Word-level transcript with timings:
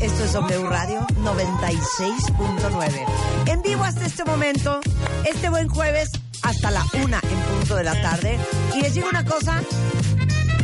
Esto 0.00 0.24
es 0.24 0.32
W 0.32 0.68
Radio 0.68 1.06
96.9. 1.22 3.06
En 3.46 3.62
vivo 3.62 3.84
hasta 3.84 4.06
este 4.06 4.24
momento, 4.24 4.80
este 5.24 5.48
buen 5.48 5.68
jueves, 5.68 6.10
hasta 6.48 6.70
la 6.70 6.82
una 7.04 7.20
en 7.22 7.40
punto 7.40 7.76
de 7.76 7.84
la 7.84 8.00
tarde. 8.00 8.38
Y 8.74 8.80
les 8.80 8.94
digo 8.94 9.08
una 9.08 9.24
cosa, 9.24 9.60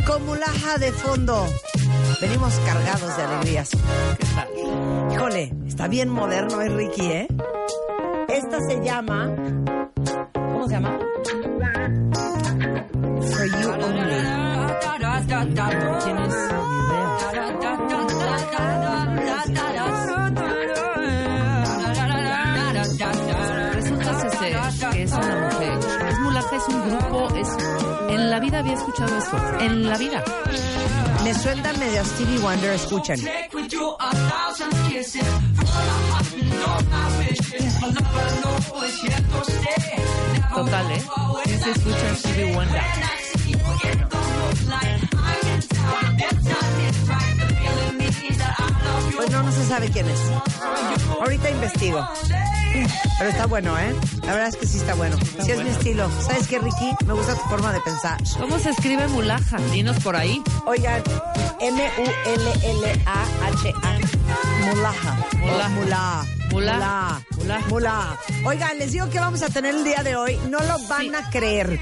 con 0.05 0.25
mulaja 0.25 0.77
de 0.79 0.91
fondo. 0.91 1.45
Venimos 2.19 2.53
cargados 2.65 3.15
de 3.15 3.23
alegrías. 3.23 3.69
Híjole, 5.13 5.53
está 5.67 5.87
bien 5.87 6.09
moderno, 6.09 6.61
es 6.61 6.71
Ricky, 6.71 7.05
¿eh? 7.05 7.27
Esta 8.27 8.59
se 8.67 8.83
llama. 8.83 9.29
¿Cómo 10.33 10.67
se 10.67 10.73
llama? 10.73 10.99
Escuchado. 28.95 29.59
En 29.59 29.89
la 29.89 29.97
vida. 29.97 30.23
Me 31.23 31.33
suelta 31.33 31.73
medio 31.73 32.01
a 32.01 32.05
Stevie 32.05 32.39
Wonder, 32.39 32.73
escuchen. 32.73 33.19
Total, 40.53 40.91
¿eh? 40.91 41.03
Se 41.45 41.71
escucha 41.71 42.15
Stevie 42.15 42.53
Wonder. 42.53 42.81
No, 49.35 49.43
no 49.43 49.51
se 49.51 49.65
sabe 49.65 49.89
quién 49.89 50.07
es. 50.07 50.19
Ahorita 51.19 51.49
investigo. 51.49 52.07
Pero 53.17 53.29
está 53.29 53.45
bueno, 53.47 53.77
¿eh? 53.77 53.93
La 54.23 54.33
verdad 54.33 54.49
es 54.49 54.55
que 54.57 54.65
sí 54.67 54.77
está 54.77 54.95
bueno. 54.95 55.17
Sí 55.41 55.51
es 55.51 55.61
mi 55.63 55.69
estilo. 55.69 56.09
¿Sabes 56.21 56.47
qué, 56.47 56.59
Ricky? 56.59 56.95
Me 57.05 57.13
gusta 57.13 57.35
tu 57.35 57.41
forma 57.49 57.71
de 57.73 57.79
pensar. 57.81 58.17
¿Cómo 58.39 58.59
se 58.59 58.69
escribe 58.69 59.07
mulaja? 59.09 59.57
Dinos 59.71 59.97
por 60.03 60.15
ahí. 60.15 60.41
Oigan, 60.65 61.03
M-U-L-L-A-H-A. 61.59 62.95
Mulaja. 64.65 65.17
Mulaja. 65.37 65.69
Mulá. 65.69 66.25
Mulá. 66.51 67.21
Mulá. 67.37 67.61
Mulá. 67.69 68.17
Oigan, 68.45 68.79
les 68.79 68.91
digo 68.91 69.09
que 69.09 69.19
vamos 69.19 69.41
a 69.41 69.49
tener 69.49 69.75
el 69.75 69.83
día 69.83 70.01
de 70.03 70.15
hoy. 70.15 70.37
No 70.49 70.59
lo 70.59 70.79
van 70.87 71.13
a 71.15 71.29
creer. 71.29 71.79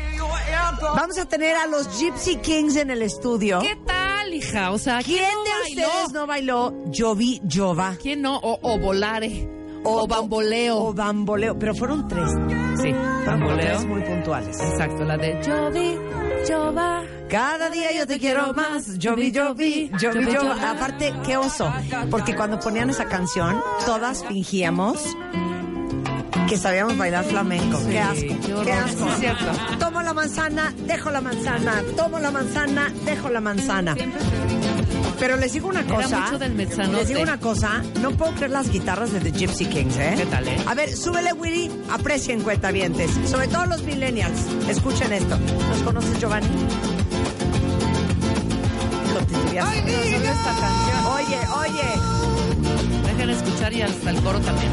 Vamos 0.81 1.18
a 1.18 1.26
tener 1.26 1.56
a 1.56 1.68
los 1.68 2.00
Gypsy 2.00 2.38
Kings 2.38 2.76
en 2.76 2.92
el 2.92 3.02
estudio. 3.02 3.59
¿Qué 3.59 3.76
tal, 3.86 4.03
hija? 4.44 4.72
O 4.72 4.77
sea, 4.77 4.99
¿Quién 5.03 5.23
no 5.23 5.44
de 5.44 5.69
ustedes 5.69 6.13
no 6.13 6.27
bailó 6.27 6.73
Jovi 6.95 7.41
Jova? 7.52 7.95
¿Quién 8.02 8.22
no? 8.22 8.38
O, 8.38 8.59
o 8.61 8.80
volare. 8.80 9.50
O, 9.85 10.08
bamboleo. 10.08 10.77
O 10.77 10.94
bamboleo. 10.94 11.59
Pero 11.59 11.75
fueron 11.75 12.08
tres. 12.08 12.30
sí, 12.81 12.91
bamboleo. 13.25 13.58
Tres 13.58 13.85
muy 13.85 14.02
puntuales. 14.02 14.59
Exacto, 14.61 15.03
la 15.03 15.17
de 15.17 15.41
yo 15.45 15.72
vi, 15.72 15.97
yo 16.47 16.73
va. 16.73 17.03
Cada 17.30 17.69
día 17.69 17.91
yo 17.91 18.05
te 18.05 18.19
quiero 18.19 18.53
más, 18.53 18.97
yo 18.97 19.16
vi, 19.16 19.31
yo 19.31 19.55
vi, 19.55 19.89
yo 20.00 20.11
vi, 20.13 20.31
yo. 20.31 20.41
Aparte, 20.52 21.13
qué 21.25 21.35
oso, 21.35 21.72
porque 22.12 22.35
cuando 22.35 22.59
ponían 22.59 22.91
esa 22.91 23.06
canción, 23.06 23.59
todas 23.85 24.23
fingíamos 24.23 25.03
que 26.48 26.58
sabíamos 26.58 26.98
bailar 26.98 27.24
flamenco. 27.26 27.80
qué 27.90 28.00
asco, 28.00 28.64
qué 28.64 28.72
asco. 28.74 29.08
Es 29.09 29.20
cierto. 29.20 29.46
Tomo 29.80 30.02
la 30.02 30.14
manzana, 30.14 30.74
dejo 30.86 31.12
la 31.12 31.22
manzana, 31.22 31.81
tomo 31.96 32.20
la 32.20 32.31
manzana, 32.31 32.92
dejo 33.06 33.30
la 33.30 33.42
manzana. 33.42 33.96
Pero 35.20 35.38
les 35.38 35.54
digo 35.54 35.70
una 35.70 35.81
Era 35.81 35.96
cosa. 35.96 36.20
mucho 36.20 36.40
del. 36.40 36.58
Les 36.58 37.08
digo 37.08 37.22
una 37.22 37.40
cosa, 37.40 37.81
no 38.02 38.12
puedo 38.12 38.34
creer 38.34 38.52
las 38.52 38.70
guitarras 38.70 39.12
de 39.14 39.20
The 39.20 39.31
Gypsy 39.31 39.66
Kings, 39.68 39.96
¿eh? 39.98 40.14
¿Qué 40.18 40.26
tal, 40.26 40.48
eh? 40.48 40.58
A 40.68 40.74
ver, 40.74 40.92
súbele, 40.96 41.34
Willy, 41.34 41.72
aprecien 41.92 42.42
cuentavientes. 42.42 43.12
Sobre 43.30 43.48
todo 43.48 43.66
los 43.68 43.84
millennials. 43.84 44.38
Escuchen 44.68 45.14
esto. 45.14 45.38
¿Los 45.70 45.81
conoces, 45.84 46.20
Giovanni? 46.20 46.48
Solo 49.14 49.20
esta 49.20 50.52
canción. 50.60 51.06
Oye, 51.14 51.38
oye. 51.58 53.08
Dejen 53.08 53.30
escuchar 53.30 53.74
y 53.74 53.81
hasta 53.81 54.10
el 54.10 54.22
coro 54.22 54.40
también. 54.40 54.72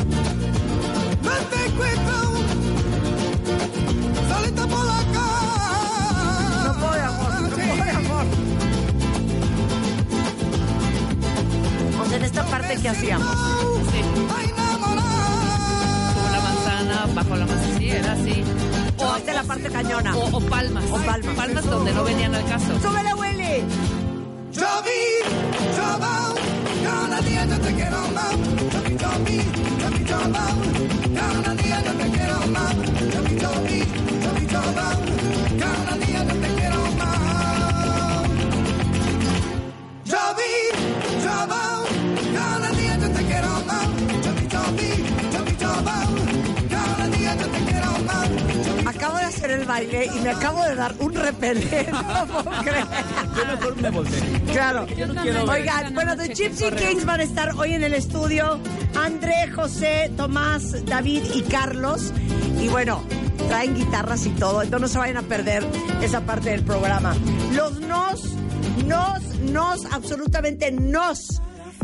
En 12.13 12.25
esta 12.25 12.45
parte, 12.45 12.77
¿qué 12.83 12.89
hacíamos? 12.89 13.37
Sí. 13.93 14.03
Subo 16.15 16.29
la 16.33 16.41
manzana, 16.41 17.07
bajo 17.15 17.37
la 17.37 17.47
manzana. 17.47 17.79
Sí, 17.79 17.91
era 17.91 18.13
así. 18.13 18.45
O 18.99 19.17
es 19.17 19.27
la 19.27 19.43
parte 19.45 19.71
cañona. 19.71 20.17
O, 20.17 20.37
o 20.37 20.41
palmas. 20.41 20.85
O 20.91 20.97
palmas. 20.97 21.35
Palmas 21.35 21.65
donde 21.65 21.93
no 21.93 22.05
venían 22.05 22.35
al 22.35 22.45
caso. 22.47 22.79
¡Súbele, 22.81 23.15
Willy! 23.15 23.65
Acabo 48.87 49.17
de 49.17 49.25
hacer 49.25 49.51
el 49.53 49.65
baile 49.65 50.11
y 50.15 50.21
me 50.21 50.31
acabo 50.31 50.63
de 50.65 50.75
dar 50.75 50.95
un 50.99 51.15
repelé. 51.15 51.87
No 52.21 52.27
puedo 52.27 52.63
creer. 52.63 52.87
Yo 53.37 53.47
mejor 53.47 53.77
me 53.81 53.91
volteé. 53.91 54.41
Claro. 54.53 54.81
no 54.81 55.23
quiero 55.23 55.47
ver. 55.47 55.61
Oigan, 55.61 55.95
bueno, 55.95 56.17
The 56.17 56.35
Gypsy 56.35 56.71
Kings 56.73 57.05
van 57.05 57.21
a 57.21 57.23
estar 57.23 57.55
hoy 57.57 57.75
en 57.75 57.85
el 57.85 57.95
estudio. 57.95 58.61
José, 59.55 60.11
Tomás, 60.17 60.85
David 60.87 61.23
y 61.35 61.43
Carlos. 61.43 62.13
Y 62.61 62.69
bueno, 62.69 63.03
traen 63.49 63.75
guitarras 63.75 64.27
y 64.27 64.31
todo. 64.31 64.63
Entonces 64.63 64.81
no 64.81 64.89
se 64.89 64.99
vayan 64.99 65.17
a 65.17 65.23
perder 65.23 65.65
esa 66.03 66.21
parte 66.23 66.51
del 66.51 66.63
programa. 66.63 67.17
Los 67.53 67.81
nos, 67.81 68.35
nos, 68.87 69.23
nos, 69.41 69.85
absolutamente 69.87 70.71
nos 70.71 71.41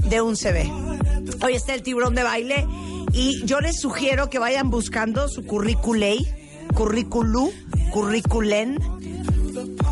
de 0.09 0.21
un 0.21 0.37
CB. 0.37 1.45
Hoy 1.45 1.55
está 1.55 1.75
el 1.75 1.83
tiburón 1.83 2.15
de 2.15 2.23
baile. 2.23 2.67
Y 3.13 3.45
yo 3.47 3.61
les 3.61 3.81
sugiero 3.81 4.29
que 4.29 4.39
vayan 4.39 4.71
buscando 4.71 5.29
su 5.29 5.47
curriculei, 5.47 6.27
curriculum, 6.75 7.51
curriculen, 7.91 8.79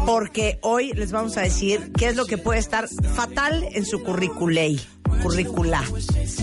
porque 0.04 0.58
hoy 0.60 0.92
les 0.92 1.10
vamos 1.10 1.36
a 1.38 1.40
decir 1.40 1.90
qué 1.96 2.08
es 2.08 2.16
lo 2.16 2.26
que 2.26 2.36
puede 2.36 2.60
estar 2.60 2.86
fatal 3.14 3.66
en 3.72 3.86
su 3.86 4.02
curriculei, 4.02 4.78
curricula. 5.22 5.82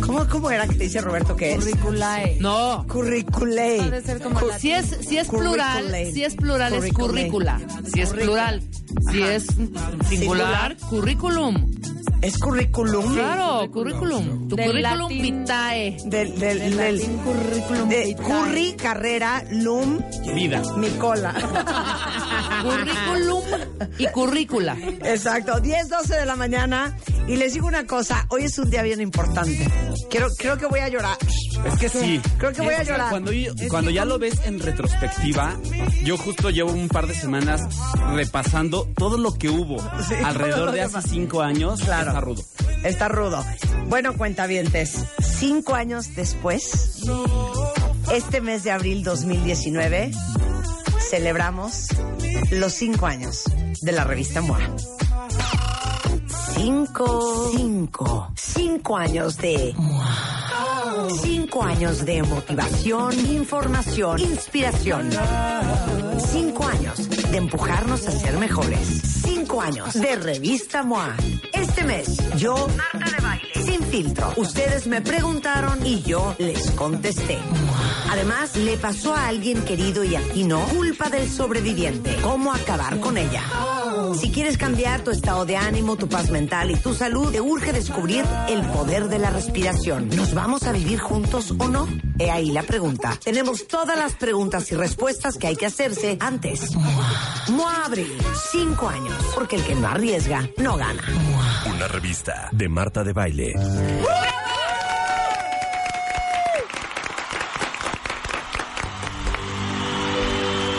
¿Cómo, 0.06 0.28
cómo 0.28 0.50
era 0.52 0.68
que 0.68 0.76
te 0.76 0.84
dice 0.86 1.02
Roberto 1.02 1.36
que 1.36 1.54
es? 1.54 1.58
Curriculae. 1.60 2.38
No. 2.40 2.86
Curriculei. 2.88 3.78
Puede 3.82 4.02
ser 4.02 4.22
como 4.22 4.42
la- 4.42 4.60
Si 4.60 4.72
es, 4.72 4.86
si 5.08 5.18
es 5.18 5.28
plural, 5.28 5.84
Curriculum. 5.86 6.14
si 6.14 6.24
es 6.24 6.36
plural 6.36 6.74
es 6.74 6.94
currícula. 6.94 7.62
Si 7.94 8.02
es 8.02 8.10
plural, 8.10 8.62
si 9.12 9.22
es 9.22 9.46
singular, 10.10 10.78
currículum. 10.90 11.72
Es 12.22 12.38
curriculum. 12.38 13.14
Claro, 13.16 13.70
currículum. 13.72 14.48
Tu 14.48 14.56
Del 14.56 14.68
currículum 14.68 15.02
latín. 15.12 15.22
vitae. 15.22 15.98
Del, 16.06 16.40
del, 16.40 16.60
Del 16.60 16.78
del- 16.78 16.98
latín 17.00 17.18
curriculum 17.18 17.90
de 17.90 18.04
vitae. 18.06 18.24
curry, 18.26 18.74
carrera, 18.74 19.44
lum, 19.52 20.00
Vida. 20.36 20.62
mi 20.78 20.90
cola. 20.92 21.34
Currículum 22.62 23.42
y 23.98 24.08
currícula. 24.08 24.78
Exacto, 25.04 25.60
10, 25.60 25.90
12 25.90 26.16
de 26.16 26.26
la 26.26 26.36
mañana. 26.36 26.96
Y 27.28 27.36
les 27.38 27.54
digo 27.54 27.68
una 27.68 27.86
cosa, 27.86 28.26
hoy 28.30 28.44
es 28.44 28.58
un 28.60 28.70
día 28.70 28.82
bien 28.84 29.00
importante. 29.02 29.68
Quiero, 30.10 30.28
creo 30.38 30.58
que 30.58 30.66
voy 30.66 30.80
a 30.80 30.90
llorar. 30.90 31.18
Es 31.66 31.76
que 31.80 31.90
sí. 31.90 32.20
Creo 32.38 32.52
que 32.52 32.62
voy 32.62 32.74
a 32.74 32.84
llorar. 32.84 33.10
Cuando, 33.12 33.32
yo- 33.32 33.54
cuando 33.70 33.90
ya 33.92 34.06
lo 34.06 34.18
ves 34.20 34.40
en 34.46 34.60
retrospectiva, 34.60 35.56
yo 36.04 36.18
justo 36.18 36.50
llevo 36.50 36.72
un 36.72 36.88
par 36.88 37.08
de 37.08 37.14
semanas 37.16 37.62
repasando 38.14 38.88
todo 38.96 39.18
lo 39.18 39.34
que 39.34 39.50
hubo 39.50 39.78
Sí, 40.08 40.16
alrededor 40.26 40.72
de 40.72 40.82
hace 40.82 41.02
cinco 41.04 41.42
años. 41.42 41.82
Claro. 41.82 42.11
Está 42.12 42.22
rudo. 42.22 42.44
Está 42.84 43.08
rudo. 43.08 43.46
Bueno, 43.88 44.18
cuentavientes, 44.18 45.06
cinco 45.40 45.76
años 45.76 46.14
después, 46.16 47.04
este 48.12 48.42
mes 48.42 48.64
de 48.64 48.72
abril 48.72 49.04
2019, 49.04 50.12
celebramos 51.10 51.88
los 52.52 52.74
cinco 52.74 53.06
años 53.06 53.46
de 53.82 53.92
la 53.94 54.04
revista 54.04 54.42
MOA. 54.42 54.60
Cinco. 56.62 57.50
Cinco. 57.56 58.32
Cinco 58.36 58.96
años 58.96 59.36
de. 59.38 59.74
Cinco 61.24 61.64
años 61.64 62.06
de 62.06 62.22
motivación, 62.22 63.20
información, 63.32 64.20
inspiración. 64.20 65.10
Cinco 66.20 66.68
años 66.68 67.10
de 67.10 67.38
empujarnos 67.38 68.08
a 68.08 68.12
ser 68.12 68.38
mejores. 68.38 69.02
Cinco 69.24 69.60
años 69.60 69.92
de 69.96 70.16
revista 70.18 70.84
MOA. 70.84 71.16
Este 71.52 71.84
mes, 71.84 72.16
yo, 72.38 72.54
Marta 72.78 73.10
de 73.10 73.24
Baile, 73.24 73.66
sin 73.66 73.82
filtro. 73.82 74.32
Ustedes 74.38 74.86
me 74.86 75.02
preguntaron 75.02 75.84
y 75.84 76.04
yo 76.04 76.36
les 76.38 76.70
contesté. 76.72 77.40
Además, 78.12 78.56
le 78.56 78.78
pasó 78.78 79.16
a 79.16 79.30
alguien 79.30 79.64
querido 79.64 80.04
y 80.04 80.16
a 80.16 80.22
ti 80.32 80.44
no 80.44 80.62
culpa 80.66 81.10
del 81.10 81.28
sobreviviente. 81.28 82.18
¿Cómo 82.22 82.54
acabar 82.54 83.00
con 83.00 83.18
ella? 83.18 83.42
Si 84.20 84.32
quieres 84.32 84.58
cambiar 84.58 85.04
tu 85.04 85.12
estado 85.12 85.46
de 85.46 85.58
ánimo, 85.58 85.96
tu 85.96 86.08
paz 86.08 86.30
mental 86.30 86.72
y 86.72 86.76
tu 86.76 86.94
salud, 86.94 87.32
te 87.32 87.42
urge 87.42 87.74
descubrir 87.74 88.24
el 88.50 88.62
poder 88.68 89.10
de 89.10 89.20
la 89.20 89.30
respiración. 89.30 90.10
¿Nos 90.10 90.34
vamos 90.34 90.64
a 90.64 90.72
vivir 90.72 91.00
juntos 91.00 91.54
o 91.58 91.68
no? 91.68 91.88
He 92.20 92.30
ahí 92.30 92.52
la 92.52 92.64
pregunta. 92.64 93.18
Tenemos 93.24 93.68
todas 93.68 93.98
las 93.98 94.14
preguntas 94.14 94.72
y 94.72 94.76
respuestas 94.76 95.38
que 95.38 95.48
hay 95.48 95.56
que 95.56 95.66
hacerse 95.66 96.18
antes. 96.20 96.76
MOA 96.76 97.86
Abril, 97.86 98.14
cinco 98.52 98.88
años, 98.88 99.14
porque 99.34 99.58
el 99.58 99.64
que 99.64 99.76
no 99.76 99.88
arriesga, 99.88 100.48
no 100.58 100.78
gana. 100.78 101.04
Una 101.66 101.88
revista 101.88 102.50
de 102.52 102.70
Marta 102.70 103.04
de 103.04 103.14
Baile. 103.14 103.54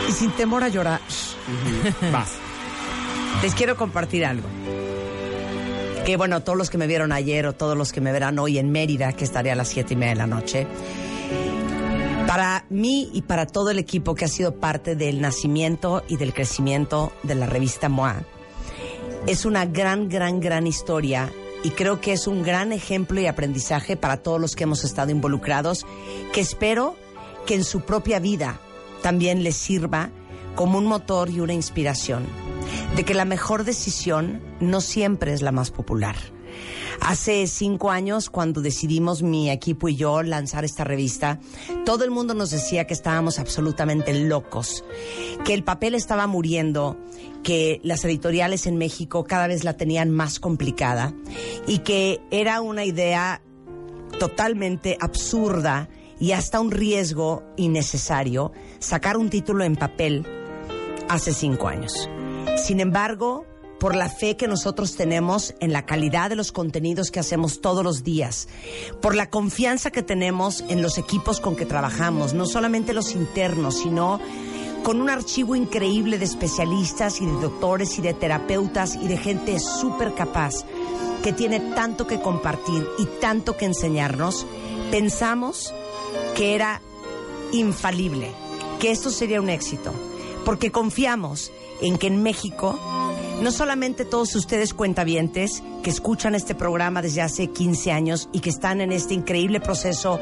Y 0.08 0.12
sin 0.12 0.30
temor 0.32 0.62
a 0.64 0.68
llorar, 0.68 1.00
Vas. 2.12 2.51
Les 3.42 3.54
quiero 3.56 3.76
compartir 3.76 4.24
algo. 4.24 4.48
Que 6.06 6.16
bueno, 6.16 6.42
todos 6.42 6.56
los 6.56 6.70
que 6.70 6.78
me 6.78 6.86
vieron 6.86 7.12
ayer 7.12 7.46
o 7.46 7.52
todos 7.52 7.76
los 7.76 7.92
que 7.92 8.00
me 8.00 8.12
verán 8.12 8.38
hoy 8.38 8.58
en 8.58 8.70
Mérida, 8.70 9.12
que 9.12 9.24
estaré 9.24 9.50
a 9.50 9.56
las 9.56 9.68
siete 9.68 9.94
y 9.94 9.96
media 9.96 10.12
de 10.12 10.18
la 10.18 10.26
noche, 10.26 10.66
para 12.26 12.64
mí 12.70 13.10
y 13.12 13.22
para 13.22 13.46
todo 13.46 13.70
el 13.70 13.78
equipo 13.78 14.14
que 14.14 14.24
ha 14.24 14.28
sido 14.28 14.54
parte 14.54 14.96
del 14.96 15.20
nacimiento 15.20 16.02
y 16.08 16.16
del 16.16 16.32
crecimiento 16.32 17.12
de 17.24 17.34
la 17.34 17.46
revista 17.46 17.88
MOA, 17.88 18.22
es 19.26 19.44
una 19.44 19.66
gran, 19.66 20.08
gran, 20.08 20.40
gran 20.40 20.66
historia 20.66 21.32
y 21.64 21.70
creo 21.70 22.00
que 22.00 22.12
es 22.12 22.26
un 22.26 22.42
gran 22.42 22.72
ejemplo 22.72 23.20
y 23.20 23.26
aprendizaje 23.26 23.96
para 23.96 24.16
todos 24.16 24.40
los 24.40 24.56
que 24.56 24.64
hemos 24.64 24.84
estado 24.84 25.10
involucrados, 25.10 25.84
que 26.32 26.40
espero 26.40 26.96
que 27.46 27.54
en 27.54 27.64
su 27.64 27.82
propia 27.82 28.18
vida 28.18 28.60
también 29.02 29.42
les 29.42 29.56
sirva 29.56 30.10
como 30.54 30.78
un 30.78 30.86
motor 30.86 31.30
y 31.30 31.40
una 31.40 31.54
inspiración 31.54 32.51
de 32.96 33.04
que 33.04 33.14
la 33.14 33.24
mejor 33.24 33.64
decisión 33.64 34.40
no 34.60 34.80
siempre 34.80 35.32
es 35.32 35.42
la 35.42 35.52
más 35.52 35.70
popular. 35.70 36.16
Hace 37.00 37.46
cinco 37.46 37.90
años, 37.90 38.30
cuando 38.30 38.60
decidimos 38.60 39.22
mi 39.22 39.50
equipo 39.50 39.88
y 39.88 39.96
yo 39.96 40.22
lanzar 40.22 40.64
esta 40.64 40.84
revista, 40.84 41.40
todo 41.84 42.04
el 42.04 42.10
mundo 42.10 42.34
nos 42.34 42.50
decía 42.50 42.86
que 42.86 42.94
estábamos 42.94 43.38
absolutamente 43.38 44.12
locos, 44.12 44.84
que 45.44 45.54
el 45.54 45.64
papel 45.64 45.94
estaba 45.94 46.26
muriendo, 46.26 46.96
que 47.42 47.80
las 47.82 48.04
editoriales 48.04 48.66
en 48.66 48.76
México 48.76 49.24
cada 49.24 49.48
vez 49.48 49.64
la 49.64 49.76
tenían 49.76 50.10
más 50.10 50.38
complicada 50.38 51.12
y 51.66 51.78
que 51.78 52.20
era 52.30 52.60
una 52.60 52.84
idea 52.84 53.42
totalmente 54.20 54.96
absurda 55.00 55.88
y 56.20 56.32
hasta 56.32 56.60
un 56.60 56.70
riesgo 56.70 57.42
innecesario 57.56 58.52
sacar 58.78 59.16
un 59.16 59.28
título 59.28 59.64
en 59.64 59.74
papel 59.74 60.24
hace 61.08 61.34
cinco 61.34 61.66
años. 61.66 62.08
Sin 62.56 62.80
embargo, 62.80 63.46
por 63.82 63.96
la 63.96 64.08
fe 64.08 64.36
que 64.36 64.46
nosotros 64.46 64.94
tenemos 64.94 65.54
en 65.58 65.72
la 65.72 65.84
calidad 65.84 66.30
de 66.30 66.36
los 66.36 66.52
contenidos 66.52 67.10
que 67.10 67.18
hacemos 67.18 67.60
todos 67.60 67.82
los 67.82 68.04
días, 68.04 68.46
por 69.00 69.16
la 69.16 69.28
confianza 69.28 69.90
que 69.90 70.04
tenemos 70.04 70.64
en 70.68 70.82
los 70.82 70.98
equipos 70.98 71.40
con 71.40 71.56
que 71.56 71.66
trabajamos, 71.66 72.32
no 72.32 72.46
solamente 72.46 72.92
los 72.92 73.16
internos, 73.16 73.78
sino 73.78 74.20
con 74.84 75.00
un 75.00 75.10
archivo 75.10 75.56
increíble 75.56 76.18
de 76.18 76.24
especialistas 76.24 77.20
y 77.20 77.26
de 77.26 77.32
doctores 77.32 77.98
y 77.98 78.02
de 78.02 78.14
terapeutas 78.14 78.94
y 78.94 79.08
de 79.08 79.16
gente 79.16 79.58
súper 79.58 80.14
capaz 80.14 80.64
que 81.24 81.32
tiene 81.32 81.58
tanto 81.74 82.06
que 82.06 82.20
compartir 82.20 82.86
y 82.98 83.06
tanto 83.20 83.56
que 83.56 83.64
enseñarnos, 83.64 84.46
pensamos 84.92 85.74
que 86.36 86.54
era 86.54 86.80
infalible, 87.52 88.30
que 88.78 88.90
esto 88.90 89.10
sería 89.10 89.40
un 89.40 89.50
éxito, 89.50 89.92
porque 90.44 90.70
confiamos 90.70 91.50
en 91.82 91.98
que 91.98 92.06
en 92.06 92.22
México 92.22 92.78
no 93.42 93.50
solamente 93.50 94.04
todos 94.04 94.34
ustedes 94.36 94.72
cuentavientes 94.72 95.62
que 95.82 95.90
escuchan 95.90 96.34
este 96.34 96.54
programa 96.54 97.02
desde 97.02 97.22
hace 97.22 97.48
15 97.48 97.90
años 97.90 98.28
y 98.32 98.40
que 98.40 98.50
están 98.50 98.80
en 98.80 98.92
este 98.92 99.14
increíble 99.14 99.60
proceso 99.60 100.20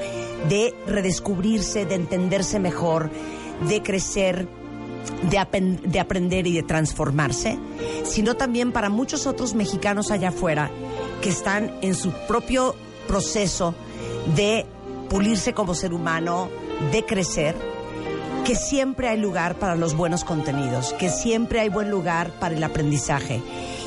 de 0.48 0.74
redescubrirse, 0.86 1.84
de 1.84 1.96
entenderse 1.96 2.58
mejor, 2.58 3.10
de 3.68 3.82
crecer, 3.82 4.48
de, 5.28 6.00
aprender 6.00 6.46
y 6.46 6.54
de 6.54 6.62
transformarse, 6.62 7.58
sino 8.04 8.36
también 8.36 8.72
para 8.72 8.88
muchos 8.88 9.26
otros 9.26 9.54
mexicanos 9.54 10.10
allá 10.10 10.30
afuera 10.30 10.70
que 11.20 11.28
están 11.28 11.76
en 11.82 11.94
su 11.94 12.12
propio 12.26 12.74
proceso 13.06 13.74
de 14.34 14.64
pulirse 15.10 15.52
como 15.52 15.74
ser 15.74 15.92
humano, 15.92 16.48
de 16.90 17.04
crecer 17.04 17.69
que 18.44 18.54
siempre 18.54 19.08
hay 19.08 19.18
lugar 19.18 19.56
para 19.56 19.76
los 19.76 19.94
buenos 19.94 20.24
contenidos, 20.24 20.94
que 20.94 21.08
siempre 21.08 21.60
hay 21.60 21.68
buen 21.68 21.90
lugar 21.90 22.30
para 22.40 22.54
el 22.54 22.62
aprendizaje 22.62 23.42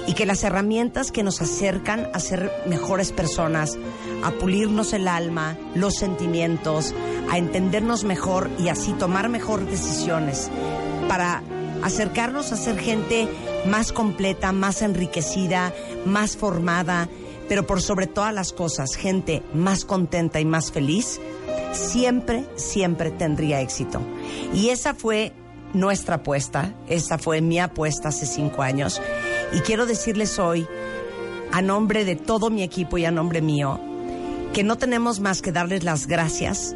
y 0.08 0.14
que 0.14 0.26
las 0.26 0.44
herramientas 0.44 1.12
que 1.12 1.24
nos 1.24 1.42
acercan 1.42 2.10
a 2.14 2.20
ser 2.20 2.52
mejores 2.68 3.12
personas, 3.12 3.78
a 4.24 4.32
pulirnos 4.32 4.94
el 4.94 5.08
alma, 5.08 5.58
los 5.76 5.96
sentimientos, 5.96 6.94
a 7.30 7.38
entendernos 7.38 8.04
mejor 8.04 8.50
y 8.60 8.70
así 8.70 8.94
tomar 8.94 9.30
mejores 9.30 9.70
decisiones 9.70 10.50
para 11.08 11.42
acercarnos 11.82 12.52
a 12.52 12.58
ser 12.58 12.78
gente 12.80 13.28
más 13.66 13.92
completa, 13.92 14.52
más 14.52 14.82
enriquecida, 14.82 15.74
más 16.06 16.38
formada, 16.38 17.10
pero 17.50 17.66
por 17.66 17.82
sobre 17.82 18.08
todas 18.08 18.34
las 18.34 18.54
cosas, 18.54 18.96
gente 18.96 19.44
más 19.54 19.86
contenta 19.86 20.40
y 20.40 20.46
más 20.46 20.72
feliz, 20.72 21.20
siempre, 21.74 22.46
siempre 22.56 23.12
tendría 23.12 23.62
éxito. 23.62 24.02
Y 24.54 24.70
esa 24.70 24.94
fue 24.94 25.34
nuestra 25.74 26.16
apuesta, 26.16 26.74
esa 26.88 27.18
fue 27.18 27.42
mi 27.42 27.60
apuesta 27.60 28.10
hace 28.10 28.26
cinco 28.26 28.62
años. 28.62 29.02
Y 29.54 29.60
quiero 29.60 29.86
decirles 29.86 30.40
hoy, 30.40 30.68
a 31.52 31.62
nombre 31.62 32.06
de 32.06 32.16
todo 32.16 32.50
mi 32.50 32.64
equipo 32.64 32.98
y 32.98 33.06
a 33.06 33.12
nombre 33.12 33.42
mío, 33.42 33.80
que 34.54 34.64
no 34.64 34.78
tenemos 34.78 35.20
más 35.20 35.42
que 35.42 35.52
darles 35.52 35.84
las 35.84 36.08
gracias 36.08 36.76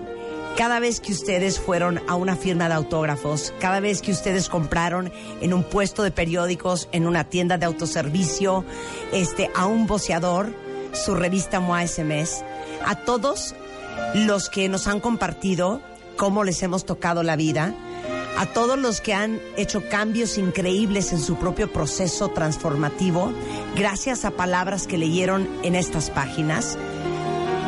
cada 0.58 0.80
vez 0.80 1.00
que 1.00 1.12
ustedes 1.12 1.60
fueron 1.60 2.01
a 2.08 2.16
una 2.16 2.36
firma 2.36 2.68
de 2.68 2.74
autógrafos, 2.74 3.54
cada 3.60 3.80
vez 3.80 4.01
que 4.01 4.12
ustedes 4.12 4.50
compraron 4.50 5.12
en 5.39 5.54
un 5.54 5.63
puesto 5.63 6.01
de 6.01 6.10
periódicos, 6.10 6.89
en 6.92 7.06
una 7.06 7.25
tienda 7.25 7.60
de 7.60 7.68
autoservicio, 7.68 8.66
este, 9.13 9.51
a 9.56 9.68
un 9.68 9.86
boceador, 9.86 10.51
su 10.94 11.13
revista 11.13 11.60
MOA 11.60 11.84
ese 11.84 12.04
mes, 12.04 12.44
a 12.84 12.96
todos 12.96 13.54
los 14.13 14.50
que 14.50 14.70
nos 14.70 14.88
han 14.88 15.00
compartido 15.00 15.82
cómo 16.16 16.44
les 16.44 16.62
hemos 16.63 16.86
tocado 16.86 17.24
la 17.24 17.36
vida, 17.36 17.74
a 18.38 18.46
todos 18.46 18.77
los 18.77 19.01
que 19.01 19.13
han 19.13 19.39
hecho 19.56 19.88
cambios 19.89 20.38
increíbles 20.38 21.12
en 21.12 21.20
su 21.20 21.38
propio 21.38 21.72
proceso 21.72 22.30
transformativo, 22.30 23.32
gracias 23.75 24.25
a 24.25 24.32
palabras 24.32 24.86
que 24.86 24.98
leyeron 24.98 25.48
en 25.63 25.75
estas 25.75 26.10
páginas. 26.10 26.77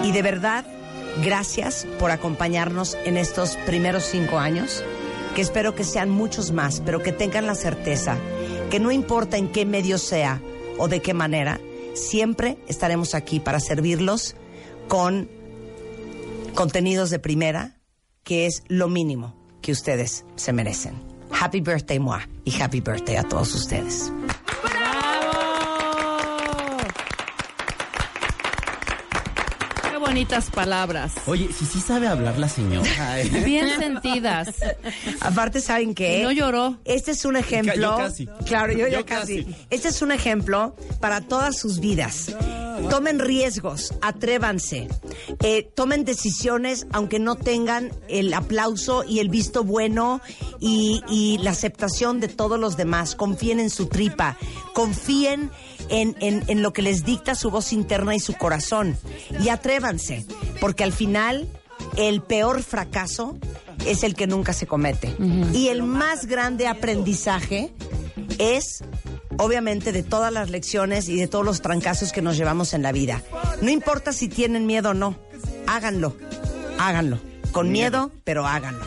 Y 0.04 0.12
de 0.12 0.22
verdad, 0.22 0.66
gracias 1.24 1.88
por 1.98 2.12
acompañarnos 2.12 2.98
en 3.04 3.18
estos 3.18 3.58
primeros 3.66 4.04
cinco 4.04 4.38
años, 4.38 4.84
que 5.36 5.42
espero 5.42 5.74
que 5.76 5.84
sean 5.84 6.10
muchos 6.10 6.52
más, 6.52 6.82
pero 6.86 7.02
que 7.02 7.12
tengan 7.12 7.48
la 7.48 7.56
certeza 7.56 8.18
que 8.70 8.80
no 8.80 8.92
importa 8.92 9.38
en 9.38 9.50
qué 9.50 9.66
medio 9.66 9.98
sea 9.98 10.42
o 10.78 10.88
de 10.88 11.02
qué 11.02 11.14
manera, 11.14 11.60
siempre 11.96 12.58
estaremos 12.68 13.16
aquí 13.16 13.40
para 13.40 13.60
servirlos 13.60 14.36
con 14.88 15.30
contenidos 16.60 17.10
de 17.10 17.20
primera, 17.20 17.78
que 18.26 18.46
es 18.46 18.64
lo 18.68 18.90
mínimo 18.90 19.34
que 19.62 19.72
ustedes 19.72 20.26
se 20.36 20.52
merecen. 20.52 20.94
Happy 21.32 21.62
birthday, 21.62 22.00
moi, 22.00 22.20
y 22.44 22.52
happy 22.62 22.82
birthday 22.82 23.16
a 23.16 23.24
todos 23.24 23.56
ustedes. 23.56 24.12
Qué 29.90 29.98
bonitas 29.98 30.50
palabras. 30.52 31.14
Oye, 31.28 31.48
si 31.58 31.66
sí 31.66 31.80
sabe 31.80 32.08
hablar 32.08 32.38
la 32.38 32.50
señora. 32.50 33.16
Bien 33.46 33.70
sentidas. 33.80 34.50
Aparte, 35.22 35.62
¿saben 35.62 35.96
qué? 35.96 36.24
No 36.24 36.34
lloró. 36.34 36.78
Este 36.84 37.12
es 37.12 37.24
un 37.24 37.38
ejemplo. 37.38 37.74
Yo 37.76 37.96
casi. 37.96 38.28
Claro, 38.46 38.74
yo, 38.74 38.88
ya 38.90 39.00
Yo 39.00 39.06
casi. 39.06 39.46
casi. 39.46 39.56
Este 39.70 39.88
es 39.88 40.02
un 40.02 40.12
ejemplo 40.12 40.76
para 41.00 41.22
todas 41.22 41.58
sus 41.58 41.80
vidas. 41.80 42.36
Tomen 42.90 43.20
riesgos, 43.20 43.94
atrévanse, 44.02 44.88
eh, 45.44 45.70
tomen 45.76 46.06
decisiones 46.06 46.88
aunque 46.92 47.20
no 47.20 47.36
tengan 47.36 47.92
el 48.08 48.34
aplauso 48.34 49.04
y 49.04 49.20
el 49.20 49.30
visto 49.30 49.64
bueno 49.64 50.22
y, 50.60 51.02
y 51.08 51.38
la 51.40 51.52
aceptación 51.52 52.20
de 52.20 52.28
todos 52.28 52.60
los 52.60 52.78
demás. 52.78 53.16
Confíen 53.16 53.60
en 53.60 53.70
su 53.70 53.86
tripa, 53.86 54.38
confíen 54.74 55.52
en, 55.90 56.16
en- 56.20 56.44
en 56.48 56.62
lo 56.64 56.74
que 56.74 56.82
les 56.82 57.06
dicta 57.06 57.36
su 57.36 57.52
voz 57.52 57.74
interna 57.74 58.16
y 58.16 58.20
su 58.20 58.34
corazón. 58.34 58.98
Y 59.44 59.50
atrévanse, 59.50 60.26
porque 60.60 60.84
al 60.84 60.92
final 60.92 61.48
el 61.96 62.22
peor 62.22 62.64
fracaso 62.64 63.38
es 63.86 64.04
el 64.04 64.16
que 64.16 64.28
nunca 64.28 64.52
se 64.54 64.68
comete. 64.68 65.16
Y 65.54 65.68
el 65.70 65.84
más 65.84 66.26
grande 66.26 66.68
aprendizaje 66.68 67.72
es, 68.40 68.84
obviamente, 69.38 69.92
de 69.92 70.02
todas 70.02 70.34
las 70.34 70.50
lecciones 70.50 71.08
y 71.10 71.18
de 71.18 71.28
todos 71.28 71.46
los 71.46 71.62
trancazos 71.62 72.12
que 72.12 72.24
nos 72.24 72.38
llevamos 72.38 72.74
en 72.74 72.82
la 72.82 72.92
vida. 72.92 73.22
No 73.62 73.70
importa 73.70 74.12
si 74.14 74.28
tienen 74.28 74.66
miedo 74.66 74.92
o 74.92 74.94
no, 74.96 75.20
háganlo, 75.68 76.18
háganlo. 76.80 77.20
Con 77.52 77.72
miedo, 77.72 78.12
pero 78.24 78.46
háganlo. 78.46 78.86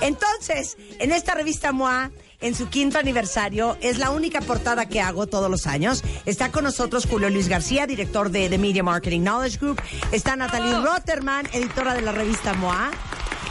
Entonces, 0.00 0.78
en 0.98 1.12
esta 1.12 1.34
revista 1.34 1.72
MOA, 1.72 2.10
en 2.40 2.54
su 2.54 2.70
quinto 2.70 2.98
aniversario, 2.98 3.76
es 3.82 3.98
la 3.98 4.10
única 4.10 4.40
portada 4.40 4.86
que 4.86 5.02
hago 5.02 5.26
todos 5.26 5.50
los 5.50 5.66
años. 5.66 6.02
Está 6.24 6.50
con 6.50 6.64
nosotros 6.64 7.04
Julio 7.04 7.28
Luis 7.28 7.48
García, 7.48 7.86
director 7.86 8.30
de 8.30 8.48
The 8.48 8.56
Media 8.56 8.82
Marketing 8.82 9.20
Knowledge 9.20 9.58
Group. 9.58 9.82
Está 10.10 10.36
Natalie 10.36 10.80
Rotterman, 10.80 11.48
editora 11.52 11.92
de 11.92 12.00
la 12.00 12.12
revista 12.12 12.54
MOA. 12.54 12.90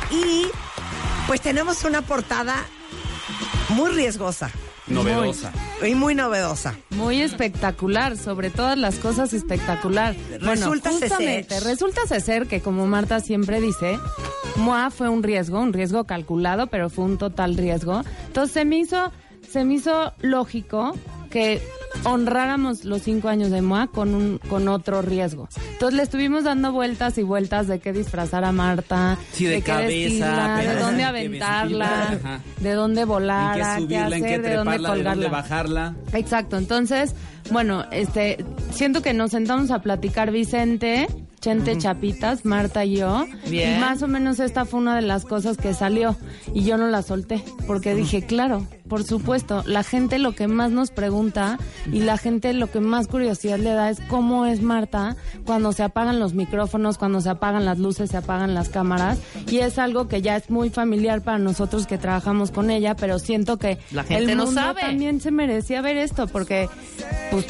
Y 0.09 0.47
pues 1.27 1.39
tenemos 1.41 1.83
una 1.83 2.01
portada 2.01 2.65
muy 3.69 3.91
riesgosa 3.91 4.49
Novedosa. 4.87 5.51
y 5.85 5.95
muy 5.95 6.15
novedosa. 6.15 6.75
Muy 6.91 7.21
espectacular, 7.21 8.17
sobre 8.17 8.49
todas 8.49 8.77
las 8.77 8.95
cosas 8.95 9.33
espectacular. 9.33 10.15
Resulta 10.39 10.45
bueno, 10.45 10.71
justamente, 10.71 11.55
ser. 11.55 11.63
resulta 11.63 12.19
ser 12.19 12.47
que 12.47 12.61
como 12.61 12.87
Marta 12.87 13.19
siempre 13.19 13.61
dice, 13.61 13.99
MOA 14.55 14.89
fue 14.89 15.09
un 15.09 15.23
riesgo, 15.23 15.59
un 15.59 15.73
riesgo 15.73 16.05
calculado, 16.05 16.67
pero 16.67 16.89
fue 16.89 17.05
un 17.05 17.17
total 17.17 17.57
riesgo. 17.57 18.01
Entonces 18.27 18.53
se 18.53 18.65
me 18.65 18.79
hizo, 18.79 19.11
se 19.49 19.63
me 19.65 19.75
hizo 19.75 20.13
lógico 20.21 20.93
que 21.29 21.61
honráramos 22.03 22.85
los 22.85 23.01
cinco 23.01 23.29
años 23.29 23.51
de 23.51 23.61
MOA 23.61 23.87
con 23.87 24.13
un, 24.15 24.39
con 24.49 24.67
otro 24.67 25.01
riesgo. 25.01 25.47
Entonces 25.73 25.95
le 25.97 26.03
estuvimos 26.03 26.43
dando 26.43 26.71
vueltas 26.71 27.17
y 27.17 27.23
vueltas 27.23 27.67
de 27.67 27.79
qué 27.79 27.93
disfrazar 27.93 28.43
a 28.45 28.51
Marta, 28.51 29.17
Sí, 29.31 29.45
de 29.45 29.55
qué 29.57 29.61
cabeza, 29.63 29.87
vestirla, 29.87 30.57
de 30.57 30.75
dónde 30.79 30.97
de 30.97 31.03
aventarla, 31.03 32.19
de 32.59 32.73
dónde 32.73 33.01
En 33.01 33.07
volar, 33.07 33.55
qué 33.55 33.61
qué 33.61 33.81
subirla, 33.81 34.09
qué 34.27 34.39
de 34.39 34.55
dónde 34.55 34.71
treparla, 34.71 34.71
de 34.71 34.77
dónde 34.77 34.87
colgarla. 34.87 35.29
bajarla. 35.29 35.95
Exacto, 36.13 36.57
entonces, 36.57 37.13
bueno, 37.51 37.85
este, 37.91 38.43
siento 38.71 39.01
que 39.01 39.13
nos 39.13 39.31
sentamos 39.31 39.71
a 39.71 39.79
platicar 39.79 40.31
Vicente, 40.31 41.07
Chente 41.39 41.77
Chapitas, 41.77 42.45
Marta 42.45 42.83
y 42.83 42.97
yo, 42.97 43.25
Bien. 43.49 43.77
y 43.77 43.79
más 43.79 44.01
o 44.01 44.07
menos 44.07 44.39
esta 44.39 44.65
fue 44.65 44.79
una 44.79 44.95
de 44.95 45.03
las 45.03 45.23
cosas 45.25 45.57
que 45.57 45.73
salió 45.73 46.15
y 46.53 46.63
yo 46.63 46.77
no 46.77 46.87
la 46.87 47.01
solté 47.03 47.43
porque 47.67 47.93
dije, 47.93 48.25
claro, 48.25 48.65
por 48.89 49.03
supuesto, 49.03 49.63
la 49.65 49.83
gente 49.83 50.17
lo 50.19 50.33
que 50.33 50.47
más 50.47 50.71
nos 50.71 50.91
pregunta 50.91 51.57
y 51.91 51.99
la 51.99 52.17
gente 52.17 52.53
lo 52.53 52.69
que 52.71 52.79
más 52.79 53.07
curiosidad 53.07 53.59
le 53.59 53.71
da 53.71 53.89
es 53.89 53.99
cómo 54.07 54.45
es 54.45 54.61
Marta 54.61 55.15
cuando 55.45 55.71
se 55.73 55.83
apagan 55.83 56.19
los 56.19 56.33
micrófonos, 56.33 56.97
cuando 56.97 57.21
se 57.21 57.29
apagan 57.29 57.65
las 57.65 57.79
luces, 57.79 58.09
se 58.11 58.17
apagan 58.17 58.53
las 58.53 58.69
cámaras. 58.69 59.19
Y 59.49 59.59
es 59.59 59.77
algo 59.77 60.07
que 60.07 60.21
ya 60.21 60.35
es 60.37 60.49
muy 60.49 60.69
familiar 60.69 61.21
para 61.21 61.37
nosotros 61.37 61.87
que 61.87 61.97
trabajamos 61.97 62.51
con 62.51 62.69
ella, 62.69 62.95
pero 62.95 63.19
siento 63.19 63.57
que 63.57 63.77
La 63.91 64.03
gente 64.03 64.31
el 64.31 64.37
no 64.37 64.45
mundo 64.45 64.61
sabe. 64.61 64.81
también 64.81 65.19
se 65.21 65.31
merecía 65.31 65.81
ver 65.81 65.97
esto 65.97 66.27
porque 66.27 66.69
pues 67.31 67.45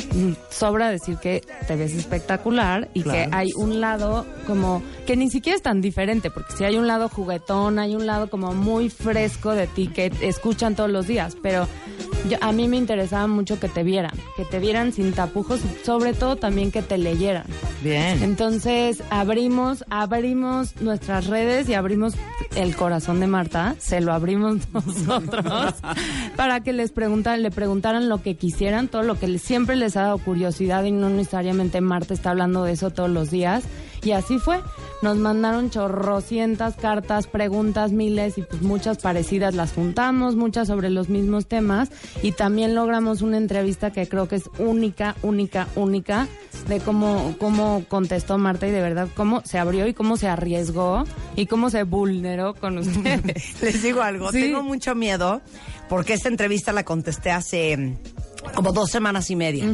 sobra 0.49 0.89
decir 0.89 1.17
que 1.17 1.43
te 1.67 1.75
ves 1.75 1.93
espectacular 1.93 2.89
y 2.93 3.03
que 3.03 3.29
hay 3.31 3.49
un 3.55 3.79
lado 3.79 4.25
como 4.45 4.81
que 5.05 5.15
ni 5.15 5.29
siquiera 5.29 5.55
es 5.55 5.61
tan 5.61 5.81
diferente 5.81 6.31
porque 6.31 6.53
si 6.57 6.63
hay 6.63 6.77
un 6.77 6.87
lado 6.87 7.09
juguetón 7.09 7.79
hay 7.79 7.95
un 7.95 8.05
lado 8.05 8.29
como 8.29 8.53
muy 8.53 8.89
fresco 8.89 9.51
de 9.53 9.67
ti 9.67 9.87
que 9.87 10.11
escuchan 10.21 10.75
todos 10.75 10.89
los 10.89 11.07
días 11.07 11.26
pero 11.35 11.67
yo- 12.29 12.37
a 12.41 12.51
mí 12.51 12.67
me 12.67 12.77
interesaba 12.77 13.27
mucho 13.27 13.59
que 13.59 13.67
te 13.67 13.83
vieran 13.83 14.11
que 14.35 14.45
te 14.45 14.59
vieran 14.59 14.91
sin 14.93 15.11
tapujos 15.13 15.59
sobre 15.83 16.13
todo 16.13 16.35
también 16.35 16.71
que 16.71 16.81
te 16.81 16.97
leyeran 16.97 17.45
Bien. 17.83 18.21
entonces 18.23 19.03
abrimos, 19.09 19.83
abrimos 19.89 20.79
nuestras 20.81 21.27
redes 21.27 21.67
y 21.69 21.73
abrimos 21.73 22.13
el 22.55 22.75
corazón 22.75 23.19
de 23.19 23.27
Marta, 23.27 23.75
se 23.77 24.01
lo 24.01 24.13
abrimos 24.13 24.57
nosotros 24.73 25.75
para 26.35 26.61
que 26.61 26.73
les 26.73 26.91
preguntaran, 26.91 27.43
le 27.43 27.51
preguntaran 27.51 28.09
lo 28.09 28.21
que 28.21 28.35
quisieran, 28.35 28.87
todo 28.87 29.03
lo 29.03 29.19
que 29.19 29.37
siempre 29.37 29.75
les 29.75 29.95
ha 29.97 30.03
dado 30.03 30.17
curiosidad 30.17 30.83
y 30.83 30.91
no 30.91 31.09
necesariamente 31.09 31.81
Marta 31.81 32.13
está 32.13 32.31
hablando 32.31 32.63
de 32.63 32.71
eso 32.73 32.89
todos 32.89 33.09
los 33.09 33.29
días. 33.31 33.63
Y 34.03 34.11
así 34.11 34.39
fue. 34.39 34.61
Nos 35.01 35.17
mandaron 35.17 35.69
chorrocientas 35.69 36.75
cartas, 36.75 37.27
preguntas, 37.27 37.91
miles 37.91 38.37
y 38.37 38.41
pues 38.41 38.61
muchas 38.63 38.97
parecidas 38.97 39.53
las 39.53 39.73
juntamos, 39.73 40.35
muchas 40.35 40.67
sobre 40.67 40.89
los 40.89 41.07
mismos 41.09 41.45
temas 41.45 41.89
y 42.23 42.31
también 42.31 42.73
logramos 42.73 43.21
una 43.21 43.37
entrevista 43.37 43.91
que 43.91 44.07
creo 44.07 44.27
que 44.27 44.37
es 44.37 44.49
única, 44.57 45.15
única, 45.21 45.67
única 45.75 46.27
de 46.67 46.79
cómo, 46.79 47.35
cómo 47.39 47.83
contestó 47.87 48.37
Marta 48.39 48.67
y 48.67 48.71
de 48.71 48.81
verdad 48.81 49.07
cómo 49.15 49.41
se 49.45 49.59
abrió 49.59 49.87
y 49.87 49.93
cómo 49.93 50.17
se 50.17 50.27
arriesgó 50.27 51.03
y 51.35 51.45
cómo 51.45 51.69
se 51.69 51.83
vulneró 51.83 52.55
con 52.55 52.79
ustedes. 52.79 53.55
Les 53.61 53.83
digo 53.83 54.01
algo, 54.01 54.31
Sí. 54.31 54.41
tengo 54.41 54.63
mucho 54.63 54.95
miedo 54.95 55.41
porque 55.89 56.13
esta 56.13 56.29
entrevista 56.29 56.73
la 56.73 56.83
contesté 56.83 57.29
hace 57.29 57.97
como 58.53 58.71
dos 58.73 58.89
semanas 58.91 59.29
y 59.31 59.35
media. 59.35 59.65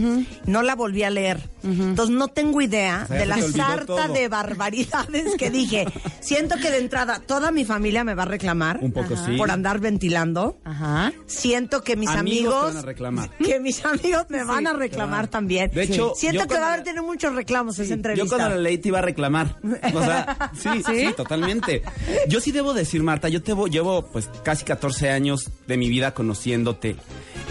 No 0.45 0.61
la 0.61 0.75
volví 0.75 1.03
a 1.03 1.09
leer. 1.09 1.39
Entonces 1.63 2.15
no 2.15 2.27
tengo 2.27 2.61
idea 2.61 3.03
O 3.05 3.07
sea, 3.07 3.17
de 3.19 3.25
la 3.25 3.41
sarta 3.41 3.85
todo. 3.85 4.13
de 4.13 4.27
barbaridades 4.27 5.35
que 5.37 5.49
dije. 5.49 5.85
Siento 6.19 6.55
que 6.57 6.69
de 6.71 6.77
entrada 6.79 7.19
toda 7.25 7.51
mi 7.51 7.65
familia 7.65 8.03
me 8.03 8.13
va 8.15 8.23
a 8.23 8.25
reclamar 8.27 8.79
Un 8.81 8.91
poco 8.91 9.15
sí. 9.15 9.37
por 9.37 9.51
andar 9.51 9.79
ventilando. 9.79 10.57
Ajá. 10.63 11.13
Siento 11.25 11.83
que 11.83 11.95
mis 11.95 12.09
Amigos 12.09 12.53
amigos, 12.53 12.73
van 12.73 12.77
a 12.77 12.81
reclamar. 12.85 13.29
que 13.37 13.59
mis 13.59 13.83
amigos 13.85 14.25
me 14.29 14.43
van 14.43 14.67
a 14.67 14.73
reclamar 14.73 15.27
también. 15.27 15.71
De 15.71 15.83
hecho, 15.83 16.13
siento 16.15 16.41
yo 16.43 16.47
que 16.47 16.55
va 16.59 16.67
a 16.69 16.73
haber 16.73 16.83
tener 16.83 17.01
muchos 17.01 17.33
reclamos 17.35 17.77
esa 17.79 17.89
Yo 17.89 17.93
entrevista. 17.95 18.35
cuando 18.37 18.55
la 18.55 18.61
leí 18.61 18.77
te 18.77 18.89
iba 18.89 18.99
a 18.99 19.01
reclamar. 19.03 19.57
O 19.93 19.99
sea, 20.03 20.51
sí, 20.61 20.69
sí, 20.85 21.13
totalmente. 21.15 21.83
Yo 22.27 22.39
sí 22.39 22.51
debo 22.51 22.73
decir, 22.73 23.03
Marta, 23.03 23.29
yo 23.29 23.41
te 23.41 23.53
vo- 23.53 23.69
llevo 23.69 24.05
pues 24.07 24.29
casi 24.43 24.63
14 24.65 25.09
años 25.09 25.49
de 25.67 25.77
mi 25.77 25.89
vida 25.89 26.13
conociéndote. 26.13 26.95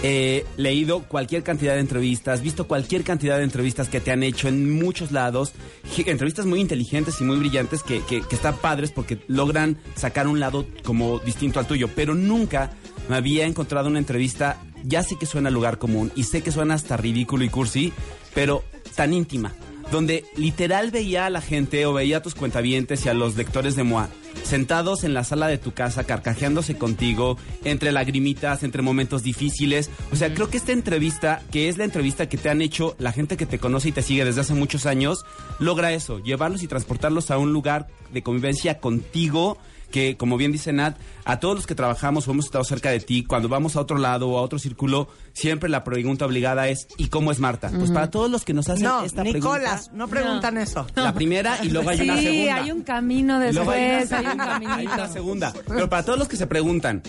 He 0.03 0.45
leído 0.57 1.03
cualquier 1.13 1.43
cantidad 1.43 1.75
de 1.75 1.81
entrevistas, 1.81 2.41
visto 2.41 2.67
cualquier 2.67 3.05
cantidad 3.05 3.37
de 3.37 3.45
entrevistas 3.45 3.91
que 3.91 4.01
te 4.01 4.11
han 4.11 4.23
hecho 4.23 4.49
en 4.49 4.73
muchos 4.73 5.13
lados. 5.13 5.53
Entrevistas 5.99 6.47
muy 6.47 6.59
inteligentes 6.59 7.21
y 7.21 7.25
muy 7.25 7.37
brillantes 7.37 7.83
que, 7.83 8.01
que, 8.07 8.23
que 8.23 8.35
están 8.35 8.57
padres 8.57 8.91
porque 8.91 9.19
logran 9.29 9.77
sacar 9.95 10.27
un 10.27 10.41
lado 10.41 10.65
como 10.83 11.19
distinto 11.19 11.61
al 11.61 11.67
tuyo. 11.67 11.89
Pero 11.95 12.15
nunca 12.15 12.73
me 13.11 13.17
había 13.17 13.47
encontrado 13.47 13.89
una 13.89 13.99
entrevista, 13.99 14.63
ya 14.85 15.03
sé 15.03 15.17
que 15.19 15.27
suena 15.27 15.51
lugar 15.51 15.77
común 15.77 16.11
y 16.17 16.25
sé 16.25 16.43
que 16.43 16.51
suena 16.51 16.75
hasta 16.75 16.97
ridículo 16.97 17.45
y 17.45 17.51
cursi, 17.51 17.93
pero 18.35 18.65
tan 18.97 19.13
íntima 19.13 19.53
donde 19.93 20.25
literal 20.37 20.91
veía 20.91 21.27
a 21.27 21.31
la 21.31 21.43
gente 21.43 21.87
o 21.87 21.93
veía 21.93 22.17
a 22.17 22.23
tus 22.23 22.35
cuentavientes 22.35 23.07
y 23.07 23.11
a 23.11 23.15
los 23.15 23.37
lectores 23.37 23.77
de 23.77 23.85
MOA 23.85 24.09
sentados 24.43 25.05
en 25.05 25.15
la 25.15 25.23
sala 25.23 25.47
de 25.47 25.59
tu 25.59 25.73
casa, 25.73 26.05
carcajeándose 26.05 26.77
contigo, 26.77 27.39
entre 27.65 27.93
lagrimitas, 27.93 28.63
entre 28.63 28.83
momentos 28.83 29.23
difíciles. 29.23 29.91
O 30.11 30.17
sea, 30.17 30.35
creo 30.35 30.51
que 30.51 30.57
esta 30.57 30.73
entrevista, 30.73 31.43
que 31.53 31.69
es 31.69 31.79
la 31.79 31.85
entrevista 31.85 32.29
que 32.29 32.39
te 32.39 32.51
han 32.51 32.63
hecho 32.63 32.97
la 32.99 33.13
gente 33.13 33.37
que 33.37 33.47
te 33.47 33.59
conoce 33.59 33.91
y 33.91 33.93
te 33.93 34.03
sigue 34.03 34.25
desde 34.25 34.41
hace 34.41 34.55
muchos 34.55 34.87
años, 34.87 35.25
logra 35.59 35.93
eso, 35.93 36.19
llevarlos 36.19 36.63
y 36.63 36.69
transportarlos 36.69 37.31
a 37.31 37.39
un 37.39 37.53
lugar 37.53 37.89
de 38.13 38.23
convivencia 38.23 38.81
contigo 38.81 39.59
que, 39.93 40.17
como 40.17 40.37
bien 40.37 40.51
dice 40.51 40.73
Nat, 40.73 40.97
a 41.25 41.39
todos 41.39 41.55
los 41.55 41.67
que 41.67 41.77
trabajamos 41.77 42.27
o 42.27 42.33
hemos 42.33 42.47
estado 42.47 42.65
cerca 42.65 42.91
de 42.91 42.99
ti, 42.99 43.25
cuando 43.25 43.49
vamos 43.49 43.77
a 43.77 43.81
otro 43.81 43.99
lado 43.99 44.29
o 44.29 44.39
a 44.39 44.43
otro 44.43 44.59
círculo, 44.59 45.09
siempre 45.35 45.69
la 45.69 45.85
pregunta 45.85 46.27
obligada 46.27 46.69
es 46.69 46.87
¿y 46.97 47.09
cómo 47.09 47.33
es 47.33 47.39
Marta? 47.39 47.71
Pues 47.71 47.91
para 47.91 48.11
todos 48.11 48.31
los 48.31 48.45
que 48.45 48.53
nos 48.55 48.69
hacen 48.69 48.85
no, 48.85 49.03
esta 49.05 49.23
pregunta, 49.23 49.81
no 49.93 50.09
preguntan 50.09 50.59
eso. 50.59 50.87
la 50.95 51.13
primera 51.15 51.59
y 51.63 51.69
luego 51.71 51.91
hay 51.91 52.01
una 52.03 52.17
Sí, 52.19 52.23
segunda. 52.25 52.55
hay 52.57 52.71
un 52.73 52.83
camino 52.83 53.39
después, 53.39 54.13
hay 54.13 54.25
hay 54.25 54.27
un 54.27 54.33
una, 54.41 54.75
hay 54.77 54.87
una 54.87 55.09
segunda. 55.09 55.53
Pero 55.67 55.89
para 55.89 56.05
todos 56.05 56.19
los 56.19 56.29
que 56.29 56.37
se 56.37 56.47
preguntan, 56.47 57.03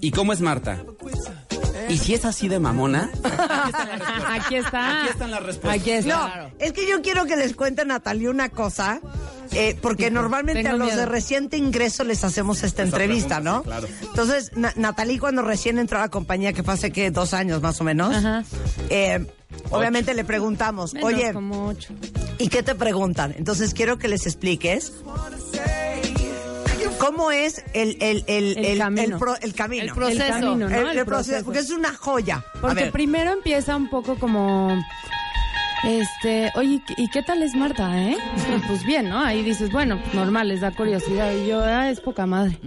¿y 0.00 0.10
cómo 0.10 0.32
es 0.32 0.40
Marta? 0.40 0.82
¿Y 1.88 1.96
si 1.96 2.14
es 2.14 2.24
así 2.24 2.48
de 2.48 2.58
mamona? 2.58 3.10
Aquí 4.28 4.56
está. 4.56 5.00
Aquí 5.02 5.08
están 5.10 5.30
las 5.30 5.42
respuestas. 5.42 5.80
Aquí 5.80 5.90
está. 5.92 6.36
No, 6.36 6.50
es 6.58 6.72
que 6.72 6.88
yo 6.88 7.00
quiero 7.02 7.24
que 7.26 7.36
les 7.36 7.54
cuente 7.54 7.84
Natalia 7.84 8.30
una 8.30 8.48
cosa, 8.50 9.00
eh, 9.52 9.78
porque 9.80 10.10
normalmente 10.10 10.62
Tengo 10.62 10.74
a 10.74 10.78
los 10.78 10.86
miedo. 10.88 11.00
de 11.00 11.06
reciente 11.06 11.56
ingreso 11.56 12.04
les 12.04 12.24
hacemos 12.24 12.62
esta 12.62 12.82
entrevista, 12.82 13.40
pregunta, 13.40 13.50
¿no? 13.50 13.58
sí, 13.62 13.64
claro. 13.68 13.88
Entonces, 14.02 14.50
Na- 14.54 14.72
Natalie 14.76 15.18
cuando 15.18 15.42
recién 15.42 15.78
entró 15.78 15.98
a 15.98 16.02
la 16.02 16.08
compañía, 16.08 16.52
que 16.52 16.62
fue 16.62 16.74
hace 16.74 16.92
que 16.92 17.10
dos 17.10 17.32
años 17.32 17.62
más 17.62 17.67
o 17.80 17.84
menos, 17.84 18.14
Ajá. 18.14 18.44
eh, 18.90 19.26
obviamente 19.70 20.14
le 20.14 20.24
preguntamos, 20.24 20.94
Menos 20.94 21.12
oye, 21.12 21.32
como 21.32 21.66
ocho. 21.68 21.92
¿y 22.38 22.48
qué 22.48 22.62
te 22.62 22.74
preguntan? 22.74 23.34
Entonces 23.36 23.74
quiero 23.74 23.98
que 23.98 24.08
les 24.08 24.26
expliques 24.26 24.92
cómo 26.98 27.30
es 27.30 27.64
el, 27.74 27.96
el, 28.00 28.24
el, 28.26 28.58
El 28.64 28.78
camino. 28.78 29.18
pro- 29.18 29.36
el 29.40 29.54
camino. 29.54 29.84
El 29.84 29.92
proceso. 29.92 30.22
El 30.24 30.30
camino, 30.30 30.68
¿no? 30.68 30.76
El- 30.76 30.86
El 30.88 30.98
el 30.98 31.04
proceso, 31.04 31.06
proceso. 31.06 31.44
porque 31.44 31.58
es 31.60 31.70
una 31.70 31.94
joya. 31.94 32.44
Porque 32.60 32.86
primero 32.86 33.32
empieza 33.32 33.76
un 33.76 33.88
poco 33.88 34.16
como 34.18 34.76
Este, 35.84 36.50
oye, 36.56 36.82
¿y 36.96 37.08
qué 37.10 37.22
tal 37.22 37.40
es 37.42 37.54
Marta, 37.54 37.96
eh? 38.02 38.16
pues 38.66 38.84
bien, 38.84 39.08
¿no? 39.08 39.22
Ahí 39.22 39.44
dices, 39.44 39.70
bueno, 39.70 40.00
pues 40.02 40.12
normal, 40.14 40.48
les 40.48 40.60
da 40.60 40.72
curiosidad. 40.72 41.32
Y 41.32 41.46
yo, 41.46 41.62
ah, 41.62 41.88
es 41.88 42.00
poca 42.00 42.26
madre. 42.26 42.58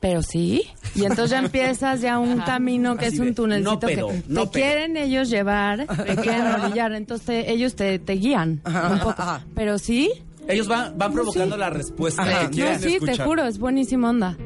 Pero 0.00 0.22
sí. 0.22 0.62
Y 0.94 1.02
entonces 1.04 1.30
ya 1.30 1.38
empiezas 1.38 2.00
ya 2.00 2.18
un 2.18 2.38
camino 2.40 2.96
que 2.96 3.06
Así 3.06 3.16
es 3.16 3.20
un 3.38 3.62
no 3.62 3.78
pedo, 3.80 4.08
que 4.08 4.22
no 4.28 4.48
te 4.48 4.60
quieren 4.60 4.96
ellos 4.96 5.28
llevar, 5.30 5.86
te 5.86 6.16
quieren 6.16 6.46
orillar. 6.46 6.92
Entonces 6.92 7.26
te- 7.26 7.50
ellos 7.52 7.74
te, 7.76 7.98
te 7.98 8.12
guían 8.14 8.60
un 8.64 8.98
poco. 8.98 9.22
ajá. 9.22 9.44
Pero 9.54 9.78
sí. 9.78 10.10
Ellos 10.48 10.68
van, 10.68 10.96
van 10.96 11.12
provocando 11.12 11.56
la 11.56 11.70
respuesta 11.70 12.22
Ajá. 12.22 12.50
que 12.50 12.60
No, 12.62 12.78
sí, 12.78 12.94
escuchar. 12.94 13.16
te 13.16 13.22
juro, 13.24 13.44
es 13.46 13.58
buenísima 13.58 14.10
onda. 14.10 14.36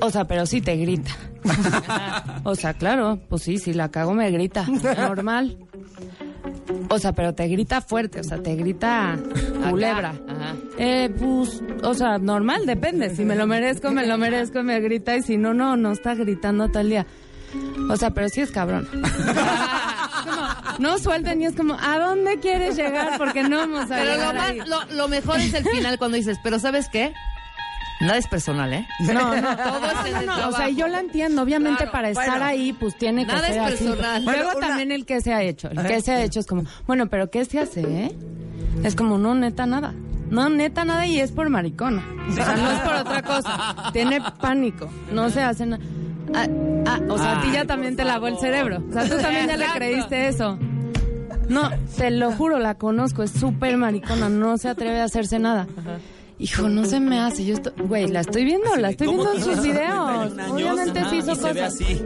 O 0.00 0.10
sea, 0.10 0.26
pero 0.26 0.44
sí 0.44 0.60
te 0.60 0.76
grita. 0.76 1.12
o 2.44 2.54
sea, 2.54 2.74
claro, 2.74 3.20
pues 3.28 3.42
sí, 3.42 3.58
si 3.58 3.72
la 3.72 3.90
cago 3.90 4.12
me 4.14 4.30
grita. 4.30 4.66
Normal. 4.98 5.56
O 6.94 6.98
sea, 6.98 7.12
pero 7.12 7.34
te 7.34 7.46
grita 7.48 7.80
fuerte, 7.80 8.20
o 8.20 8.24
sea, 8.24 8.38
te 8.42 8.54
grita 8.54 9.18
culebra. 9.68 10.10
Ajá. 10.28 10.54
Eh, 10.78 11.10
pues, 11.18 11.60
o 11.82 11.94
sea, 11.94 12.18
normal, 12.18 12.66
depende. 12.66 13.14
Si 13.14 13.24
me 13.24 13.34
lo 13.34 13.46
merezco, 13.46 13.90
me 13.90 14.06
lo 14.06 14.16
merezco, 14.16 14.62
me 14.62 14.80
grita. 14.80 15.16
Y 15.16 15.22
si 15.22 15.36
no, 15.36 15.52
no, 15.54 15.76
no 15.76 15.92
está 15.92 16.14
gritando 16.14 16.68
tal 16.70 16.88
día. 16.88 17.06
O 17.90 17.96
sea, 17.96 18.10
pero 18.10 18.28
sí 18.28 18.40
es 18.40 18.50
cabrón. 18.50 18.88
Como, 18.90 19.06
no 20.78 20.98
suelten 20.98 21.42
y 21.42 21.46
es 21.46 21.54
como, 21.54 21.76
¿a 21.80 21.98
dónde 21.98 22.38
quieres 22.40 22.76
llegar? 22.76 23.18
Porque 23.18 23.42
no 23.42 23.58
vamos 23.58 23.90
a 23.90 23.96
Pero 23.96 24.04
lo, 24.04 24.12
llegar 24.16 24.34
más, 24.34 24.50
ahí. 24.50 24.58
lo, 24.66 24.84
lo 24.96 25.08
mejor 25.08 25.38
es 25.40 25.52
el 25.54 25.64
final 25.64 25.98
cuando 25.98 26.16
dices, 26.16 26.38
pero 26.42 26.58
¿sabes 26.58 26.88
qué? 26.88 27.12
Nada 28.04 28.18
es 28.18 28.26
personal, 28.28 28.72
¿eh? 28.72 28.86
No, 29.00 29.12
no, 29.14 29.56
Todo 29.56 29.86
es 30.06 30.12
no, 30.26 30.36
no, 30.38 30.48
o 30.48 30.52
sea, 30.52 30.68
yo 30.68 30.86
la 30.88 31.00
entiendo. 31.00 31.42
Obviamente 31.42 31.78
Claro, 31.78 31.92
para 31.92 32.10
estar 32.10 32.28
bueno. 32.28 32.44
ahí, 32.44 32.72
pues 32.72 32.96
tiene 32.96 33.26
que 33.26 33.32
Nada 33.32 33.46
ser 33.48 33.56
es 33.56 33.62
así. 33.74 33.84
personal. 33.84 34.24
Luego 34.24 34.42
Bueno, 34.44 34.58
una- 34.58 34.66
también 34.68 34.92
el 34.92 35.06
que 35.06 35.20
se 35.20 35.32
ha 35.32 35.42
hecho. 35.42 35.68
El 35.70 35.86
que 35.86 36.00
se 36.00 36.12
ha 36.12 36.22
hecho 36.22 36.40
es 36.40 36.46
como, 36.46 36.64
bueno, 36.86 37.06
pero 37.08 37.30
¿qué 37.30 37.44
se 37.44 37.58
hace, 37.60 37.80
eh? 37.82 38.16
Es 38.82 38.94
como, 38.94 39.18
no, 39.18 39.34
neta, 39.34 39.66
nada. 39.66 39.94
No, 40.30 40.48
neta, 40.48 40.84
nada 40.84 41.06
y 41.06 41.20
es 41.20 41.30
por 41.32 41.48
maricona. 41.50 42.02
O 42.28 42.32
sea, 42.32 42.56
no 42.56 42.70
es 42.70 42.80
por 42.80 42.94
otra 42.94 43.22
cosa. 43.22 43.90
Tiene 43.92 44.20
pánico. 44.40 44.88
No 45.12 45.30
se 45.30 45.42
hace 45.42 45.66
nada. 45.66 45.82
Ah, 46.34 46.46
ah, 46.86 47.00
o 47.08 47.18
sea, 47.18 47.38
a 47.38 47.42
ti 47.42 47.48
ya 47.52 47.64
también 47.66 47.94
te 47.96 48.04
lavó 48.04 48.26
el 48.26 48.38
cerebro. 48.38 48.82
O 48.88 48.92
sea, 48.92 49.04
tú 49.08 49.16
también 49.20 49.46
ya 49.48 49.56
le 49.56 49.66
creíste 49.74 50.28
eso. 50.28 50.58
No, 51.48 51.70
te 51.98 52.10
lo 52.10 52.32
juro, 52.32 52.58
la 52.58 52.74
conozco, 52.74 53.22
es 53.22 53.30
súper 53.30 53.76
maricona, 53.76 54.30
no 54.30 54.56
se 54.56 54.68
atreve 54.70 55.00
a 55.02 55.04
hacerse 55.04 55.38
nada. 55.38 55.66
Hijo, 56.38 56.68
no 56.68 56.84
se 56.84 56.98
me 57.00 57.20
hace, 57.20 57.44
yo 57.44 57.54
estoy, 57.54 57.72
güey, 57.86 58.08
la 58.08 58.20
estoy 58.20 58.44
viendo, 58.44 58.74
la 58.76 58.90
estoy 58.90 59.06
¿Cómo 59.06 59.22
viendo 59.30 59.38
en 59.50 59.56
sus 59.56 59.62
videos. 59.64 60.32
51 60.32 60.42
años? 60.42 60.52
Obviamente 60.52 61.00
sí 61.10 61.16
hizo 61.18 61.32
y 61.32 61.36
se 61.36 61.42
ve 61.52 61.60
cosas. 61.60 61.74
así. 61.74 62.04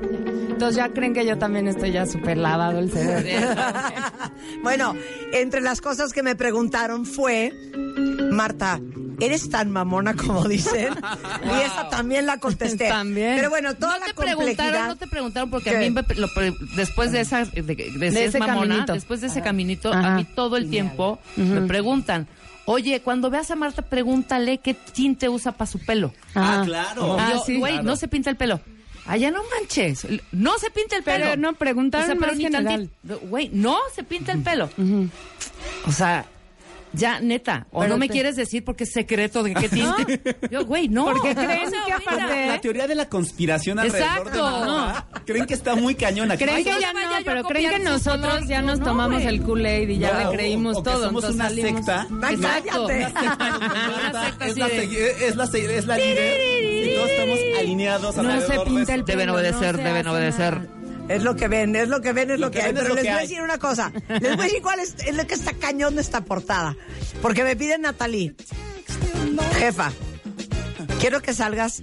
Entonces 0.51 0.77
ya 0.77 0.89
creen 0.91 1.15
que 1.15 1.25
yo 1.25 1.39
también 1.39 1.67
estoy 1.69 1.93
ya 1.93 2.05
súper 2.05 2.37
lavado 2.37 2.79
el 2.79 2.91
cerebro. 2.91 3.47
Bueno, 4.63 4.95
entre 5.33 5.61
las 5.61 5.81
cosas 5.81 6.13
que 6.13 6.23
me 6.23 6.35
preguntaron 6.35 7.07
fue, 7.07 7.53
Marta, 8.31 8.81
¿eres 9.21 9.49
tan 9.51 9.71
mamona 9.71 10.15
como 10.15 10.47
dicen? 10.49 10.95
Y 11.45 11.61
esa 11.65 11.89
también 11.89 12.27
la 12.27 12.39
contesté. 12.39 12.89
También. 12.89 13.37
Pero 13.37 13.51
bueno, 13.51 13.75
toda 13.75 13.95
no 13.95 14.01
la 14.01 14.07
te 14.07 14.15
preguntaron, 14.15 14.55
complejidad... 14.57 14.87
no 14.89 14.97
te 14.97 15.07
preguntaron 15.07 15.51
porque 15.51 15.71
¿Qué? 15.71 15.77
a 15.77 15.81
mí 15.81 15.91
me- 15.91 16.03
lo- 16.17 16.29
después 16.77 17.13
de 17.13 17.21
esa 17.21 17.45
de, 17.45 17.63
de, 17.63 18.25
ese 18.25 18.39
mamona, 18.39 18.61
caminito. 18.69 18.93
después 18.95 19.21
de 19.21 19.29
ese 19.29 19.43
caminito, 19.43 19.93
Ajá. 19.93 20.15
a 20.15 20.17
mí 20.17 20.25
todo 20.25 20.57
el 20.57 20.69
tiempo 20.71 21.19
me 21.37 21.63
preguntan, 21.63 22.27
oye, 22.71 23.01
cuando 23.01 23.31
veas 23.31 23.51
a 23.51 23.57
Marta, 23.57 23.83
pregúntale 23.83 24.59
qué 24.59 24.75
tinte 24.75 25.29
usa 25.29 25.53
para 25.53 25.71
su 25.71 25.79
pelo. 25.79 26.13
Ah, 26.35 26.55
Ajá. 26.57 26.65
claro. 26.65 27.17
Y 27.17 27.21
Ah, 27.21 27.31
yo, 27.35 27.43
sí. 27.45 27.57
güey, 27.59 27.73
Claro. 27.75 27.87
no 27.89 27.97
se 27.97 28.09
pinta 28.09 28.31
el 28.31 28.37
pelo. 28.37 28.61
Allá 29.07 29.31
no 29.31 29.41
manches, 29.59 30.07
no 30.33 30.59
se 30.59 30.71
pinta 30.71 30.97
el 30.97 31.03
pelo. 31.03 31.25
Pero 31.25 31.37
no, 31.41 31.55
preguntaron 31.55 32.19
más 32.19 32.37
ni 32.37 32.45
general. 32.45 32.91
tantito. 33.07 33.27
Güey, 33.27 33.49
no 33.55 33.79
se 33.95 34.03
pinta 34.05 34.33
el 34.33 34.43
pelo. 34.43 34.69
O 35.87 35.93
sea, 35.93 36.27
ya, 36.93 37.21
neta. 37.21 37.67
O 37.71 37.81
Pero 37.81 37.95
no 37.95 37.99
me 37.99 38.07
te- 38.09 38.13
quieres 38.15 38.37
decir 38.37 38.65
porque 38.65 38.85
es 38.85 38.93
secreto 38.93 39.43
de 39.43 39.55
qué 39.55 39.69
tinte. 39.69 40.37
Yo, 40.51 40.65
güey, 40.65 40.89
no. 40.89 41.05
Porque 41.07 41.35
creen 41.35 41.71
que 41.87 41.93
aparte- 41.93 42.47
La 42.47 42.61
teoría 42.61 42.87
de 42.87 42.95
la 42.95 43.09
conspiración 43.09 43.79
alrededor 43.79 44.31
de 44.31 44.39
Exacto. 44.39 44.67
Marta, 44.67 45.23
creen 45.27 45.47
que 45.47 45.55
está 45.55 45.75
muy 45.77 45.95
cañona. 45.95 46.37
Creen 46.37 46.65
que 46.65 46.73
no 46.73 46.81
ya 46.81 46.93
no, 46.93 47.01
pero 47.25 47.45
creen 47.45 47.71
que 47.71 47.79
nosotros 47.81 48.33
color. 48.35 48.49
ya 48.49 48.61
No, 48.61 48.67
nos 48.69 48.79
no, 48.81 48.85
tomamos 48.87 49.23
el 49.23 49.43
Kool-Aid 49.43 49.89
y 49.91 49.99
ya 49.99 50.13
no, 50.25 50.31
le 50.31 50.37
creímos 50.37 50.83
todo. 50.83 51.05
somos 51.05 51.25
una 51.25 51.49
salimos- 51.49 51.85
secta. 51.85 52.07
Exacto. 52.31 52.89
Es 54.49 54.57
la, 54.57 54.69
de- 54.69 55.27
es 55.29 55.37
la, 55.37 55.45
la 55.87 55.97
líder 55.99 56.85
y 56.91 56.95
todos 56.95 57.11
estamos 57.11 57.39
alineados 57.59 58.17
No 58.17 58.41
se 58.41 58.53
de 58.53 58.61
pinta 58.65 58.95
el. 58.95 59.05
Deben 59.05 59.29
obedecer, 59.31 59.77
no 59.79 59.83
deben 59.85 60.07
obedecer. 60.09 60.78
Es 61.09 61.23
lo 61.23 61.37
que 61.37 61.49
ven, 61.49 61.75
es 61.77 61.89
lo 61.89 62.01
que 62.01 62.13
ven, 62.13 62.31
es 62.31 62.39
lo, 62.39 62.47
Lo 62.47 62.51
que, 62.51 62.59
que 62.59 62.65
hay. 62.67 62.73
Pero 62.73 62.95
les 62.95 63.05
voy 63.05 63.13
a 63.13 63.19
decir 63.19 63.41
una 63.41 63.59
cosa. 63.59 63.93
Les 64.09 64.37
voy 64.37 64.41
a 64.41 64.45
decir 64.45 64.63
cuál 64.63 64.81
es, 64.81 64.95
es 65.07 65.15
lo 65.15 65.27
que 65.27 65.35
está 65.35 65.53
cañón 65.55 65.95
de 65.95 66.03
esta 66.03 66.23
portada. 66.23 66.77
Porque 67.23 67.45
me 67.45 67.57
piden 67.57 67.83
Natalie, 67.83 68.35
jefa, 69.59 69.93
quiero 71.01 71.21
que 71.23 71.33
salgas 71.33 71.83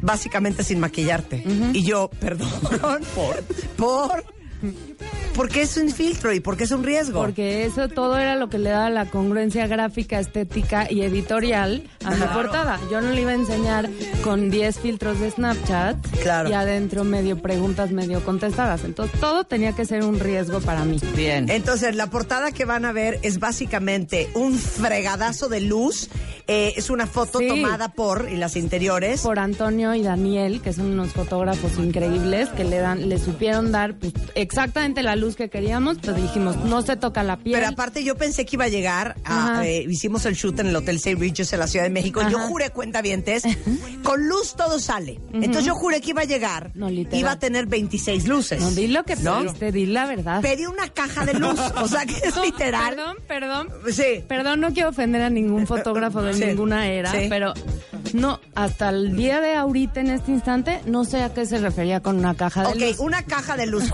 básicamente 0.00 0.64
sin 0.64 0.80
maquillarte. 0.80 1.42
Y 1.72 1.82
yo, 1.84 2.10
perdón, 2.20 2.50
por, 3.14 3.42
por, 3.76 4.24
porque 5.34 5.62
es 5.62 5.76
un 5.76 5.90
filtro 5.90 6.32
y 6.32 6.40
porque 6.40 6.64
es 6.64 6.70
un 6.72 6.82
riesgo. 6.82 7.20
Porque 7.20 7.64
eso 7.64 7.88
todo 7.88 8.18
era 8.18 8.34
lo 8.36 8.48
que 8.48 8.58
le 8.58 8.70
daba 8.70 8.90
la 8.90 9.06
congruencia 9.06 9.66
gráfica, 9.68 10.18
estética 10.18 10.90
y 10.90 11.02
editorial 11.02 11.84
a 12.04 12.10
mi 12.10 12.22
portada. 12.26 12.80
Yo 12.90 13.00
no 13.00 13.10
le 13.12 13.20
iba 13.20 13.30
a 13.30 13.34
enseñar 13.34 13.88
con 14.24 14.50
10 14.50 14.78
filtros 14.80 15.20
de 15.20 15.30
Snapchat 15.30 15.96
Claro. 16.22 16.50
y 16.50 16.54
adentro 16.54 17.04
medio 17.04 17.40
preguntas, 17.40 17.92
medio 17.92 18.24
contestadas. 18.24 18.84
Entonces 18.84 19.18
todo 19.20 19.44
tenía 19.44 19.74
que 19.74 19.84
ser 19.84 20.02
un 20.04 20.18
riesgo 20.18 20.60
para 20.60 20.84
mí. 20.84 20.98
Bien. 21.14 21.48
Entonces, 21.48 21.94
la 21.94 22.10
portada 22.10 22.50
que 22.50 22.64
van 22.64 22.84
a 22.84 22.92
ver 22.92 23.20
es 23.22 23.38
básicamente 23.38 24.28
un 24.34 24.54
fregadazo 24.58 25.48
de 25.48 25.60
luz. 25.60 26.08
Eh, 26.48 26.72
es 26.76 26.88
una 26.90 27.06
foto 27.06 27.38
Sí. 27.40 27.46
tomada 27.46 27.90
por, 27.92 28.28
y 28.32 28.36
las 28.36 28.56
interiores. 28.56 29.20
Por 29.20 29.38
Antonio 29.38 29.94
y 29.94 30.02
Daniel, 30.02 30.60
que 30.62 30.72
son 30.72 30.86
unos 30.86 31.12
fotógrafos 31.12 31.78
increíbles, 31.78 32.48
que 32.50 32.64
le 32.64 32.78
dan, 32.78 33.08
le 33.08 33.18
supieron 33.18 33.70
dar 33.70 33.94
pues, 33.98 34.14
exactamente 34.48 35.02
la 35.02 35.14
luz 35.14 35.36
que 35.36 35.50
queríamos, 35.50 35.98
pero 36.00 36.14
dijimos, 36.14 36.56
no 36.56 36.80
se 36.82 36.96
toca 36.96 37.22
la 37.22 37.36
piel. 37.36 37.54
Pero 37.60 37.68
aparte 37.68 38.02
yo 38.02 38.16
pensé 38.16 38.46
que 38.46 38.56
iba 38.56 38.64
a 38.64 38.68
llegar, 38.68 39.16
a, 39.24 39.66
eh, 39.66 39.84
hicimos 39.88 40.24
el 40.26 40.34
shoot 40.34 40.58
en 40.60 40.68
el 40.68 40.76
Hotel 40.76 40.96
St. 40.96 41.14
Regis 41.16 41.52
en 41.52 41.58
la 41.60 41.66
Ciudad 41.66 41.84
de 41.84 41.90
México, 41.90 42.22
yo 42.30 42.38
Ajá. 42.38 42.46
juré 42.48 42.70
cuentavientes, 42.70 43.42
con 44.02 44.26
luz 44.28 44.54
todo 44.56 44.78
sale. 44.80 45.20
Entonces 45.34 45.64
yo 45.66 45.74
juré 45.74 46.00
que 46.00 46.10
iba 46.10 46.22
a 46.22 46.24
llegar, 46.24 46.72
No, 46.74 46.88
literal. 46.88 47.20
iba 47.20 47.30
a 47.32 47.38
tener 47.38 47.66
26 47.66 48.26
luces. 48.26 48.60
no, 48.60 48.70
di 48.70 48.86
lo 48.88 49.04
que 49.04 49.16
¿No? 49.16 49.40
pediste, 49.40 49.70
di 49.72 49.86
la 49.86 50.06
verdad. 50.06 50.40
Pedí 50.40 50.64
una 50.66 50.88
caja 50.88 51.26
de 51.26 51.34
luz, 51.34 51.58
o 51.76 51.86
sea 51.86 52.06
que 52.06 52.14
es 52.26 52.34
No, 52.34 52.44
literal. 52.44 52.94
Perdón, 52.94 53.16
perdón. 53.28 53.68
Sí. 53.92 54.24
Perdón, 54.26 54.60
no 54.60 54.72
quiero 54.72 54.88
ofender 54.88 55.20
a 55.22 55.30
ningún 55.30 55.66
fotógrafo 55.66 56.22
de 56.22 56.32
Sí. 56.38 56.44
ninguna 56.46 56.88
era, 56.88 57.10
Sí. 57.12 57.26
pero 57.28 57.52
no, 58.14 58.40
hasta 58.54 58.88
el 58.90 59.16
día 59.16 59.40
de 59.40 59.54
ahorita, 59.56 60.00
en 60.00 60.10
este 60.10 60.30
instante, 60.30 60.80
no 60.86 61.04
sé 61.04 61.22
a 61.22 61.34
qué 61.34 61.44
se 61.44 61.58
refería 61.58 62.00
con 62.00 62.16
una 62.16 62.34
caja 62.34 62.62
de 62.62 62.68
Ok, 62.68 62.76
luz. 62.78 62.98
una 63.00 63.22
caja 63.24 63.56
de 63.56 63.66
luz 63.66 63.90